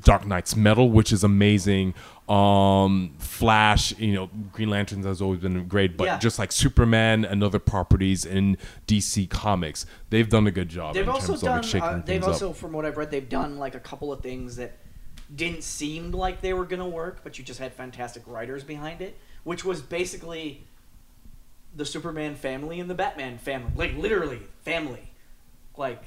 [0.03, 1.95] Dark Nights Metal, which is amazing.
[2.29, 6.19] Um, Flash, you know, Green Lanterns has always been great, but Yeah.
[6.19, 8.57] just like Superman and other properties in
[8.87, 10.95] DC Comics, they've done a good job.
[10.95, 11.83] They've in also terms of done.
[11.83, 12.57] like uh, they've also, up.
[12.57, 14.79] from what I've read, they've done like a couple of things that
[15.35, 19.19] didn't seem like they were gonna work, but you just had fantastic writers behind it,
[19.45, 20.65] which was basically
[21.77, 25.11] the Superman family and the Batman family, like literally family,
[25.77, 26.03] like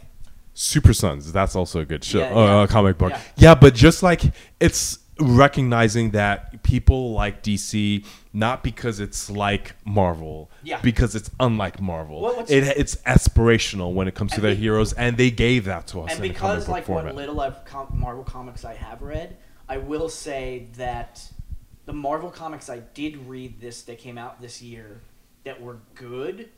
[0.53, 1.31] Super Sons.
[1.31, 2.57] That's also a good show, Yeah, yeah.
[2.61, 3.11] uh, comic book.
[3.11, 3.21] Yeah.
[3.37, 3.55] Yeah.
[3.55, 4.21] but just like
[4.59, 10.79] it's recognizing that people like DC not because it's like Marvel, Yeah.
[10.81, 12.21] because it's unlike Marvel.
[12.21, 15.87] Well, it, it's aspirational when it comes to their be- heroes, and they gave that
[15.87, 16.15] to us.
[16.15, 17.05] and in a comic because book like format.
[17.05, 19.37] what little I've com- Marvel comics I have read,
[19.67, 21.27] I will say that
[21.87, 25.01] the Marvel comics I did read this that came out this year
[25.45, 26.49] that were good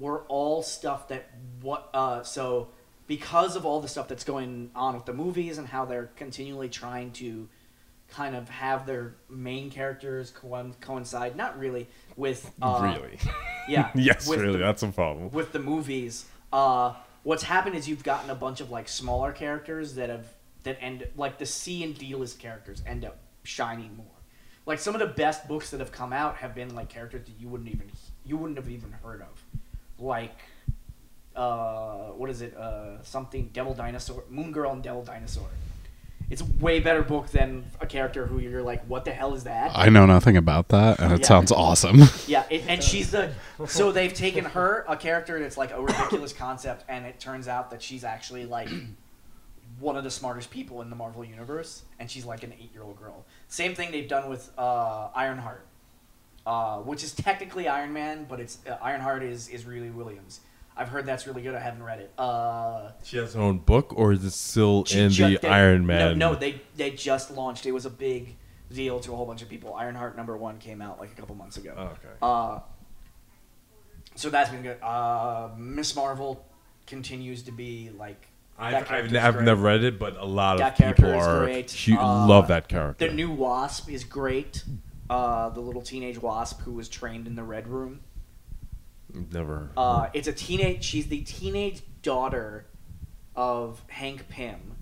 [0.00, 2.68] were all stuff that what uh so
[3.06, 6.68] because of all the stuff that's going on with the movies and how they're continually
[6.68, 7.48] trying to
[8.08, 11.86] kind of have their main characters co- coincide not really
[12.16, 13.18] with uh, really,
[13.68, 15.30] yeah yes, really, the- that's a problem.
[15.30, 19.94] with the movies, uh, what's happened is you've gotten a bunch of like smaller characters
[19.96, 20.26] that have
[20.62, 24.06] that end like the C and D list characters end up shining more.
[24.68, 27.32] Like some of the best books that have come out have been like characters that
[27.40, 27.90] you wouldn't even
[28.26, 29.42] you wouldn't have even heard of,
[29.98, 30.38] like
[31.34, 32.54] uh, what is it?
[32.54, 35.48] Uh, something Devil Dinosaur, Moon Girl and Devil Dinosaur.
[36.28, 39.44] It's a way better book than a character who you're like, what the hell is
[39.44, 39.70] that?
[39.74, 41.26] I know nothing about that, and it Yeah.
[41.26, 42.02] sounds awesome.
[42.26, 43.32] Yeah, it, and she's the.
[43.66, 47.70] So they've taken her, a character that's like a ridiculous concept, and it turns out
[47.70, 48.68] that she's actually like
[49.80, 53.24] one of the smartest people in the Marvel universe, and she's like an eight-year-old girl.
[53.48, 55.66] Same thing they've done with uh, Ironheart,
[56.46, 60.40] uh, which is technically Iron Man, but it's uh, Ironheart is is Riri Williams.
[60.76, 61.54] I've heard that's really good.
[61.56, 62.12] I haven't read it.
[62.16, 65.86] Uh, She has her own book, or is it still in ju- the they- Iron
[65.86, 66.18] Man?
[66.18, 67.66] No, no, they they just launched.
[67.66, 68.36] It was a big
[68.72, 69.74] deal to a whole bunch of people.
[69.74, 71.72] Ironheart number one came out like a couple months ago.
[71.76, 72.14] Oh, okay.
[72.22, 72.60] Uh,
[74.14, 74.80] so that's been good.
[74.82, 76.44] Uh, Miss Marvel
[76.86, 78.28] continues to be like
[78.58, 81.88] I've, I've, I've never read it, but a lot That of people are great.
[81.88, 83.06] Uh, love that character.
[83.06, 84.64] The new Wasp is great.
[85.08, 88.00] Uh, the little teenage Wasp who was trained in the Red Room.
[89.12, 89.70] Never.
[89.76, 90.84] Uh, it's a teenage.
[90.84, 92.66] She's the teenage daughter
[93.36, 94.74] of Hank Pym,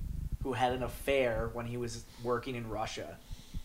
[0.42, 3.18] who had an affair when he was working in Russia,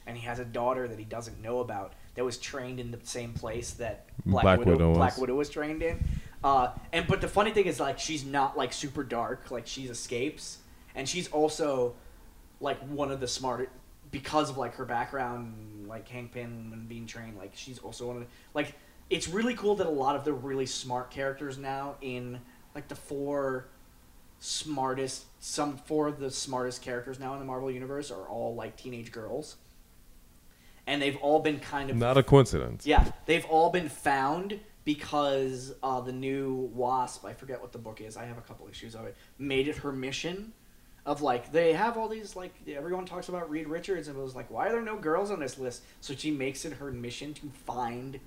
[0.06, 3.00] and he has a daughter that he doesn't know about that was trained in the
[3.04, 4.94] same place that Black, Black Widow, Widow.
[4.94, 6.04] Black Widow was trained in.
[6.44, 9.52] Uh, and but the funny thing is like she's not like super dark.
[9.52, 10.58] Like she's escapes,
[10.96, 11.94] and she's also
[12.60, 13.70] like one of the smart
[14.12, 17.38] because of like her background, like Hank Pym and being trained.
[17.38, 18.76] Like she's also one of the, like
[19.10, 22.40] it's really cool that a lot of the really smart characters now in
[22.74, 23.68] like the four
[24.40, 28.76] smartest some four of the smartest characters now in the Marvel universe are all like
[28.76, 29.58] teenage girls.
[30.88, 32.88] And they've all been kind of Not a coincidence.
[32.88, 38.02] yeah, they've all been found because uh, the new Wasp, I forget what the book
[38.02, 38.18] is.
[38.18, 39.16] I have a couple issues of it.
[39.38, 40.53] Made it her mission
[41.06, 44.36] of like they have all these like everyone talks about Reed Richards and it was
[44.36, 45.84] like why are there no girls on this list?
[45.99, 48.20] So she makes it her mission to find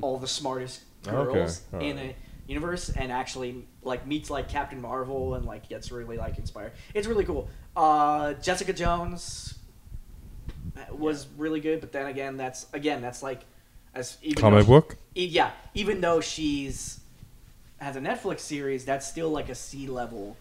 [0.00, 2.16] all the smartest Okay, girls in right.
[2.16, 6.72] a universe and actually like meets like Captain Marvel and like gets really like inspired.
[6.94, 7.48] It's really cool.
[7.76, 9.58] Uh, Jessica Jones
[10.90, 13.42] was really good, but then again, that's again that's like
[13.96, 14.96] as even Comic though, book.
[15.14, 17.00] e- yeah, even though she's
[17.78, 20.36] has a Netflix series, that's still like a C level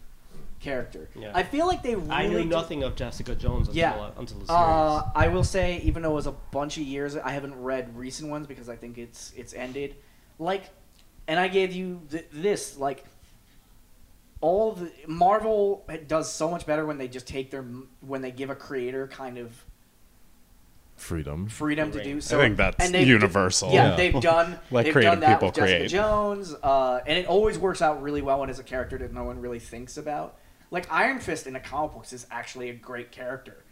[0.59, 1.09] character.
[1.15, 1.31] Yeah.
[1.33, 3.91] I feel like they really I knew do- nothing of Jessica Jones until, Yeah.
[3.95, 4.49] uh, until the series.
[4.49, 7.95] uh, I will say, even though it was a bunch of years, I haven't read
[7.95, 9.95] recent ones because I think it's it's ended.
[10.39, 10.63] Like,
[11.27, 13.05] and I gave you th- this like.
[14.41, 17.63] All the Marvel does so much better when they just take their
[18.01, 19.51] when they give a creator kind of
[20.95, 21.47] Freedom.
[21.47, 22.03] freedom to Right.
[22.05, 22.39] do I so.
[22.39, 23.71] think that's and they've- universal.
[23.71, 23.95] Yeah, Yeah.
[23.97, 25.87] they've done Let they've creative done that people with Jessica create.
[25.89, 29.23] Jones, uh, and it always works out really well when it's a character that no
[29.23, 30.37] one really thinks about.
[30.71, 33.63] Like Iron Fist in the comic books is actually a great character,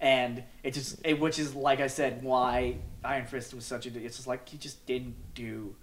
[0.00, 3.90] and it just it, which is like I said why Iron Fist was such a.
[4.04, 5.76] It's just like he just didn't do.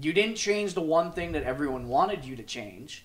[0.00, 3.04] You didn't change the one thing that everyone wanted you to change,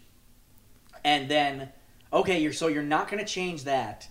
[1.04, 1.70] and then
[2.14, 4.08] okay, you're so you're not going to change that.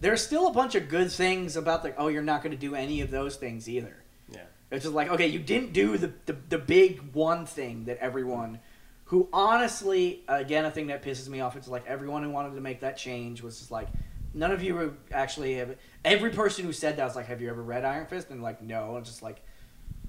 [0.00, 1.94] There's still a bunch of good things about the.
[1.96, 3.96] Oh, you're not going to do any of those things either.
[4.30, 4.42] yeah.
[4.70, 8.60] It's just like, okay, you didn't do the, the, the big one thing that everyone,
[9.06, 12.60] who honestly, again, a thing that pisses me off, it's like everyone who wanted to
[12.60, 13.88] make that change was just like,
[14.34, 15.74] none of you were actually have.
[16.04, 18.62] Every person who said that was like, "Have you ever read Iron Fist?" And like,
[18.62, 18.96] no.
[18.96, 19.40] I'm just like,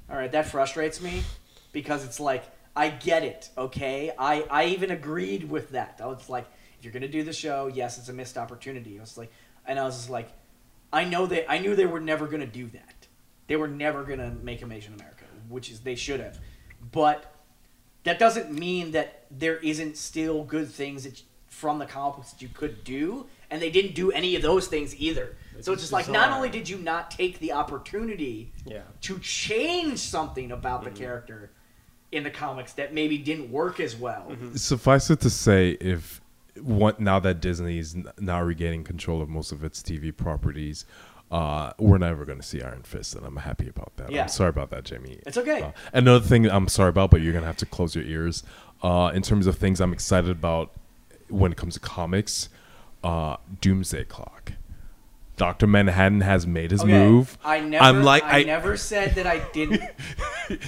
[0.09, 1.23] all right, that frustrates me
[1.71, 2.43] because it's like
[2.75, 3.49] I get it.
[3.57, 5.99] Okay, I I even agreed with that.
[6.03, 6.45] I was like,
[6.77, 8.97] if you're gonna do the show, yes, it's a missed opportunity.
[8.97, 9.31] I was like,
[9.65, 10.29] and I was just like,
[10.91, 13.07] I know they, I knew they were never gonna do that.
[13.47, 16.39] They were never gonna make him Asian America, which is they should have,
[16.91, 17.35] but
[18.03, 22.41] that doesn't mean that there isn't still good things that from the comic books that
[22.41, 25.35] you could do, and they didn't do any of those things either.
[25.61, 28.83] so it's just like not only did you not take the opportunity Yeah.
[29.01, 30.99] to change something about the mm-hmm.
[30.99, 31.51] character
[32.11, 34.27] in the comics that maybe didn't work as well.
[34.29, 34.55] Mm-hmm.
[34.55, 36.21] Suffice it to say, if
[36.61, 40.85] what now that Disney is now regaining control of most of its TV properties,
[41.31, 44.11] uh, we're never going to see Iron Fist, and I'm happy about that.
[44.11, 44.23] Yeah.
[44.23, 45.19] I'm sorry about that, Jaime.
[45.27, 45.61] It's okay.
[45.61, 48.43] Uh, another thing I'm sorry about, but you're going to have to close your ears.
[48.81, 50.71] Uh, in terms of things I'm excited about
[51.27, 52.49] when it comes to comics,
[53.03, 54.53] uh, Doomsday Clock.
[55.39, 57.37] Doctor Manhattan has made his Okay, move.
[57.43, 59.81] I never, I'm like, I, I, never said that I didn't.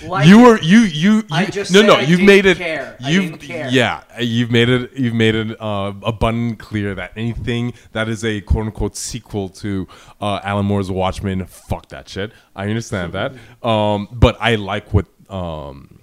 [0.03, 2.45] like you were you you, you I just no said no I you've didn't made
[2.45, 2.95] it care.
[2.99, 3.67] You've didn't care.
[3.69, 8.41] yeah you've made it you've made it uh, abundant clear that anything that is a
[8.41, 9.87] quote unquote sequel to
[10.21, 13.33] uh, Alan Moore's Watchmen fuck that shit I understand that
[13.67, 15.99] um, but I like what um,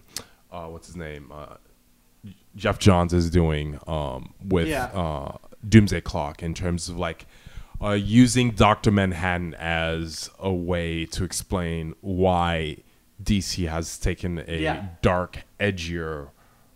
[0.52, 1.56] uh, what's his name uh,
[2.56, 4.86] Geoff Johns is doing um, with Yeah.
[4.86, 5.36] uh,
[5.68, 7.26] Doomsday Clock in terms of like
[7.82, 12.78] uh, using Doctor Manhattan as a way to explain why
[13.22, 14.86] DC has taken a Yeah.
[15.02, 16.30] dark, edgier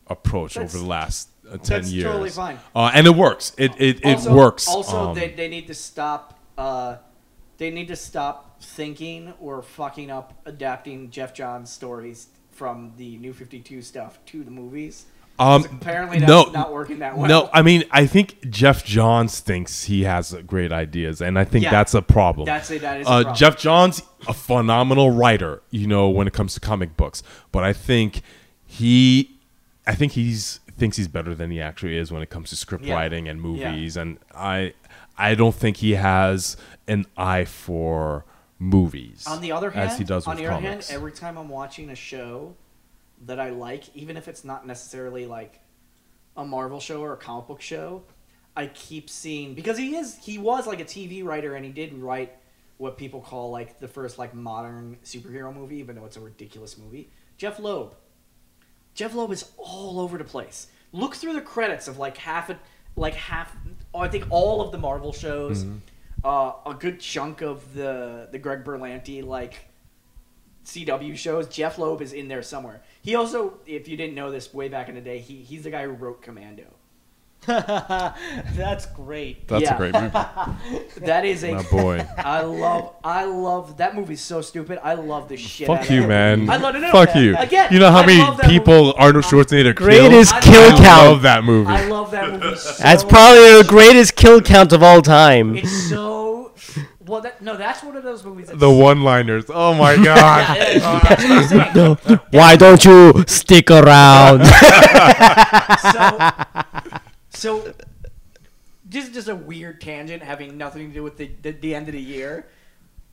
[0.06, 2.04] approach That's- over the last uh, ten that's years.
[2.04, 2.58] That's totally fine.
[2.74, 3.52] uh, and it works.
[3.58, 4.68] It it, it also, works.
[4.68, 6.38] Also, Um, they, they need to stop.
[6.56, 6.96] Uh,
[7.58, 13.32] they need to stop thinking or fucking up adapting Geoff Johns stories from the New
[13.32, 15.06] Fifty Two stuff to the movies.
[15.38, 17.28] Um, Apparently, that's no, not working that well.
[17.28, 21.64] No, I mean, I think Geoff Johns thinks he has great ideas, and I think
[21.64, 21.70] Yeah.
[21.70, 22.46] that's a problem.
[22.46, 23.36] That's a- that is a uh, problem.
[23.36, 27.72] Geoff Johns, a phenomenal writer, you know, when it comes to comic books, but I
[27.72, 28.22] think
[28.66, 29.38] he,
[29.86, 32.84] I think he's thinks he's better than he actually is when it comes to script
[32.84, 32.94] Yeah.
[32.94, 33.70] writing and Yeah.
[33.70, 34.72] movies, and I,
[35.18, 36.56] I don't think he has
[36.88, 38.24] an eye for
[38.59, 39.24] movies.
[39.26, 41.90] On the other hand, as he does on the other hand, every time I'm watching
[41.90, 42.54] a show
[43.27, 45.61] that I like, even if it's not necessarily like
[46.36, 48.03] a Marvel show or a comic book show,
[48.57, 51.94] I keep seeing because he is he was like a TV writer and he did
[51.94, 52.35] write
[52.77, 56.77] what people call like the first like modern superhero movie, even though it's a ridiculous
[56.77, 57.11] movie.
[57.36, 57.94] Jeph Loeb.
[58.94, 60.66] Jeph Loeb is all over the place.
[60.93, 62.59] Look through the credits of like half a
[62.97, 63.57] like half
[63.94, 65.65] I think all of the Marvel shows,
[66.24, 69.66] uh, a good chunk of the the Greg Berlanti like
[70.65, 71.49] CW shows.
[71.49, 72.82] Jeph Loeb is in there somewhere.
[73.02, 75.70] He also, if you didn't know this, way back in the day, he he's the
[75.70, 76.64] guy who wrote Commando.
[77.46, 79.48] That's great.
[79.48, 79.74] That's Yeah.
[79.74, 80.88] a great movie.
[81.06, 82.06] That is a My boy.
[82.16, 84.78] I love I love that movie's so stupid.
[84.82, 85.68] I love the shit.
[85.68, 86.38] out Fuck of you, that man.
[86.40, 86.52] movie.
[86.52, 86.90] I love it.
[86.92, 87.36] Fuck you.
[87.36, 88.98] Again, you know how I many that people movie.
[88.98, 90.44] Arnold Schwarzenegger Greatest killed?
[90.44, 91.06] kill I I count.
[91.10, 91.70] love that movie.
[91.72, 92.56] I love that movie.
[92.56, 95.56] So That's probably the greatest kill count of all time.
[95.56, 96.52] It's so
[97.06, 97.20] well.
[97.20, 98.48] That no, that's one of those movies.
[98.48, 99.46] That's the one-liners.
[99.48, 100.56] Oh my god.
[100.56, 101.72] Yeah, that's what I'm saying.
[101.74, 101.94] No.
[102.30, 104.44] Why don't you stick around?
[105.92, 106.30] so,
[107.30, 107.74] so
[108.84, 111.88] this is just a weird tangent having nothing to do with the, the, the end
[111.88, 112.46] of the year.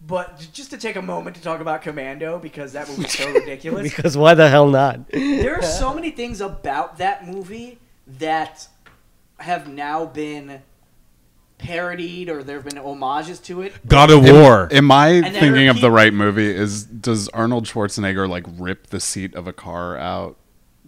[0.06, 3.94] But just to take a moment to talk about Commando because that movie's so ridiculous.
[3.94, 5.10] because why the hell not?
[5.10, 8.68] there are so many things about that movie that
[9.40, 10.62] have now been
[11.60, 13.74] parodied or there have been homages to it.
[13.88, 14.68] God of War.
[14.72, 16.50] Am I And thinking of the right movie?
[16.50, 20.38] Is does Arnold Schwarzenegger like rip the seat of a car out?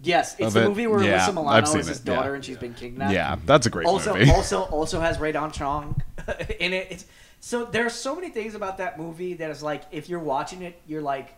[0.02, 0.74] Yes, it's Of the it?
[0.74, 2.14] ver where Yeah, Alyssa Milano is his it, yeah.
[2.16, 3.12] daughter and she's been kidnapped.
[3.12, 4.30] Yeah, that's a great also, movie.
[4.30, 6.02] also, also also has Rae Dawn Chong
[6.58, 6.88] in it.
[6.90, 7.06] It's,
[7.38, 10.62] so there are so many things about that movie that is like, if you're watching
[10.62, 11.34] it, you're like,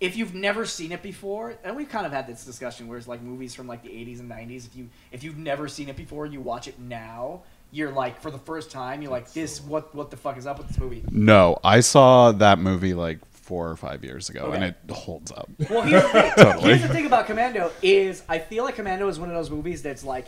[0.00, 3.06] if you've never seen it before, and we've kind of had this discussion where it's
[3.08, 4.66] like movies from like the 80s and 90s.
[4.66, 7.42] If you if you've never seen it before, you watch it now.
[7.72, 10.58] You're like, for the first time, you're like, this what what the fuck is up
[10.58, 11.04] with this movie?
[11.10, 15.48] no, I saw that movie like four or five years ago, and it holds up.
[15.68, 16.32] Well, here's the thing.
[16.36, 16.64] Totally.
[16.68, 19.82] Here's the thing about Commando is I feel like Commando is one of those movies
[19.82, 20.26] that's like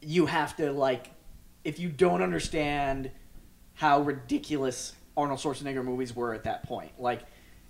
[0.00, 1.10] you have to like
[1.64, 3.10] if you don't understand
[3.74, 6.92] how ridiculous Arnold Schwarzenegger movies were at that point.
[6.98, 7.22] Like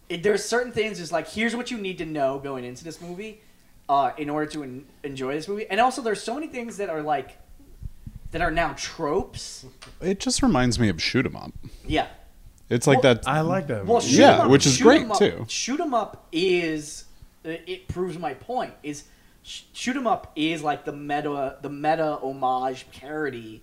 [0.09, 3.01] it, there's certain things just like here's what you need to know going into this
[3.01, 3.41] movie
[3.89, 5.67] uh, in order to en- enjoy this movie.
[5.69, 7.39] And also there's so many things that are like
[8.37, 9.65] that are now tropes.
[9.99, 11.53] It just reminds me of Shoot 'Em Up.
[11.87, 12.09] Yeah.
[12.69, 13.27] It's like Well, that.
[13.27, 13.87] I like that.
[13.87, 14.09] Well, movie.
[14.13, 15.47] shoot Yeah, 'em up, which is shoot great, 'em up- too.
[15.49, 17.05] Shoot 'em up is
[17.45, 18.75] it it proves my point.
[18.83, 19.05] Is
[19.43, 23.63] shoot 'em up is like the meta the meta homage parody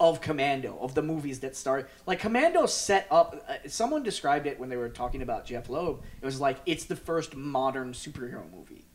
[0.00, 1.86] of Commando, of the movies that started.
[2.04, 3.44] Like Commando set up.
[3.48, 6.02] Uh, someone described it when they were talking about Jeph Loeb.
[6.20, 8.86] It was like it's the first modern superhero movie.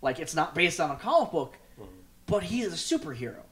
[0.00, 1.56] Like it's not based on a comic book,
[2.26, 3.42] but he is a superhero.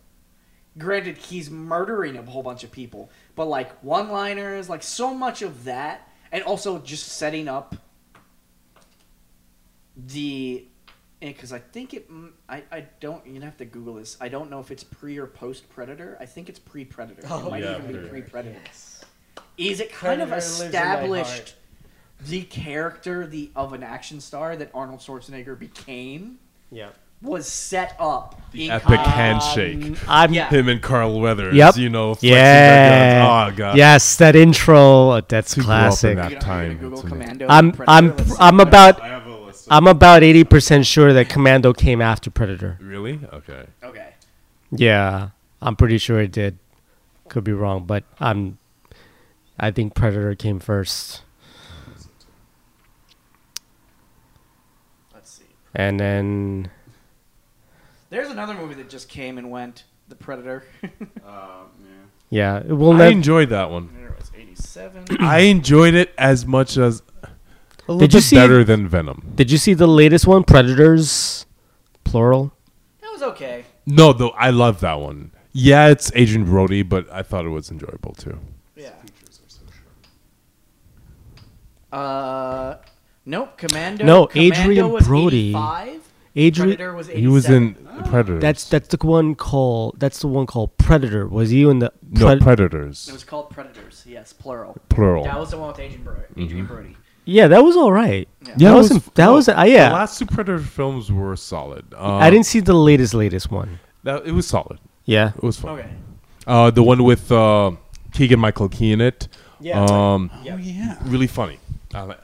[0.77, 5.65] Granted, he's murdering a whole bunch of people, but like one-liners, like so much of
[5.65, 7.77] that, and also just setting up
[9.97, 10.67] the
[11.21, 12.11] because I think it.
[12.49, 13.27] I, I don't.
[13.27, 14.17] You're have to Google this.
[14.21, 16.17] I don't know if it's pre or post Predator.
[16.21, 17.23] I think it's pre Predator.
[17.31, 18.59] Oh, it might yeah, even be pre Predator.
[19.57, 21.55] Is it kind of Predator lives in my established
[22.21, 26.39] the character the of an action star that Arnold Schwarzenegger became
[26.71, 26.91] Yeah.
[27.25, 29.97] Was set up The epic com- handshake.
[30.07, 30.49] I'm Yeah.
[30.51, 31.55] Him and Carl Weathers.
[31.55, 31.77] Yep.
[31.77, 32.35] You know, Yeah.
[32.39, 33.23] their.
[33.53, 33.77] Oh god.
[33.77, 35.11] Yes, that intro.
[35.11, 36.17] uh, That's To grow up classic.
[36.17, 37.39] that You know, you're gonna time, Google it's amazing.
[37.39, 37.47] Commando.
[37.49, 39.67] I'm I'm I'm what- about I have a list.
[39.71, 42.79] I'm about eighty percent sure that Commando came after Predator.
[42.81, 43.21] Really?
[43.33, 43.65] Okay.
[43.83, 44.09] Okay.
[44.71, 45.31] Yeah,
[45.63, 46.59] I'm pretty sure it did.
[47.29, 48.59] Could be wrong, but I'm.
[49.59, 51.23] I think Predator came first,
[55.15, 55.45] Let's see.
[55.75, 56.71] and then
[58.15, 59.83] There's another movie that just came and went.
[60.09, 60.63] The Predator.
[61.27, 61.65] Uh,
[62.31, 62.61] yeah.
[62.63, 63.13] yeah, we'll I let.
[63.13, 63.91] enjoyed that one.
[64.01, 65.05] it was 87.
[65.21, 67.29] I enjoyed it as much as a
[67.89, 69.33] little Did you bit see- better than Venom.
[69.35, 71.47] Did you see the latest one, Predators,
[72.05, 72.53] plural?
[73.01, 73.65] that was okay.
[73.85, 75.33] No, though I love that one.
[75.53, 78.39] Yeah, it's Adrien Brody, but I thought it was enjoyable too.
[78.77, 78.91] Yeah.
[81.93, 82.77] Uh,
[83.27, 83.57] nope.
[83.57, 84.05] Commando.
[84.05, 85.49] No, Commando Adrien was Brody.
[85.51, 86.04] 85.
[86.37, 87.23] Adrien, Predator was 87.
[87.23, 87.75] He was in
[88.07, 88.41] Predators.
[88.43, 91.29] that's that's the one called that's the one called Predator.
[91.29, 94.03] Was he in the no Predators, It was called Predators.
[94.07, 94.77] Yes, plural.
[94.89, 95.25] plural.
[95.25, 96.25] That was the one with Adrien Brody.
[96.45, 96.97] Adrien Brody.
[97.27, 98.29] Yeah, that was all right.
[98.43, 98.49] Yeah.
[98.49, 99.89] yeah, that it wasn't- that no, was- uh, yeah.
[99.91, 101.87] The last two Predator films were solid.
[101.97, 103.79] Uh, I didn't see the latest latest one.
[104.03, 104.79] That, it was solid.
[105.07, 105.79] Yeah, It was fun.
[105.79, 105.91] Okay.
[106.47, 107.71] Uh, the one with uh,
[108.13, 109.29] Keegan Michael Key in it.
[109.61, 109.83] Yeah.
[109.85, 110.99] Um, Oh yeah.
[111.05, 111.59] really funny.
[111.95, 112.15] Uh,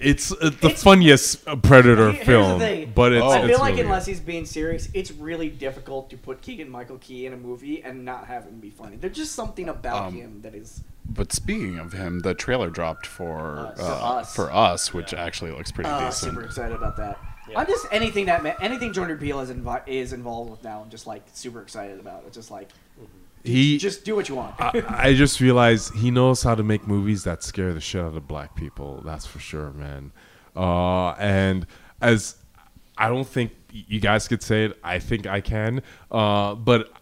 [0.00, 2.92] it's uh, the It's- funniest uh, Predator Here- here's the film, thing.
[2.94, 3.22] but it's.
[3.24, 3.28] Oh.
[3.30, 6.68] I feel it's like really unless he's being serious, it's really difficult to put Keegan
[6.70, 8.96] Michael Key in a movie and not have him be funny.
[8.96, 10.82] There's just something about Um, him that is.
[11.12, 13.80] But speaking of him, the trailer dropped for Us.
[13.80, 14.34] uh, For Us.
[14.36, 16.32] for us, which actually looks pretty Uh, decent.
[16.32, 17.18] super excited about that.
[17.56, 20.82] I'm just anything that ma- anything Jordan Peele is invi- is involved with now.
[20.84, 22.22] I'm just like super excited about.
[22.28, 22.68] It's just like
[23.44, 24.54] he just do what you want.
[24.58, 28.14] I, I just realized he knows how to make movies that scare the shit out
[28.16, 29.02] of black people.
[29.04, 30.12] That's for sure, man.
[30.56, 31.66] Uh, and
[32.00, 32.36] as
[32.98, 35.82] I don't think you guys could say it, I think I can.
[36.10, 36.92] Uh, but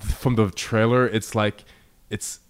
[0.00, 1.64] from the trailer, it's like
[2.08, 2.40] it's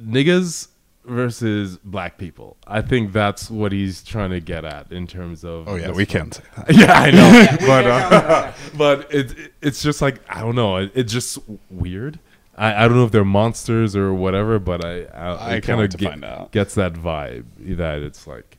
[0.00, 0.68] niggas
[1.04, 2.56] versus black people.
[2.66, 5.68] I think that's what he's trying to get at in terms of.
[5.68, 6.30] oh yeah, we film.
[6.30, 6.74] can't say that.
[6.74, 7.30] Yeah, I know,
[7.60, 8.54] we but uh, comment on that.
[8.78, 10.76] but it, it- it's just like I don't know.
[10.78, 11.38] It, it's just
[11.70, 12.18] weird.
[12.56, 15.96] I, I don't know if they're monsters or whatever, but I I, I kind of
[15.96, 18.58] get, gets that vibe that it's like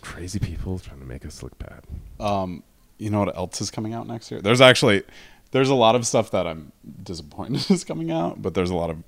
[0.00, 1.82] crazy people trying to make us look bad.
[2.20, 2.62] Um,
[2.98, 4.40] you know what else is coming out next year?
[4.40, 5.02] There's actually
[5.50, 8.90] there's a lot of stuff that I'm disappointed is coming out, but there's a lot
[8.90, 9.02] of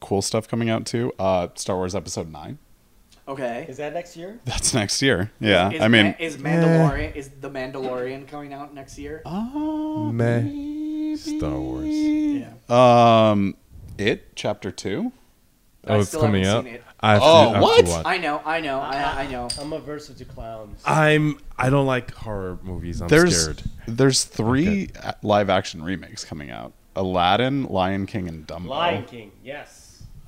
[0.00, 1.12] cool stuff coming out too.
[1.18, 2.58] Uh, Star Wars Episode Nine.
[3.28, 3.66] Okay.
[3.68, 4.40] is that next year?
[4.44, 5.30] That's next year.
[5.40, 9.22] Yeah, Is I mean, Ma- is Mandalorian is the Mandalorian coming out next year?
[9.24, 10.40] Oh, Meh.
[10.40, 11.16] maybe.
[11.16, 11.86] Star Wars.
[11.86, 12.50] Yeah.
[13.30, 13.54] Um,
[13.98, 15.12] it chapter two.
[15.86, 16.64] I oh, it's still coming haven't out.
[16.64, 16.84] seen it.
[17.00, 17.84] I have to, Oh, I have to what?
[17.86, 18.06] watch.
[18.06, 19.48] I know, I know, I, I know.
[19.60, 20.80] I'm averse to clowns.
[20.86, 23.00] I'm I don't like horror movies.
[23.02, 23.62] I'm there's scared.
[23.88, 28.66] there's three a- live action remakes coming out: Aladdin, Lion King, and Dumbo.
[28.68, 29.81] Lion King, yes.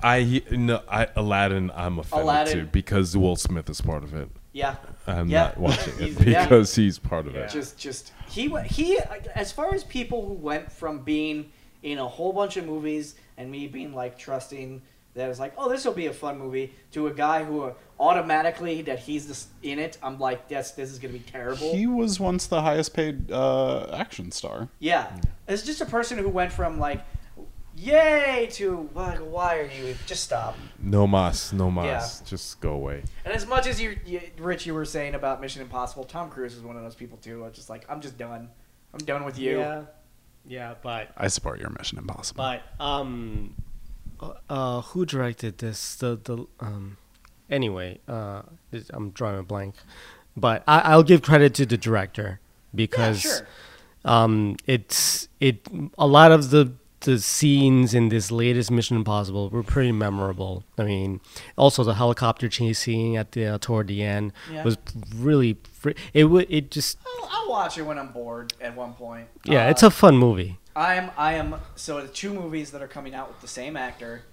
[0.05, 1.71] I no I Aladdin.
[1.75, 2.59] I'm offended Aladdin.
[2.59, 4.29] to because Will Smith is part of it.
[4.53, 4.75] Yeah.
[5.07, 5.45] I'm Yeah.
[5.45, 6.43] not watching it He's- yeah.
[6.45, 7.41] because he's part of Yeah.
[7.41, 7.49] it.
[7.51, 8.99] Just, just he, wa- he.
[9.33, 11.51] As far as people who went from being
[11.83, 14.81] in a whole bunch of movies and me being like trusting
[15.15, 17.73] that it's like, oh, this will be a fun movie, to a guy who uh,
[18.01, 21.73] automatically that he's this, in it, I'm like, yes, this is gonna be terrible.
[21.73, 24.67] He was once the highest paid uh, action star.
[24.79, 25.07] Yeah,
[25.47, 27.01] it's just a person who went from like,
[27.75, 29.95] yay to like, why are you?
[30.05, 30.55] Just stop.
[30.79, 32.21] No mas, no mas.
[32.21, 32.27] Yeah.
[32.29, 33.03] Just go away.
[33.25, 36.55] And as much as you, you, Rich, you were saying about Mission Impossible, Tom Cruise
[36.55, 37.43] is one of those people too.
[37.45, 38.49] I'm just like, I'm just done.
[38.93, 39.59] I'm done with you.
[39.59, 39.81] Yeah,
[40.47, 42.43] yeah, but I support your Mission Impossible.
[42.43, 43.55] but um,
[44.49, 45.95] uh, who directed this?
[45.95, 46.97] The the um,
[47.49, 48.43] anyway, uh,
[48.91, 49.75] I'm drawing a blank,
[50.37, 53.47] but I, I'll give credit to the director Yeah, because sure.
[54.05, 56.71] um, it's it a lot of the
[57.05, 60.63] the scenes in this latest Mission Impossible were pretty memorable.
[60.77, 61.21] I mean,
[61.57, 64.63] also the helicopter chase scene at the uh, toward the end Yeah.
[64.63, 64.77] was
[65.15, 68.93] really fr- it would it just I'll, I'll watch it when I'm bored at one
[68.93, 69.27] point.
[69.45, 70.59] yeah, Uh, it's a fun movie.
[70.75, 71.11] I am.
[71.17, 71.55] I am.
[71.75, 74.23] So the two movies that are coming out with the same actor,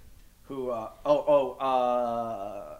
[0.49, 0.71] who.
[0.71, 1.23] Uh, oh.
[1.27, 1.51] Oh.
[1.65, 2.77] Uh,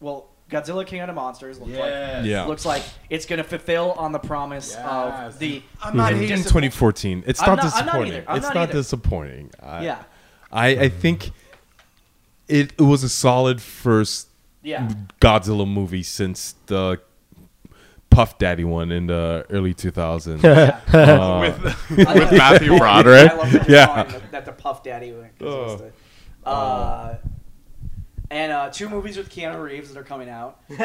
[0.00, 2.44] well, Godzilla King of the Monsters looks like Yeah.
[2.46, 5.62] looks like it's gonna fulfill on the promise of the.
[5.82, 7.24] I'm not hating 2014.
[7.26, 7.72] It's not not- I'm not
[8.04, 8.24] disappointing.
[8.28, 9.50] it's not not disappointing.
[9.62, 10.02] I, Yeah.
[10.52, 11.30] I, I think
[12.48, 14.28] it, it was a solid first
[14.62, 14.88] Yeah.
[15.20, 17.00] Godzilla movie since the
[18.10, 20.42] Puff Daddy one in the early 2000s.
[20.42, 20.80] Yeah.
[20.92, 23.30] Uh, with I love- Matthew I- Broderick.
[23.30, 24.02] I love that Yeah.
[24.04, 25.38] that- that the Puff Daddy went.
[25.38, 25.92] 'cause it was
[26.44, 26.50] Oh.
[26.50, 27.16] uh,
[28.32, 30.58] and uh, two movies with Keanu Reeves that are coming out.
[30.68, 30.78] One,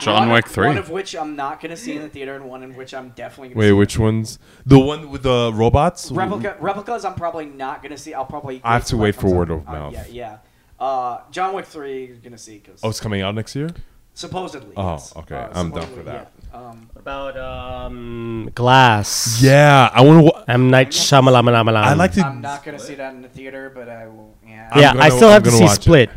[0.00, 0.66] John one- Wick 3.
[0.66, 2.94] One of which I'm not going to see in the theater, and one in which
[2.94, 3.72] I'm definitely going to Wait, see.
[3.72, 6.10] which one's the one with the robots?
[6.10, 8.14] Replica, replicas, I'm probably not going to see.
[8.14, 8.60] I'll probably.
[8.64, 9.58] I have to wait for word out.
[9.60, 9.92] of Uh, mouth.
[9.92, 10.38] yeah, yeah.
[10.80, 13.68] Uh, John Wick 3 you're going to see because Oh, it's coming out next year.
[14.14, 14.72] supposedly.
[14.76, 15.12] Oh, yes.
[15.16, 15.36] okay.
[15.36, 16.30] Uh, I'm down for that.
[16.52, 16.58] yeah.
[16.58, 19.42] Um, about um, Glass?
[19.42, 20.50] Yeah, I want to.
[20.50, 21.76] M Night Shyamalan.
[21.76, 22.22] I like to.
[22.24, 24.34] I'm not going to see that in the theater, but I will.
[24.46, 24.68] Yeah.
[24.72, 26.08] I'm Yeah, gonna- still I'm have to see Split.
[26.08, 26.16] it.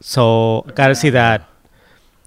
[0.00, 0.16] Split.
[0.16, 0.66] Yeah.
[0.66, 1.48] So gotta see that.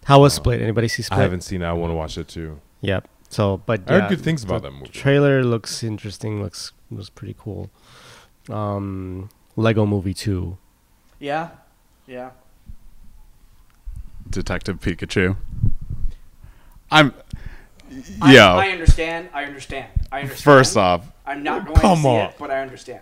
[0.06, 0.62] How was Split?
[0.62, 1.20] Anybody see Split?
[1.20, 1.66] I haven't seen it.
[1.66, 2.60] I want to watch it too.
[2.82, 3.08] Yep.
[3.30, 4.90] So, but I heard good things about the that movie.
[4.92, 6.42] Trailer looks interesting.
[6.42, 7.72] Looks was pretty cool.
[8.50, 10.58] Um, Lego Movie Two.
[11.20, 11.50] Yeah.
[12.06, 12.32] Yeah.
[14.30, 15.36] Detective Pikachu.
[16.92, 17.14] I'm.
[18.22, 18.42] I, Yo.
[18.42, 19.30] I understand.
[19.34, 19.88] I understand.
[20.12, 20.44] I understand.
[20.44, 22.30] First off, I'm not going Come to see on.
[22.30, 23.02] it, but I understand.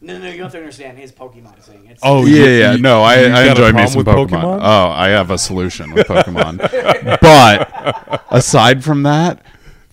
[0.00, 1.86] No, no, you have to understand his Pokemon thing.
[1.88, 2.76] It's, Oh, yeah, yeah.
[2.76, 4.42] No, I, I got a enjoy me problem some with Pokemon.
[4.42, 4.60] Pokemon?
[4.62, 6.58] Oh, I have a solution with Pokemon.
[7.20, 9.42] but aside from that,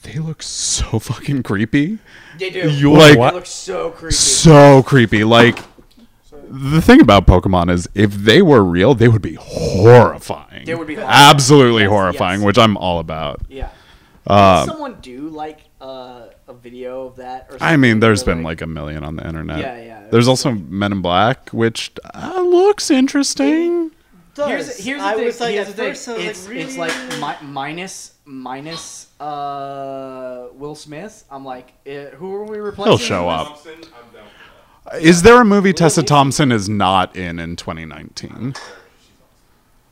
[0.04, 1.98] they look so fucking creepy.
[2.38, 2.70] they do.
[2.70, 3.34] You Like- they what?
[3.34, 4.14] look so creepy.
[4.16, 5.24] So creepy.
[5.24, 5.60] Like
[6.48, 10.66] the thing about Pokemon is if they were real, they would be horrifying.
[10.66, 11.30] They would be horrifying.
[11.32, 12.46] absolutely Yes, horrifying, yes.
[12.46, 13.42] which I'm all about.
[13.50, 13.70] yeah.
[14.28, 17.48] Um, Did someone do like uh, a video of that?
[17.52, 19.60] Or I mean, there's been like a million on the internet.
[19.60, 19.95] Yeah, yeah.
[20.12, 23.92] There's also Men in Black, which uh, looks interesting.
[24.36, 25.26] Here's here's the I thing.
[25.26, 25.90] was like, here's the thing.
[25.92, 31.24] first it's like, it's like mi- minus minus uh Will Smith.
[31.32, 32.92] I'm like, eh, who are we replacing?
[32.92, 33.66] He'll show up.
[35.00, 38.56] Is there a movie Tessa Thompson is not in in 2019?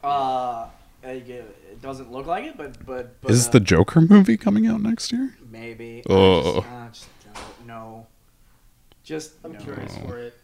[0.04, 0.68] Uh,
[1.04, 4.82] it doesn't look like it, but but, but Is uh, the Joker movie coming out
[4.82, 5.36] next year?
[5.50, 6.04] maybe?
[6.10, 6.40] Oh.
[6.40, 7.08] I just, I just
[7.58, 8.08] don't know.
[9.04, 9.60] Just I'm no.
[9.60, 10.38] curious for it.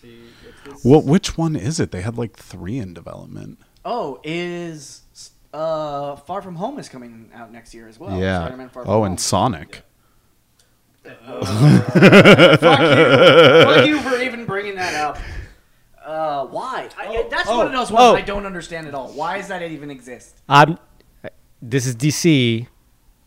[0.00, 0.84] See if this.
[0.84, 1.04] What?
[1.04, 1.90] Which one is it?
[1.90, 3.58] They had like three in development.
[3.84, 5.02] Oh, is
[5.52, 8.18] uh Far From Home is coming out next year as well.
[8.18, 8.48] yeah.
[8.48, 9.04] Far From Oh, Home.
[9.06, 9.82] and Sonic.
[11.04, 11.40] Fuck
[11.94, 12.58] you.
[12.58, 15.18] Fuck you for even bringing that up.
[16.04, 16.88] Uh, why?
[16.96, 18.14] I, that's one of those ones oh.
[18.14, 19.08] I don't understand at all.
[19.08, 20.40] Why does that even exist?
[20.48, 20.78] I'm.
[21.60, 22.66] This is DC.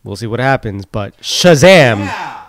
[0.04, 0.84] We'll see what happens.
[0.86, 1.98] But Shazam.
[1.98, 2.44] Yeah.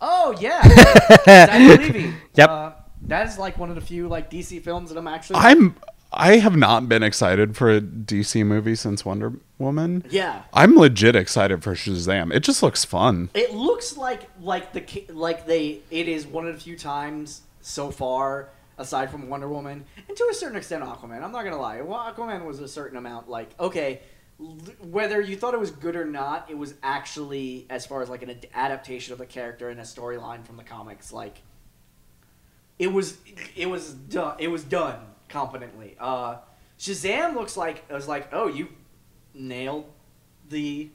[0.00, 0.60] Oh yeah,
[1.24, 2.12] Zach Levi.
[2.34, 2.48] Yep.
[2.50, 2.72] Uh,
[3.02, 5.36] that is like one of the few like DC films that I'm actually.
[5.40, 5.76] I'm.
[6.16, 10.04] I have not been excited for a DC movie since Wonder Woman.
[10.10, 10.42] yeah.
[10.52, 12.32] I'm legit excited for Shazam.
[12.32, 13.30] It just looks fun.
[13.34, 17.90] It looks like like the like they it is one of the few times so
[17.90, 18.48] far
[18.78, 21.22] aside from Wonder Woman and to a certain extent Aquaman.
[21.22, 24.02] I'm not gonna lie, well, Aquaman was a certain amount like okay, l-
[24.38, 28.22] whether you thought it was good or not, it was actually as far as like
[28.22, 31.12] an ad- adaptation of the character and a storyline from the comics.
[31.12, 31.42] Like
[32.78, 33.16] it was
[33.56, 34.98] it was done it was done
[35.28, 35.96] competently.
[36.00, 36.36] Uh,
[36.78, 38.68] Shazam looks like I was like oh you
[39.34, 39.86] nailed
[40.48, 40.90] the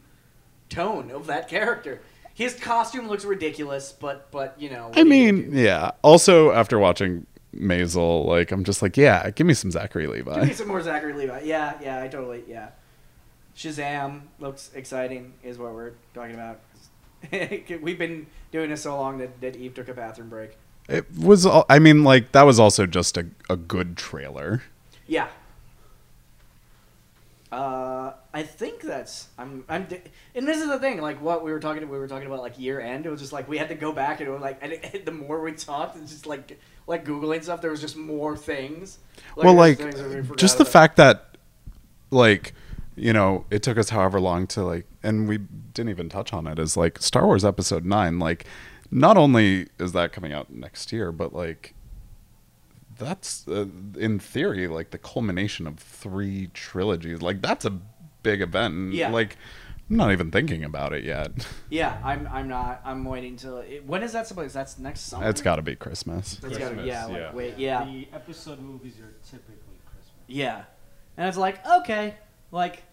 [0.69, 2.01] tone of that character.
[2.33, 4.91] His costume looks ridiculous, but but you know.
[4.95, 5.91] I mean, yeah.
[6.01, 10.35] Also, after watching Maisel, like I'm just like, yeah, give me some Zachary Levi.
[10.35, 11.41] give me some more Zachary Levi.
[11.41, 12.69] Yeah, yeah, I totally yeah.
[13.59, 16.61] Shazam looks exciting, is what we're talking about.
[17.81, 20.51] We've been doing this so long that, that Yves took a bathroom break.
[20.87, 21.45] It was.
[21.45, 24.63] al- I mean, like that was also just a, a good trailer.
[25.07, 25.27] Yeah.
[27.51, 29.87] Uh, I think that's I'm I'm
[30.35, 32.59] and this is the thing like what we were talking we were talking about like
[32.59, 34.59] year end it was just like we had to go back and it was like
[34.61, 37.97] and it, the more we talked it's just like like googling stuff there was just
[37.97, 38.99] more things
[39.35, 40.71] well, like things we just the about.
[40.71, 41.37] fact that,
[42.11, 42.53] like,
[42.99, 46.47] you know, it took us however long to like, and we didn't even touch on
[46.47, 46.59] it.
[46.59, 48.19] Is like Star Wars Episode Nine.
[48.19, 48.45] Like,
[48.91, 51.73] not only is that coming out next year, but like.
[52.97, 53.67] That's uh,
[53.97, 57.21] in theory like the culmination of three trilogies.
[57.21, 57.79] Like that's a
[58.23, 58.73] big event.
[58.73, 59.09] and, Yeah.
[59.09, 59.37] Like
[59.89, 61.31] I'm not even thinking about it yet.
[61.69, 65.29] yeah I'm I'm not I'm waiting till it, when is that supposed that's next summer
[65.29, 66.35] It's got to be Christmas.
[66.41, 67.33] That's gotta- be Christmas, yeah, like, yeah.
[67.33, 70.13] wait yeah The episode movies are typically Christmas.
[70.27, 70.63] yeah
[71.15, 72.15] and it's like okay
[72.51, 72.83] like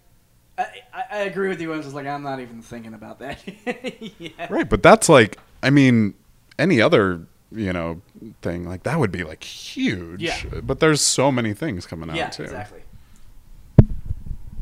[0.59, 3.19] I, I, I agree with you I was just like I'm not even thinking about
[3.19, 3.41] that
[4.19, 6.15] yeah Right, but that's like I mean,
[6.59, 8.01] any other you know
[8.43, 10.23] thing like that would be like huge.
[10.23, 10.37] Yeah.
[10.62, 12.43] But there's so many things coming out yeah, too.
[12.45, 12.81] exactly.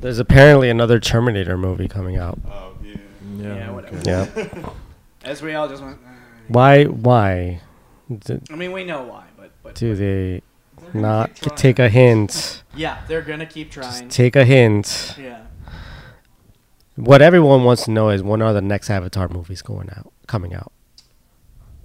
[0.00, 2.38] There's apparently another Terminator movie coming out.
[2.46, 2.96] Oh yeah.
[3.38, 4.00] Yeah, whatever.
[4.04, 4.70] Yeah.
[5.24, 5.98] As we all just went.
[6.06, 6.10] "Ah."
[6.48, 6.84] Why?
[6.84, 7.60] Why?
[8.10, 10.42] D- I mean, we know why, but but do they
[10.92, 12.62] They're not take a hint?
[12.76, 14.08] yeah, they're gonna keep trying.
[14.08, 15.16] Just Take a hint.
[15.18, 15.42] yeah.
[16.96, 20.54] What everyone wants to know is when are the next Avatar movies going out, coming
[20.54, 20.72] out?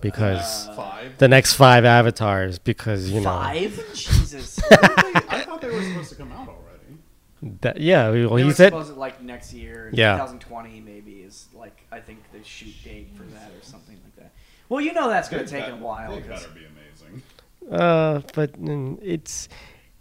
[0.02, 3.84] Because Uh, the next five Avatars, because you know, Five?
[3.94, 4.60] Jesus.
[4.72, 7.57] I thought they were supposed to come out already.
[7.61, 8.10] that, yeah.
[8.10, 10.14] Well, They he were said supposed to, like next year, Yeah.
[10.14, 14.31] 2020 maybe is like I think the shoot date for that or something like that.
[14.69, 16.11] Well, you know that's gonna take a while.
[16.11, 17.23] They 'cause- better be amazing.
[17.69, 19.49] Uh, but mm, it's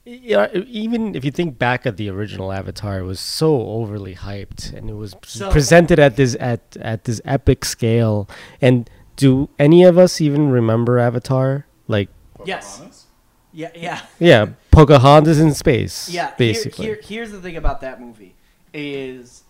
[0.08, 0.48] yeah.
[0.66, 4.88] Even if you think back at the original Avatar, it was so overly hyped, and
[4.88, 8.28] it was So- presented at this at at this epic scale.
[8.60, 11.66] And do any of us even remember Avatar?
[11.86, 12.08] Like,
[12.44, 12.76] Yes.
[12.76, 13.04] Pocahontas?
[13.52, 14.00] Yeah, yeah.
[14.18, 16.08] yeah, Pocahontas in space.
[16.08, 16.86] Yeah, here- basically.
[16.86, 18.34] Here, here's the thing about that movie
[18.72, 19.42] is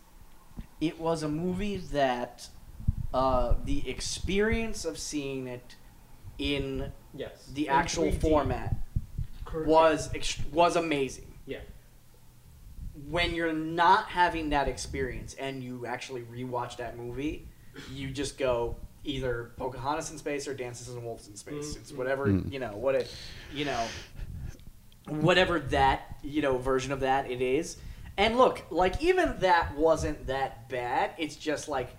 [0.81, 2.49] it was a movie that
[3.13, 5.77] uh, the experience of seeing it
[6.39, 7.51] in yes.
[7.53, 8.77] the actual format
[9.55, 10.11] was
[10.53, 11.33] was amazing.
[11.47, 11.59] Yeah.
[13.09, 17.47] When you're not having that experience and you actually rewatch that movie,
[17.93, 21.77] you just go either Pocahontas in space or Dances and Wolves in space.
[21.77, 22.53] It's whatever Mm.
[22.53, 23.15] you know what it
[23.55, 23.87] you know
[25.09, 27.77] whatever that you know version of that it is.
[28.17, 31.13] And look, like even that wasn't that bad.
[31.19, 31.91] It's just like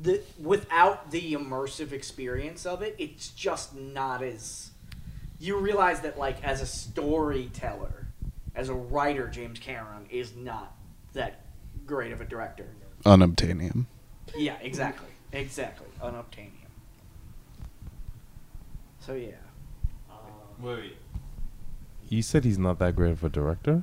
[0.00, 4.70] the without the immersive experience of it, it's just not as
[5.38, 8.08] you realize that like as a storyteller,
[8.54, 10.76] as a writer, James Cameron is not
[11.12, 11.46] that
[11.84, 12.66] great of a director.
[13.04, 13.86] Unobtainium.
[14.36, 16.50] Yeah, exactly, exactly, unobtainium.
[19.00, 19.34] So yeah,
[20.10, 20.16] um,
[20.60, 20.96] Wait.
[22.08, 23.82] You said he's not that great of a director.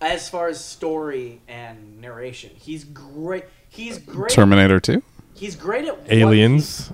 [0.00, 3.44] as far as story and narration, he's great.
[3.68, 4.32] He's great.
[4.32, 5.02] Terminator 2?
[5.34, 6.92] He's great at what Aliens.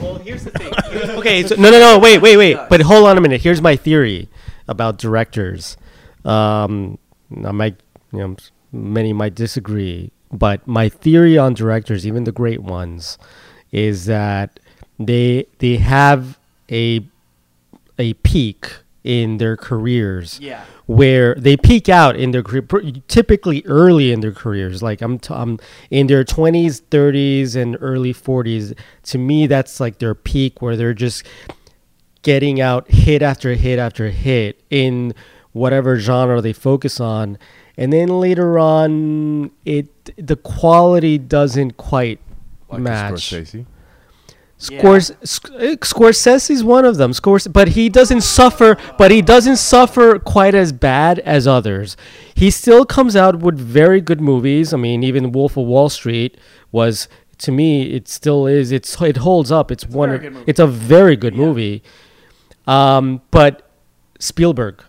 [0.00, 0.72] Well, here's the thing.
[1.18, 2.56] okay, so, no, no, no, wait, wait, wait.
[2.68, 3.42] But hold on a minute.
[3.42, 4.28] Here's my theory
[4.66, 5.76] about directors.
[6.24, 6.98] Um,
[7.44, 7.80] I might,
[8.12, 8.36] you know,
[8.72, 13.18] many might disagree, but my theory on directors, even the great ones,
[13.72, 14.60] is that
[14.98, 16.38] they they have
[16.70, 17.06] a
[17.98, 18.72] a peak
[19.08, 20.64] in their careers Yeah.
[20.84, 22.62] where they peak out in their career,
[23.08, 24.82] typically early in their careers.
[24.82, 25.58] Like I'm, t- I'm
[25.90, 28.76] in their 20s, 30s, and early 40s.
[29.04, 31.24] To me, that's like their peak where they're just
[32.20, 35.14] getting out hit after hit after hit in
[35.52, 37.38] whatever genre they focus on.
[37.78, 42.20] And then later on, it the quality doesn't quite
[42.68, 43.30] Like a match.
[43.30, 43.64] Scorsese.
[44.58, 47.12] Scors- Sc- uh, Scorsese is one of them.
[47.12, 48.76] Scors- but he doesn't suffer.
[48.98, 51.96] But he doesn't suffer quite as bad as others.
[52.34, 54.74] He still comes out with very good movies.
[54.74, 56.36] I mean, even Wolf of Wall Street
[56.72, 57.06] was
[57.38, 57.82] to me.
[57.94, 58.72] It still is.
[58.72, 59.70] It's it holds up.
[59.70, 60.10] It's, one.
[60.10, 61.40] of- It's a very good Yeah.
[61.44, 61.82] movie.
[62.66, 63.62] Um, but
[64.18, 64.82] Spielberg.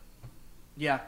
[0.75, 0.99] Yeah.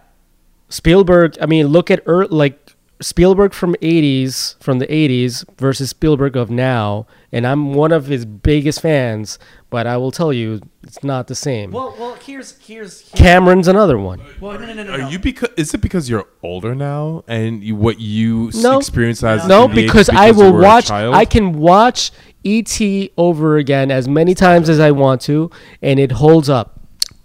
[0.70, 2.71] Spielberg, I mean, look at er, like
[3.02, 8.26] Spielberg from 80s, from the 80s versus Spielberg of now, and I'm one of his
[8.26, 11.72] biggest fans, but I will tell you it's not the same.
[11.72, 14.22] Well, well, here's here's, here's Cameron's another one.
[14.40, 14.92] well, no, no, no, no.
[14.94, 15.10] Are no.
[15.10, 15.50] you because?
[15.58, 18.78] Is it because you're older now and you, what you No.
[18.78, 20.92] experience as No, an age because I will watch?
[20.92, 22.12] I can watch
[22.46, 22.80] ET
[23.18, 25.50] over again as many times as I want to
[25.82, 26.80] and it holds up.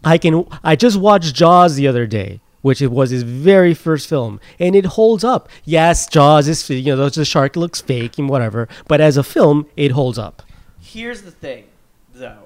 [0.04, 4.08] I can I just watched Jaws the other day, which it was his very first
[4.08, 5.48] film, and it holds up.
[5.64, 9.66] Yes, Jaws is you know the shark looks fake and whatever, but as a film,
[9.76, 10.42] it holds up.
[10.80, 11.64] Here's the thing,
[12.14, 12.44] though.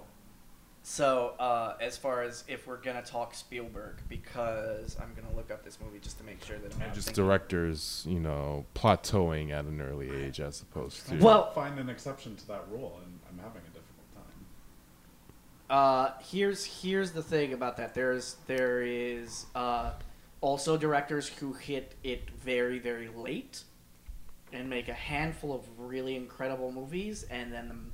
[0.82, 5.62] So, uh, as far as if we're gonna talk Spielberg, because I'm gonna look up
[5.64, 8.64] this movie just to make sure that I'm And not just thinking- directors, you know,
[8.74, 11.16] plateauing at an early age as opposed to.
[11.18, 14.46] Well- find an exception to that rule, and I'm having a difficult time.
[15.70, 17.94] Uh, here's here's the thing about that.
[17.94, 19.92] There's there is uh,
[20.40, 23.62] also directors who hit it very very late,
[24.52, 27.92] and make a handful of really incredible movies, and then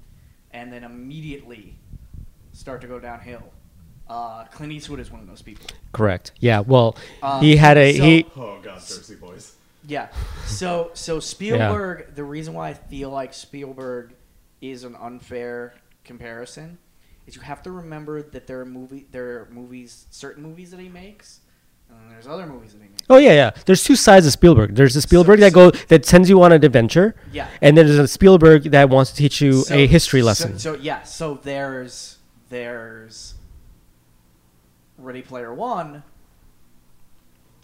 [0.53, 1.77] and then immediately
[2.53, 3.43] start to go downhill.
[4.09, 5.67] Uh, Clint Eastwood is one of those people.
[5.93, 6.33] Correct.
[6.39, 6.61] Yeah.
[6.61, 8.27] Well, Um, he had a so- he.
[8.37, 9.55] Oh God, Jersey boys.
[9.87, 10.09] Yeah.
[10.47, 12.15] So so Spielberg, Yeah.
[12.15, 14.15] the reason why I feel like Spielberg
[14.63, 15.75] is an unfair
[16.05, 16.79] comparison
[17.27, 20.81] is you have to remember that there are movie there are movies certain movies that
[20.81, 21.41] he makes
[21.91, 23.03] And then there's other movies that he makes.
[23.09, 23.51] Oh yeah, yeah.
[23.67, 24.75] There's two sides of Spielberg.
[24.75, 27.47] There's the Spielberg that go that sends you on an adventure, Yeah.
[27.63, 30.59] and then there's a Spielberg that wants to teach you So- a history lesson.
[30.59, 33.35] So, yeah, so there's there's
[34.99, 36.03] Ready Player One.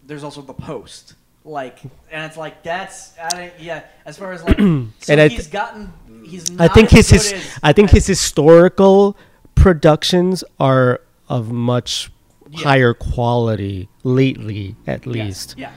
[0.06, 1.14] There's also The Post.
[1.44, 1.80] Like,
[2.10, 3.82] and it's like that's I don't, yeah.
[4.06, 5.92] As far as like, so And I he's th- gotten.
[6.24, 6.44] He's.
[6.60, 9.16] I think his, his as- I think his historical
[9.54, 12.10] productions are of much
[12.50, 12.64] Yeah.
[12.64, 15.54] higher quality lately, at least.
[15.56, 15.70] Yeah.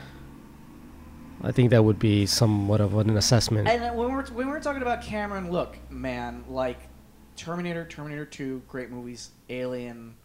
[1.44, 3.68] I think that would be somewhat of an assessment.
[3.68, 6.80] And when we're when we're talking about Cameron, look, man, like
[7.38, 9.30] Terminator, Terminator Two, great movies.
[9.50, 10.16] Alien,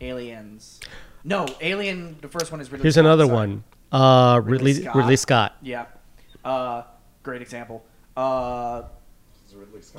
[0.00, 0.80] Aliens.
[1.22, 2.16] No, Alien.
[2.22, 2.82] The first one is Ridley.
[2.84, 3.36] Here's Scott, another sorry.
[3.36, 3.64] one.
[3.92, 4.94] Uh, Ridley Ridley Scott.
[4.96, 5.56] Ridley Scott.
[5.62, 5.86] Yeah.
[6.44, 6.82] Uh,
[7.22, 7.84] great example.
[8.16, 8.82] Uh,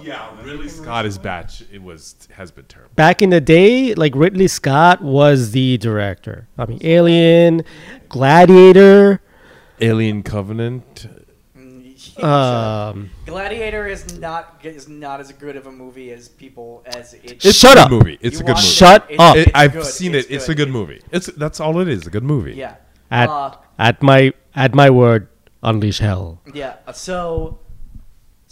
[0.02, 1.64] Yeah, Ridley Scott is batch.
[1.72, 2.92] It was has been terrible.
[2.96, 6.48] Back in the day, like Ridley Scott was the director.
[6.58, 7.64] I mean, Alien,
[8.10, 9.22] Gladiator.
[9.82, 11.08] Alien Covenant.
[12.22, 17.44] Um, Gladiator is not is not as good of a movie as people as it.
[17.44, 17.90] It's Shut a up.
[17.90, 18.18] good movie.
[18.22, 18.68] It's You a good movie.
[18.68, 19.36] Shut it's- up.
[19.36, 20.30] It, I've good, seen it.
[20.30, 21.02] It's a good movie.
[21.12, 22.06] It's that's all it is.
[22.08, 22.54] A good movie.
[22.54, 22.76] Yeah.
[23.12, 25.28] at Uh, at my at my word,
[25.64, 26.42] unleash hell.
[26.54, 26.76] Yeah.
[26.94, 27.60] So,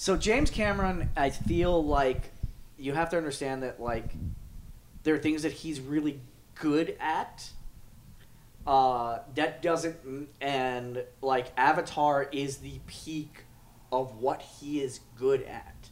[0.03, 2.33] so James Cameron, I feel like
[2.77, 4.03] you have to understand that like
[5.03, 6.19] there are things that he's really
[6.55, 7.49] good at.
[8.67, 13.45] Uh, that doesn't, and like Avatar is the peak
[13.93, 15.89] of what he is good at.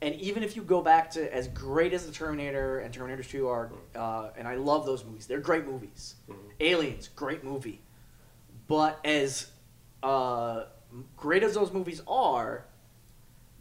[0.00, 3.46] And even if you go back to as great as the Terminator and Terminator Two
[3.46, 6.16] are, uh, and I love those movies, they're great movies.
[6.58, 7.82] Aliens, great movie.
[8.66, 9.46] But as
[10.02, 10.64] uh,
[11.16, 12.64] great as those movies are,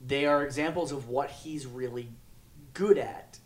[0.05, 2.09] they are examples of what he's really
[2.73, 3.39] good at.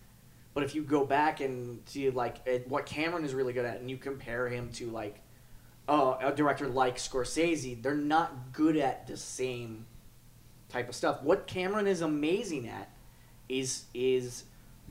[0.54, 3.90] But if you go back and see like what Cameron is really good at, and
[3.90, 5.22] you compare him to like
[5.88, 9.86] uh, a director like Scorsese, they're not good at the same
[10.70, 11.22] type of stuff.
[11.24, 12.90] What Cameron is amazing at
[13.50, 14.46] is is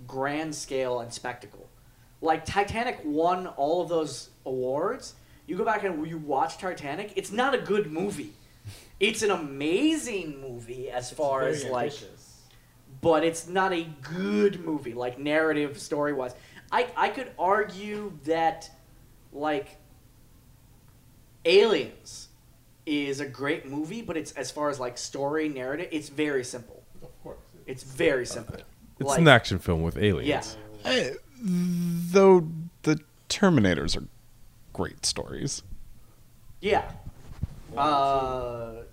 [0.07, 1.69] grand scale and spectacle.
[2.21, 5.15] Like Titanic won all of those awards.
[5.47, 8.33] You go back and you watch Titanic, it's not a good movie.
[9.09, 11.93] It's an amazing movie as far as like
[13.01, 16.35] but it's not a good movie, like narrative story wise.
[16.73, 18.71] I I could argue that
[19.33, 19.77] like
[21.45, 22.29] Aliens
[22.87, 26.83] is a great movie, but it's as far as like story narrative, it's very simple.
[27.03, 27.39] Of course.
[27.67, 28.57] It's very simple.
[29.01, 30.57] It's Like- an action film with aliens.
[30.85, 30.91] Yeah.
[30.91, 32.49] I- though
[32.83, 34.07] the Terminators are
[34.73, 35.63] great stories.
[36.61, 36.91] Yeah.
[37.77, 38.85] Uh,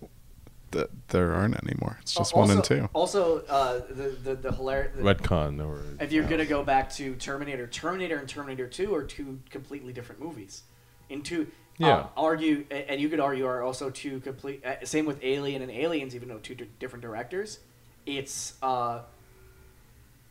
[0.72, 1.98] That there aren't anymore.
[2.02, 2.90] It's just also, one and two.
[2.94, 4.96] Also, uh, the the the hilarious.
[4.98, 9.40] Redcon or If you're gonna go back to Terminator, Terminator and Terminator Two are two
[9.50, 10.64] completely different movies.
[11.10, 11.90] In two, Yeah.
[11.98, 14.66] uh, argue, and you could argue are also two complete.
[14.66, 17.60] Uh, same with Alien and Aliens, even though two di- different directors.
[18.06, 19.02] It's uh,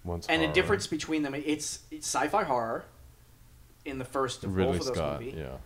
[0.04, 0.54] One's and the horror.
[0.54, 2.84] difference between them, it's, it's sci-fi horror.
[3.84, 5.20] In the first of Ridley both of those Scott.
[5.20, 5.56] movies, Yeah.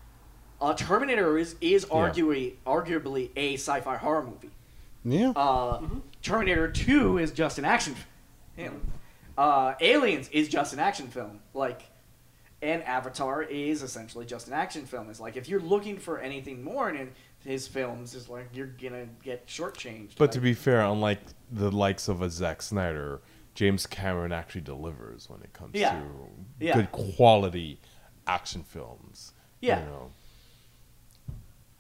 [0.61, 1.95] uh, Terminator is is Yeah.
[1.97, 4.51] arguably arguably a sci-fi horror movie.
[5.05, 5.31] Yeah.
[5.31, 5.81] Uh,
[6.23, 7.95] Terminator Two is just an action
[8.57, 8.81] film.
[9.37, 11.41] Uh, Aliens is just an action film.
[11.53, 11.83] Like,
[12.63, 15.11] and Avatar is essentially just an action film.
[15.11, 17.11] It's like if you're looking for anything more in
[17.45, 20.13] his films, is like you're gonna get shortchanged.
[20.17, 21.19] But to be fair, unlike
[21.53, 23.21] the likes of a Zack Snyder,
[23.55, 26.01] James Cameron actually delivers when it comes Yeah.
[26.01, 26.07] to
[26.59, 26.75] Yeah.
[26.75, 27.79] good quality
[28.27, 29.33] action films.
[29.61, 29.81] Yeah.
[29.81, 30.11] You know.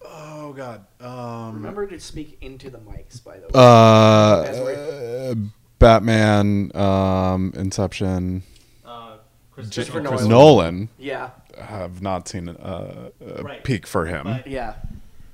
[0.05, 0.85] Oh God.
[1.01, 3.51] Um, remember to speak into the mics, by the way.
[3.55, 5.35] uh, uh,
[5.79, 8.43] Batman, um, Inception,
[8.85, 9.17] Uh,
[9.53, 10.29] Christopher Nolan.
[10.29, 10.89] Nolan.
[10.99, 13.63] yeah, Have not seen a, a Right.
[13.65, 14.25] peak for him.
[14.25, 14.75] But- yeah.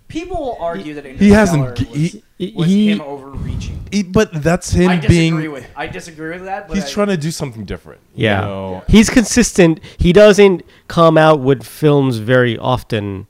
[0.09, 1.97] People will argue that He hasn't- Interstellar
[2.36, 3.86] he- was, was he- him overreaching.
[3.92, 5.52] He- but that's him I disagree being.
[5.52, 5.66] with.
[5.76, 6.66] I disagree with that.
[6.66, 8.01] But He's I, trying to do something different.
[8.16, 8.80] you Yeah.
[8.88, 9.78] He's consistent.
[9.98, 13.28] He doesn't come out with films very often.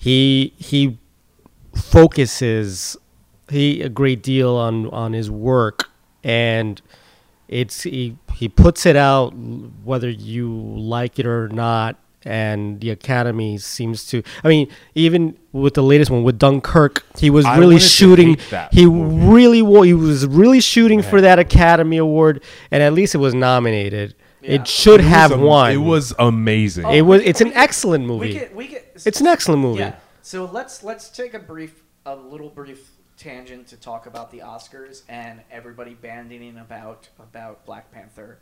[0.00, 0.98] He he
[1.74, 2.96] focuses
[3.50, 5.90] he a great deal on on his work
[6.24, 6.80] and
[7.48, 9.30] it's he he puts it out
[9.84, 15.74] whether you like it or not and the academy seems to i mean even with
[15.74, 18.36] the latest one with dunkirk he was I really shooting
[18.72, 19.26] he movie.
[19.26, 24.14] really he was really shooting for that academy award and at least it was nominated
[24.42, 24.52] Yeah.
[24.52, 26.84] it should It have am- won It was amazing.
[26.86, 29.20] Oh, it was it's can- an we can- excellent We movie can, we can, it's
[29.20, 29.96] an excellent movie Yeah.
[30.22, 35.02] So let's let's take a brief, a little brief tangent to talk about the Oscars
[35.08, 38.38] and everybody bandying about about Black Panther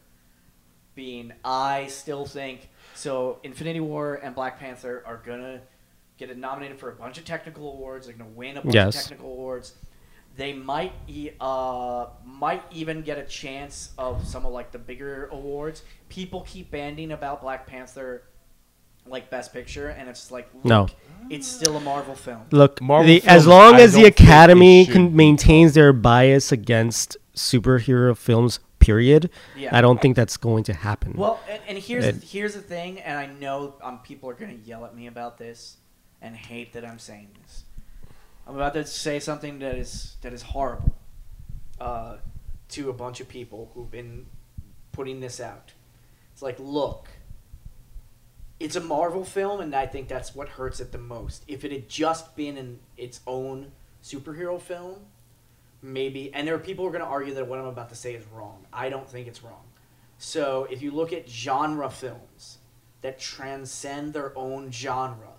[0.95, 1.33] being.
[1.45, 3.39] I still think so.
[3.43, 5.61] Infinity War and Black Panther are gonna
[6.17, 8.07] get it nominated for a bunch of technical awards.
[8.09, 8.97] They're going to win a bunch Yes.
[8.97, 9.75] of technical awards.
[10.39, 15.27] They might e- uh, might even get a chance of some of like the bigger
[15.33, 15.83] awards.
[16.09, 18.23] People keep banding about Black Panther,
[19.05, 20.89] like Best Picture, and it's like look, No.
[21.29, 22.43] it's still a Marvel film.
[22.53, 25.15] Look, Marvel the, as long I as the don't think it Academy should con- be
[25.17, 29.77] maintains their bias against superhero films, period, Yeah.
[29.77, 31.15] I don't think that's going to happen.
[31.17, 34.57] Well, and, and here's It- here's the thing, and I know um, people are going
[34.57, 35.79] to yell at me about this
[36.23, 37.65] and hate that I'm saying this.
[38.49, 40.97] I'm about to say something that is that is horrible
[41.79, 42.17] uh,
[42.71, 44.25] to a bunch of people who've been
[44.91, 45.73] putting this out.
[46.33, 47.09] It's like, look,
[48.59, 51.45] it's a Marvel film, and I think that's what hurts it the most.
[51.47, 53.73] If it had just been in its own
[54.03, 55.01] superhero film,
[55.83, 56.33] maybe.
[56.33, 58.15] And there are people who are going to argue that what I'm about to say
[58.15, 58.65] is wrong.
[58.73, 59.65] I don't think it's wrong.
[60.17, 62.59] So if you look at genre films
[63.03, 65.38] that transcend their own genre,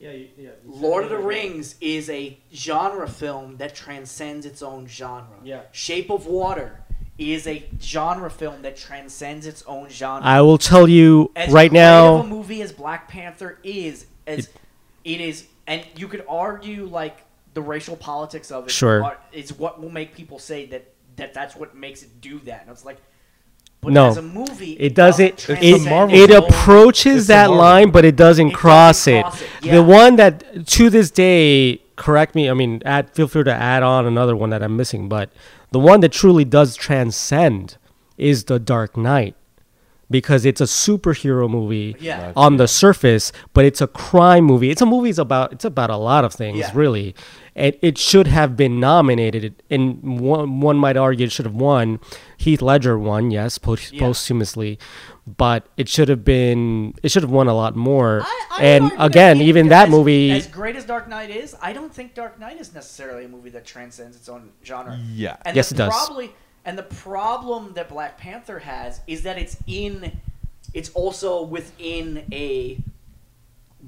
[0.00, 0.50] Yeah, you, yeah.
[0.64, 1.40] you Lord of the other day.
[1.40, 5.36] Rings is a genre film that transcends its own genre.
[5.44, 5.62] Yeah.
[5.72, 6.80] Shape of Water
[7.18, 10.24] is a genre film that transcends its own genre.
[10.24, 14.48] I will tell you as right great of a movie as Black Panther is, as
[15.04, 17.18] it is, and you could argue like
[17.52, 18.70] the racial politics of it.
[18.70, 19.04] Sure.
[19.04, 20.86] are- is what will make people say that
[21.16, 22.62] that that's what makes it do that.
[22.62, 22.96] And it's like,
[23.80, 24.08] but No.
[24.08, 25.38] as a movie, It doesn't.
[25.38, 27.56] transcend It, it approaches that Marvel.
[27.56, 29.22] line, but it doesn't It doesn't cross it.
[29.22, 29.74] cross it, yeah.
[29.76, 32.48] The one that to this day, correct me.
[32.50, 35.08] I mean, add, feel free to add on another one that I'm missing.
[35.08, 35.30] But
[35.72, 37.76] the one that truly does transcend
[38.18, 39.34] is the Dark Knight,
[40.10, 42.32] because it's a superhero movie Yeah.
[42.36, 44.70] on the surface, but it's a crime movie.
[44.70, 46.70] It's a movie about it's about a lot of things, Yeah.
[46.74, 47.14] really.
[47.56, 51.98] And it should have been nominated, and one one might argue it should have won.
[52.36, 54.00] Heath Ledger won, yes, post- Yeah.
[54.00, 54.78] posthumously,
[55.26, 58.22] but it should have been it should have won a lot more.
[58.22, 61.30] I- I and argue that again, even that as- movie, as great as Dark Knight
[61.30, 64.98] is, I don't think Dark Knight is necessarily a movie that transcends its own genre.
[65.12, 65.36] Yeah.
[65.44, 65.92] And Yes, it does.
[65.92, 66.32] Probably,
[66.64, 70.20] and the problem that Black Panther has is that it's in,
[70.72, 72.78] it's also within a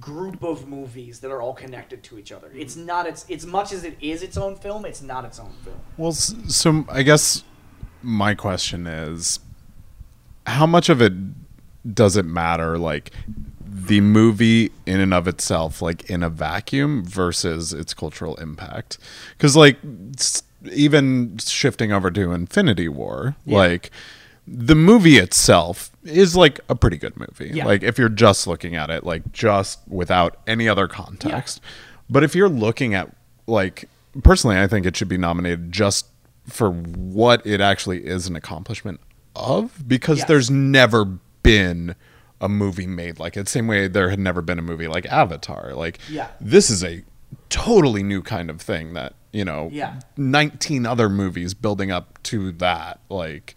[0.03, 2.51] group of movies that are all connected to each other.
[2.55, 2.87] It's mm-hmm.
[2.87, 4.85] not its as much as it is its own film.
[4.85, 5.79] It's not its own film.
[5.97, 7.45] Well, s- so I guess
[8.03, 9.39] my question is
[10.47, 11.13] how much of it
[11.95, 13.13] does it matter like
[13.65, 18.99] the movie in and of itself like in a vacuum versus its cultural impact
[19.39, 19.79] cuz like
[20.71, 23.91] even shifting over to Infinity War like
[24.47, 27.65] the movie itself is like a pretty good movie Yeah.
[27.67, 31.61] like if you're just looking at it like just without any other context
[32.11, 33.15] but if you're looking at
[33.47, 33.89] like
[34.25, 36.07] personally I think it should be nominated just
[36.49, 39.01] for what it actually is an accomplishment
[39.37, 40.29] of because Yes.
[40.29, 41.05] there's never
[41.43, 41.95] been
[42.41, 45.73] a movie made like it same way there had never been a movie like Avatar
[45.75, 46.29] like Yeah.
[46.41, 47.05] this is a
[47.49, 50.01] totally new kind of thing that you know Yeah.
[50.17, 53.55] 19 other movies building up to that like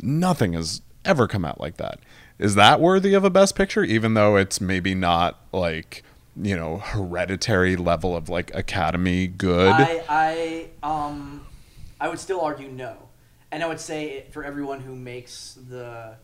[0.00, 1.98] nothing has ever come out like that
[2.38, 6.02] is that worthy of a best picture even though it's maybe not like
[6.36, 11.44] you know hereditary level of like academy good I, I, um,
[12.02, 12.96] I would still argue no,
[13.52, 16.16] and I would say it for everyone who makes the.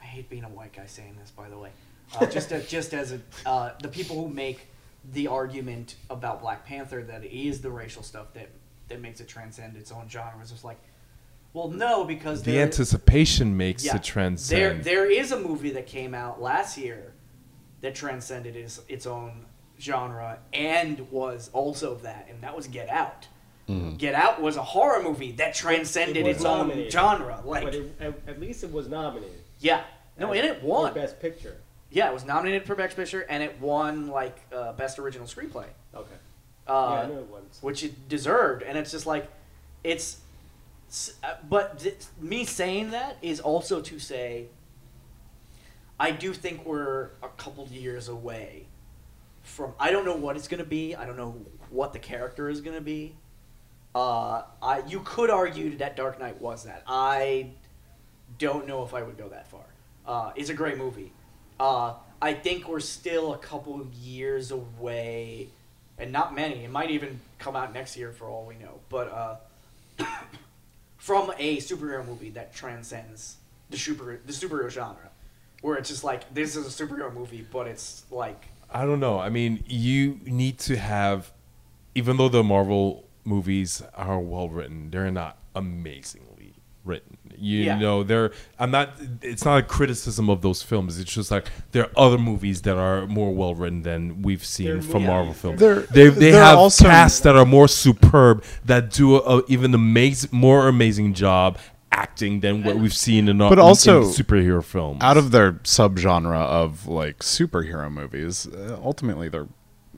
[0.00, 1.68] I hate being a white guy saying this, by the way.
[2.18, 4.68] Uh, just, as, just as a, uh, the people who make
[5.12, 8.48] the argument about Black Panther that it is the racial stuff that
[8.88, 10.50] that makes it transcend its own genres.
[10.50, 10.80] It's like,
[11.52, 14.60] well, no, because The there- anticipation makes yeah, it transcend.
[14.60, 17.12] There, there is a movie that came out last year
[17.80, 19.44] that transcended its, its own
[19.80, 23.26] genre and was also that, and that was Get Out.
[23.98, 27.42] Get Out was a horror movie that transcended was its own genre.
[27.44, 29.36] Like, But it, at, at least it was nominated.
[29.60, 29.82] yeah,
[30.18, 30.94] no, and it For won.
[30.94, 31.58] Best Picture.
[31.90, 35.66] Yeah, it was nominated for Best Picture, and it won like uh, Best Original Screenplay,
[35.94, 36.14] Okay.
[36.66, 37.42] uh, yeah, I know it won.
[37.60, 38.62] which it deserved.
[38.62, 39.30] And it's just like,
[39.84, 40.20] it's, s-
[41.48, 44.46] but th- me saying that is also to say,
[46.00, 48.66] I do think we're a couple years away
[49.42, 49.74] from.
[49.78, 50.94] I don't know what it's going to be.
[50.94, 51.36] I don't know
[51.70, 53.14] what the character is going to be.
[53.94, 56.84] Uh, I you could argue that Dark Knight was that.
[56.86, 57.50] I
[58.38, 59.64] don't know if I would go that far.
[60.06, 61.12] Uh, it's a great movie.
[61.58, 65.48] Uh, I think we're still a couple years away,
[65.98, 66.64] and not many.
[66.64, 68.80] It might even come out next year for all we know.
[68.88, 69.36] But uh,
[71.08, 73.38] from a superhero movie that transcends
[73.70, 75.08] the super the superhero genre,
[75.62, 79.18] where it's just like this is a superhero movie, but it's like I don't know.
[79.18, 81.32] I mean, you need to have,
[81.94, 86.52] even though the Marvel movies are well written, they're not amazingly
[86.84, 87.16] written.
[87.40, 87.78] You Yeah.
[87.78, 88.90] know, they're I'm not.
[89.22, 90.98] It's not a criticism of those films.
[90.98, 94.66] It's just like there are other movies that are more well written than we've seen
[94.66, 95.60] They're from more- Marvel films.
[95.60, 99.42] They're- they they they're have also- casts that are more superb that do a, a
[99.48, 101.58] even amazing, more amazing job
[101.90, 104.98] acting than what we've seen in, But in- also, in superhero films.
[105.00, 109.48] out of their subgenre of like superhero movies, uh, ultimately they're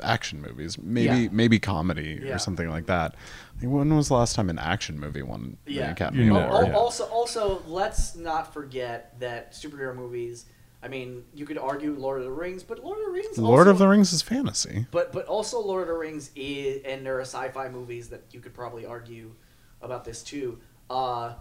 [0.03, 0.79] action movies.
[0.79, 1.29] Maybe Yeah.
[1.33, 2.35] maybe comedy Yeah.
[2.35, 3.15] or something like that.
[3.63, 5.91] When was the last time an action movie won the Yeah.
[5.91, 6.69] Academy You know, Award?
[6.69, 6.75] yeah.
[6.75, 10.47] Also, also, let's not forget that superhero movies.
[10.83, 13.37] I mean, you could argue Lord of the Rings, but Lord of the Rings.
[13.37, 14.87] Lord also, of the Rings is fantasy.
[14.91, 18.41] But but also Lord of the Rings is, and there are sci-fi movies that you
[18.41, 19.33] could probably argue
[19.83, 20.59] about this too.
[20.89, 21.35] Uh,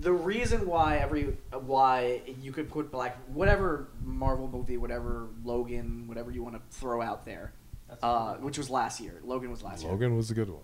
[0.00, 6.30] the reason why every why you could put Black whatever Marvel movie, whatever Logan, whatever
[6.30, 7.52] you want to throw out there,
[8.02, 9.20] uh, which was last year.
[9.24, 9.92] Logan was last year.
[9.92, 10.62] Logan was a good one.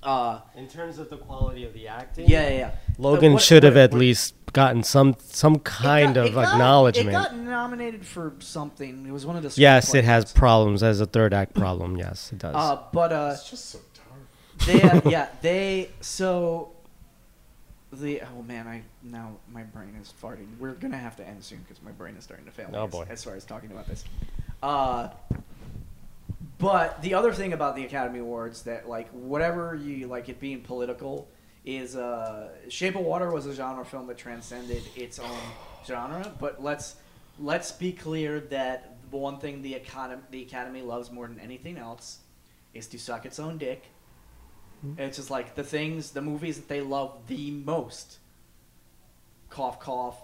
[0.00, 2.70] Uh, In terms of the quality of the acting, yeah, yeah, yeah.
[2.98, 6.34] Logan What- should have what- at what- least gotten some some kind got- of it
[6.34, 7.08] got- acknowledgement.
[7.08, 9.04] It got nominated for something.
[9.06, 9.52] It was one of the.
[9.60, 11.96] yes, it has problems as a third act problem.
[11.96, 12.54] Yes, it does.
[12.54, 14.66] Uh, but uh, just so dark.
[14.68, 16.70] they have, yeah they so
[17.92, 20.46] the oh man I now my brain is farting.
[20.58, 22.70] We're gonna have to end soon because my brain is starting to fail.
[22.72, 23.06] Oh, as, boy.
[23.08, 24.04] As far as talking about this,
[24.62, 25.08] uh,
[26.58, 30.60] but the other thing about the Academy Awards that like whatever you like it being
[30.60, 31.28] political
[31.64, 35.38] is uh, Shape of Water was a genre film that transcended its own
[35.86, 36.34] genre.
[36.38, 36.96] But let's
[37.38, 41.78] let's be clear that the one thing the Academy the Academy loves more than anything
[41.78, 42.18] else
[42.74, 43.84] is to suck its own dick.
[44.96, 48.18] It's just like the things, the movies that they love the most.
[49.50, 50.20] Cough, cough,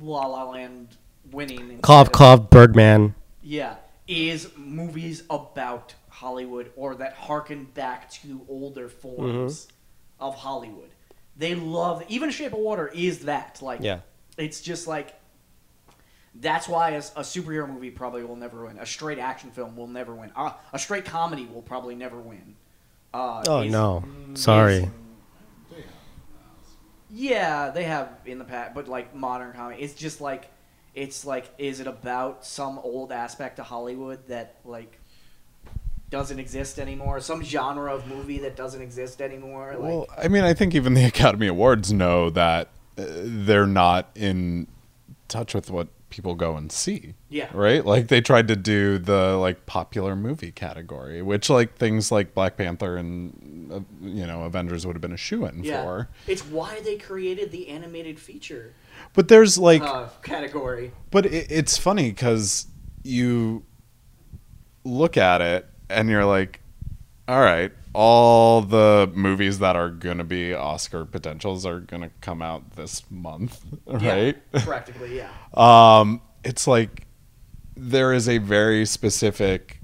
[0.00, 0.96] La La Land
[1.30, 1.78] winning.
[1.80, 3.14] cough, cough, Birdman.
[3.42, 3.76] Yeah,
[4.06, 9.68] is movies about Hollywood or that harken back to older forms
[10.20, 10.90] of Hollywood.
[11.36, 14.00] They love even Shape of Water is that like Yeah.
[14.36, 15.14] it's just like
[16.36, 18.78] that's why a, a superhero movie probably will never win.
[18.78, 20.32] A straight action film will never win.
[20.34, 22.56] Uh, a straight comedy will probably never win.
[23.14, 24.04] Uh, Oh no,
[24.34, 24.90] sorry.
[27.10, 30.50] yeah, they have in the past, but like modern comedy, it's just like,
[30.94, 34.98] it's like, is it about some old aspect of Hollywood that like
[36.10, 37.20] doesn't exist anymore?
[37.20, 39.74] Some genre of movie that doesn't exist anymore?
[39.78, 42.68] Like, Well, I mean, I think even the Academy Awards know that
[42.98, 44.66] uh, they're not in
[45.28, 47.14] touch with what people go and see.
[47.28, 47.48] Yeah.
[47.52, 47.84] Right?
[47.84, 52.56] Like they tried to do the like popular movie category, which like things like Black
[52.56, 56.08] Panther and uh, you know Avengers would have been a shoe in yeah, for.
[56.28, 58.74] it's why they created the animated feature
[59.14, 60.92] But there's like uh, category.
[61.10, 62.68] But it, it's funny because
[63.02, 63.64] you
[64.84, 66.60] look at it and you're like,
[67.26, 72.10] all right, all the movies that are going to be Oscar potentials are going to
[72.20, 74.36] come out this month, right?
[74.52, 75.30] Yeah, practically, yeah.
[75.54, 77.06] Um, it's like
[77.76, 79.80] there is a very specific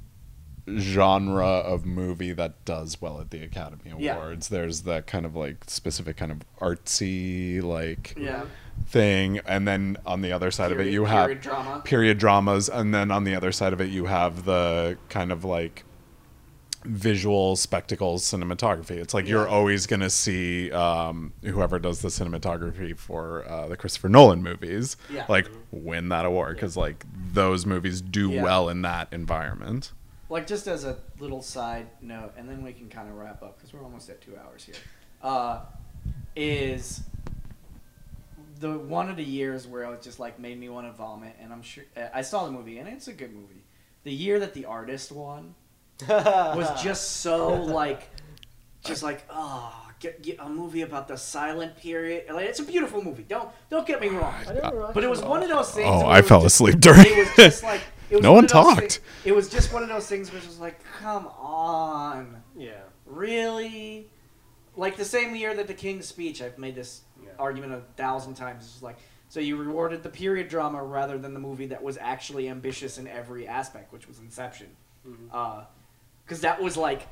[0.78, 4.16] genre of movie that does well at the Academy Yeah.
[4.16, 4.48] Awards.
[4.48, 8.44] There's that kind of like specific kind of artsy like Yeah.
[8.86, 11.82] thing, and then on the other side of it Period- you have period drama.
[11.84, 15.44] period dramas, and then on the other side of it you have the kind of
[15.44, 15.84] like
[16.84, 18.92] visual spectacles cinematography.
[18.92, 23.76] It's like you're always going to see um, whoever does the cinematography for uh, the
[23.76, 25.26] Christopher Nolan movies, Yeah.
[25.28, 28.42] like win that award because like those movies do Yeah.
[28.42, 29.92] well in that environment.
[30.30, 33.56] like just as a little side note, and then we can kind of wrap up
[33.58, 34.76] because we're almost at two hours here.
[35.22, 35.60] Uh,
[36.36, 37.02] is
[38.60, 41.52] the one of the years where it just like made me want to vomit, and
[41.52, 41.84] I'm sure
[42.14, 43.64] I saw the movie, and it's a good movie.
[44.04, 45.54] The year that the artist won
[46.08, 48.08] was just so like,
[48.84, 52.24] just like oh, get, get a movie about the silent period.
[52.32, 53.24] Like it's a beautiful movie.
[53.28, 54.34] Don't don't get me wrong.
[54.94, 55.88] But it was one of those things.
[55.88, 58.48] Oh, I fell just- asleep during It was just like it was No one one
[58.48, 59.00] talked.
[59.22, 62.72] thi- it was just one of those things which was like, come on, Yeah.
[63.06, 64.10] really?
[64.76, 67.30] Like the same year that the King's Speech, I've made this Yeah.
[67.38, 68.64] argument a thousand times.
[68.64, 68.96] It's just like,
[69.28, 73.06] so you rewarded the period drama rather than the movie that was actually ambitious in
[73.06, 74.68] every aspect, which was Inception.
[75.32, 75.64] Uh,
[76.30, 77.08] Because that was like,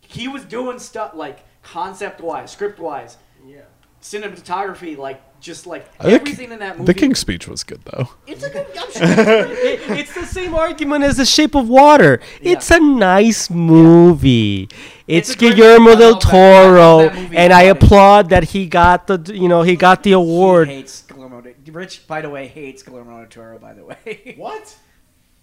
[0.00, 3.62] he was doing stuff like concept wise, script wise, Yeah.
[4.00, 6.92] cinematography, like just like I think everything in that movie.
[6.92, 8.10] The King's Speech was good though.
[8.28, 8.64] It's a good.
[8.78, 12.20] I'm sure it's It- it's the same argument as The Shape of Water.
[12.40, 12.52] Yeah.
[12.52, 14.68] It's a nice movie.
[15.08, 15.96] It's, It's Guillermo movie.
[15.98, 19.48] Del love I Toro, love that movie and I applaud that he got the you
[19.48, 20.68] know he got the award.
[20.68, 21.42] He hates Guillermo.
[21.72, 23.58] Rich, by the way, hates Guillermo del Toro.
[23.58, 24.76] By the way, What?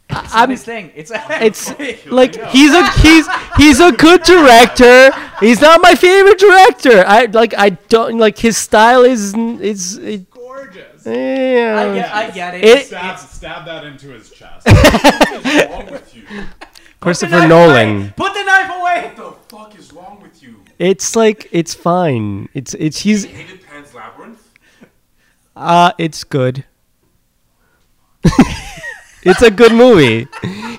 [0.09, 0.91] It's I'm- not his thing.
[0.95, 3.27] It's It's like he's a he's
[3.57, 5.11] he's a good director.
[5.39, 7.03] He's not my favorite director.
[7.07, 11.05] I like I don't like his style is is it, Gorgeous.
[11.05, 11.75] yeah.
[11.79, 12.63] I get, I get it.
[12.63, 14.65] It- Stab, stab that into his chest.
[14.67, 16.23] what is wrong with you?
[17.01, 17.97] Christopher knife Nolan.
[17.97, 18.13] away.
[18.15, 19.01] Put the knife away.
[19.03, 20.61] What the fuck is wrong with you?
[20.79, 22.47] It's like it's fine.
[22.53, 24.41] It's it's he's Hated Pan's Labyrinth.
[25.55, 26.63] uh it's good.
[29.25, 30.27] It's a good movie.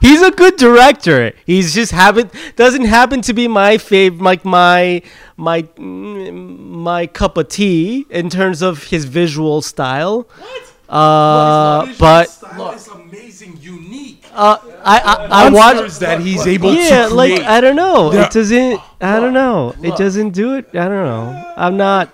[0.01, 1.33] He's a good director.
[1.45, 5.03] He's just happen doesn't happen to be my favorite like my
[5.37, 6.59] my mm,
[6.91, 10.29] my cup of tea in terms of his visual style.
[10.39, 10.63] What?
[10.89, 14.25] Uh, but style is amazing, unique.
[14.33, 15.99] uh, I I, I watch.
[15.99, 17.41] That he's able Yeah, to like.
[17.43, 18.13] I don't know.
[18.13, 18.27] Yeah.
[18.27, 18.81] It doesn't.
[19.01, 19.75] I don't know.
[19.83, 20.67] It doesn't do it.
[20.71, 21.53] I don't know.
[21.57, 22.11] I'm not.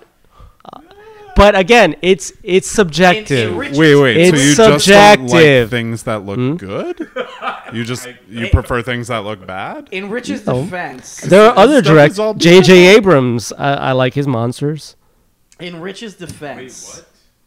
[1.35, 3.53] But again, it's it's subjective.
[3.57, 4.17] In- in Wait, wait.
[4.19, 5.31] It's so you just don't subjective.
[5.63, 6.55] like things that look Hmm?
[6.57, 7.09] good?
[7.73, 9.89] You just you prefer things that look bad?
[9.93, 10.63] In Rich's No.
[10.63, 12.17] defense, there are other directors.
[12.19, 12.37] direct.
[12.37, 12.97] is J.J.
[12.97, 13.51] Abrams.
[13.55, 14.95] I, I like his monsters.
[15.59, 17.03] in Rich's defense,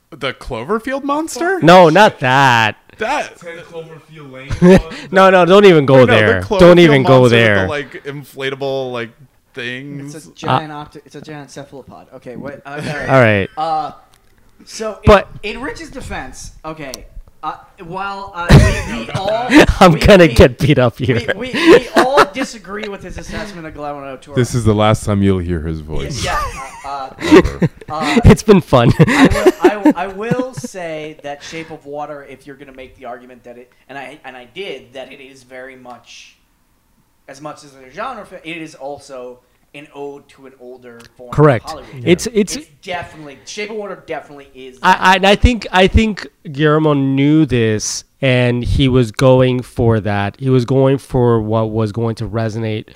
[0.10, 1.60] The Cloverfield monster?
[1.60, 2.78] No, not that.
[2.98, 3.38] That.
[3.38, 4.80] Ten Cloverfield Lane.
[5.12, 6.42] No, no, don't even go No, there.
[6.42, 7.64] the Don't even go there.
[7.64, 9.12] The, like inflatable like
[9.56, 10.14] things.
[10.14, 12.08] it's a giant octo- It's a giant cephalopod.
[12.14, 12.62] Okay, what?
[12.66, 13.50] Uh, All right.
[13.58, 13.94] Uh,
[14.66, 17.08] so, But- in, in Rich's defense, okay,
[17.44, 19.30] uh, while uh, we, we all,
[19.80, 21.20] I'm we- gonna we- get beat up here.
[21.36, 24.36] We, we, we all disagree with his assessment of Guillermo del Toro.
[24.36, 26.24] this is the last time you'll hear his voice.
[26.26, 26.40] yeah.
[26.86, 28.92] Uh, uh, uh, it's been fun.
[29.00, 32.74] I will, I, will, I will say that Shape of Water, if you're going to
[32.76, 36.38] make the argument that it, and I and I did, that it is very much,
[37.28, 39.40] as much as a genre film, it is also
[39.74, 41.66] an ode to an older form Correct.
[41.66, 42.08] of Hollywood.
[42.08, 44.80] It's- it's- definitely Shape of Water definitely is.
[44.82, 50.40] I, I, I think I think Guillermo knew this, and he was going for that.
[50.40, 52.94] He was going for what was going to resonate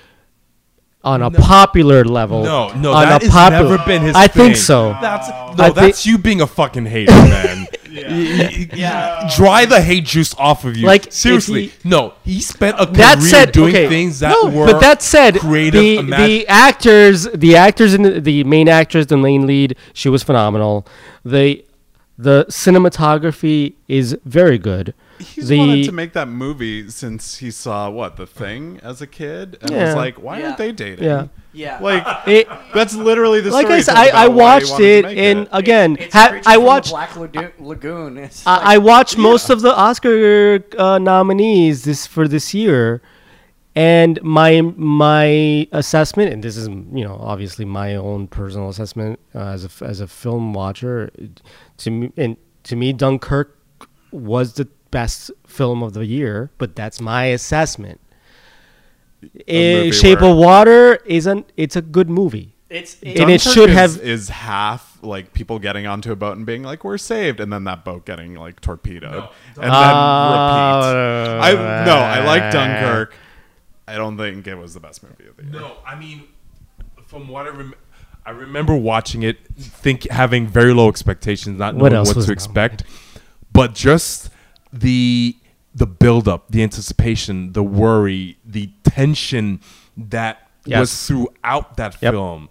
[1.03, 2.43] on a popular level.
[2.43, 4.45] No, no, on that a has popular- never been his I thing.
[4.47, 4.91] think so.
[5.01, 5.27] That's
[5.57, 7.68] no, think- that's you being a fucking hater, man.
[7.91, 8.49] yeah.
[8.74, 9.30] Yeah.
[9.36, 10.86] Dry the hate juice off of you.
[10.86, 12.14] Like, seriously, he- no.
[12.24, 15.40] He spent a career that said, doing okay, things that no, were but that said,
[15.40, 15.82] creative.
[15.82, 20.10] the imag- the actors, the actors in the, the main actress, the main lead, she
[20.10, 20.86] was phenomenal.
[21.26, 21.66] The
[22.18, 24.94] the cinematography is very good.
[25.19, 29.07] He's the wanted to make that movie since he saw what the thing as a
[29.07, 29.85] kid, and Yeah.
[29.87, 30.45] was like, "Why Yeah.
[30.47, 31.79] aren't they dating?" yeah, yeah.
[31.79, 33.79] Like it, that's literally the like story.
[33.79, 35.49] I said, I, I about why he watched it, make and it.
[35.51, 36.91] again, it's ha- I watched.
[36.91, 37.51] Black Lagoon.
[37.59, 38.17] Lagoon.
[38.17, 43.01] It's I, I watched most of the Oscar uh, nominees this for this year,
[43.75, 49.39] and my my assessment, and this is you know obviously my own personal assessment uh,
[49.39, 51.11] as a as a film watcher,
[51.77, 53.57] to me and to me Dunkirk
[54.11, 57.99] was the best film of the year, but that's my assessment.
[59.22, 61.52] Movie Shape where- of Water isn't.
[61.57, 62.56] it's a good movie.
[62.70, 66.45] it's And it should is, have- is half like people getting onto a boat and
[66.45, 69.24] being like, "We're saved," and then that boat getting like torpedoed,
[69.56, 71.60] and then Uh, repeat.
[71.60, 73.14] I no, I like Dunkirk.
[73.88, 75.52] I don't think it was the best movie of the year.
[75.61, 76.24] No, I mean,
[77.07, 77.74] from what I rem-
[78.26, 82.34] I remember watching it, think having very low expectations, not knowing else what to nominated?
[82.34, 82.84] expect,
[83.52, 84.30] but just
[84.73, 85.35] the
[85.75, 89.59] the build up, the anticipation, the worry, the tension
[89.95, 90.79] that Yes.
[90.79, 92.13] was throughout that Yep.
[92.13, 92.49] film.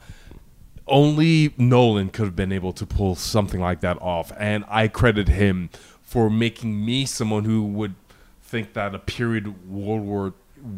[0.87, 5.29] Only Nolan could have been able to pull something like that off, and I credit
[5.29, 5.69] him
[6.01, 7.95] for making me someone who would
[8.41, 10.35] think that a period World War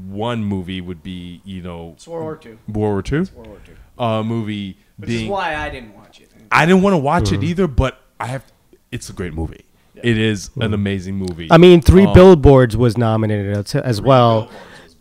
[0.09, 2.59] One movie would be, you know, it's World War Two.
[2.69, 4.03] World War Two World War Two.
[4.03, 5.25] uh, movie Which being.
[5.25, 6.31] is why I didn't watch it.
[6.53, 8.45] I didn't want to watch it either, but I have.
[8.93, 9.65] It's a great movie.
[10.03, 11.49] It is an amazing movie.
[11.51, 14.51] I mean, Three Um, Billboards was nominated as, as well.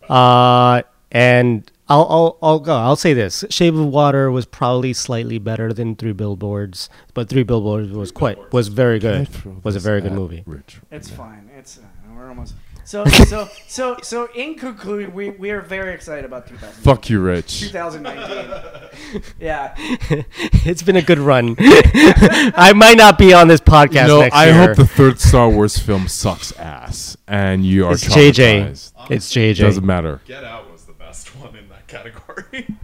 [0.08, 0.82] Uh,
[1.12, 2.74] and I'll, I'll I'll go.
[2.76, 7.42] I'll say this: Shape of Water was probably slightly better than Three Billboards, but Three
[7.42, 9.28] Billboards was quite was very good.
[9.64, 10.42] Was a very good movie.
[10.46, 10.78] Rich.
[10.90, 11.50] It's fine.
[11.56, 11.82] It's uh,
[12.14, 12.54] we're almost.
[12.84, 16.82] So so so so in conclusion, we we are very excited about 2000.
[16.82, 17.60] Fuck you, Rich.
[17.60, 19.30] 2019.
[19.38, 19.74] yeah.
[19.78, 21.56] it's been a good run.
[21.58, 24.54] I might not be on this podcast no, next I year.
[24.54, 28.32] hope the third Star Wars film sucks ass, and you are it's JJ.
[28.32, 29.10] traumatized.
[29.10, 29.58] It's JJ.
[29.60, 30.20] Doesn't matter.
[30.24, 32.66] Get Out was the best one in that category.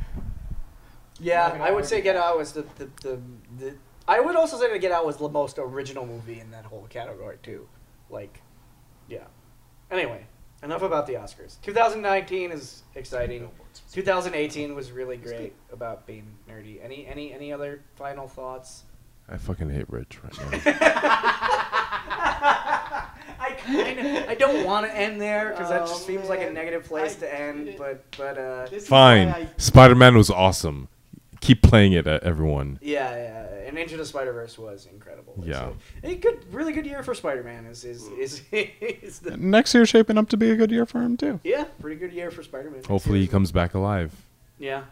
[1.18, 3.20] Yeah, I would say Get Out was the, the, the,
[3.58, 3.74] the
[4.06, 6.86] I would also say that Get Out was the most original movie in that whole
[6.90, 7.66] category too.
[8.10, 8.42] Like,
[9.08, 9.24] yeah.
[9.90, 10.26] Anyway,
[10.62, 11.60] enough about the Oscars.
[11.62, 13.48] 2019 is exciting.
[13.92, 16.82] 2018 was really great about being nerdy.
[16.84, 18.82] Any any any other final thoughts?
[19.28, 20.60] I fucking hate Rich right now.
[23.38, 26.40] I kind of I don't want to end there because that Oh, just seems like
[26.42, 27.74] a negative place I- to end.
[27.78, 29.28] But but uh, Fine.
[29.28, 30.88] I- Spider-Man was awesome.
[31.40, 32.78] Keep playing it, uh, everyone.
[32.82, 35.34] yeah, yeah, and Into the Spider Verse was incredible.
[35.38, 35.70] It's Yeah.
[36.02, 37.66] a, a good, really good year for Spider Man.
[37.66, 41.00] Is is is, is the, Next year shaping up to be a good year for
[41.02, 41.40] him too.
[41.44, 42.82] yeah, pretty good year for Spider Man.
[42.84, 44.12] Hopefully he comes back alive.
[44.58, 44.84] Yeah,